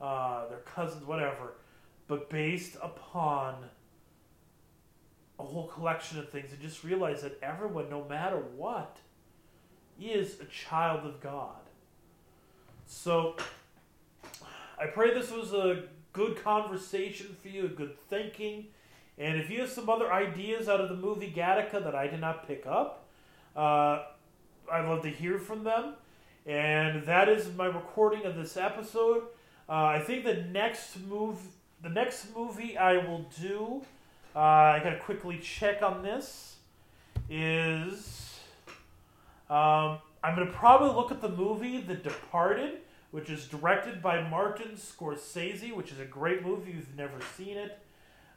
uh, 0.00 0.46
their 0.48 0.58
cousins, 0.58 1.04
whatever, 1.04 1.54
but 2.08 2.30
based 2.30 2.76
upon 2.82 3.64
a 5.38 5.42
whole 5.42 5.66
collection 5.66 6.18
of 6.18 6.30
things 6.30 6.52
and 6.52 6.60
just 6.60 6.84
realize 6.84 7.22
that 7.22 7.38
everyone, 7.42 7.90
no 7.90 8.04
matter 8.04 8.42
what, 8.56 8.98
is 10.00 10.40
a 10.40 10.44
child 10.46 11.06
of 11.06 11.20
God. 11.20 11.56
So, 12.86 13.36
I 14.78 14.86
pray 14.86 15.12
this 15.12 15.30
was 15.30 15.52
a 15.52 15.84
good 16.12 16.42
conversation 16.42 17.36
for 17.42 17.48
you, 17.48 17.66
a 17.66 17.68
good 17.68 17.98
thinking. 18.08 18.66
And 19.18 19.38
if 19.38 19.50
you 19.50 19.60
have 19.60 19.70
some 19.70 19.88
other 19.88 20.12
ideas 20.12 20.68
out 20.68 20.80
of 20.80 20.88
the 20.88 20.96
movie 20.96 21.32
Gattaca 21.34 21.82
that 21.82 21.94
I 21.94 22.06
did 22.06 22.20
not 22.20 22.46
pick 22.46 22.66
up, 22.66 23.04
uh, 23.56 24.02
I'd 24.70 24.86
love 24.86 25.02
to 25.02 25.08
hear 25.08 25.38
from 25.38 25.64
them. 25.64 25.94
And 26.44 27.04
that 27.04 27.28
is 27.28 27.52
my 27.56 27.66
recording 27.66 28.24
of 28.24 28.36
this 28.36 28.56
episode. 28.56 29.22
Uh, 29.68 29.72
I 29.72 30.00
think 30.00 30.24
the 30.24 30.34
next 30.34 30.98
move, 31.08 31.38
the 31.82 31.88
next 31.88 32.34
movie 32.36 32.76
I 32.78 32.98
will 32.98 33.26
do, 33.40 33.82
uh, 34.34 34.38
I 34.38 34.80
gotta 34.84 34.98
quickly 34.98 35.38
check 35.38 35.82
on 35.82 36.02
this. 36.02 36.56
Is 37.28 38.38
um, 39.50 39.98
I'm 40.22 40.36
gonna 40.36 40.52
probably 40.52 40.90
look 40.90 41.10
at 41.10 41.20
the 41.20 41.28
movie 41.28 41.80
The 41.80 41.94
Departed, 41.94 42.78
which 43.10 43.30
is 43.30 43.48
directed 43.48 44.02
by 44.02 44.28
Martin 44.28 44.76
Scorsese, 44.76 45.74
which 45.74 45.90
is 45.90 45.98
a 45.98 46.04
great 46.04 46.44
movie 46.44 46.70
if 46.70 46.76
you've 46.76 46.96
never 46.96 47.18
seen 47.36 47.56
it. 47.56 47.78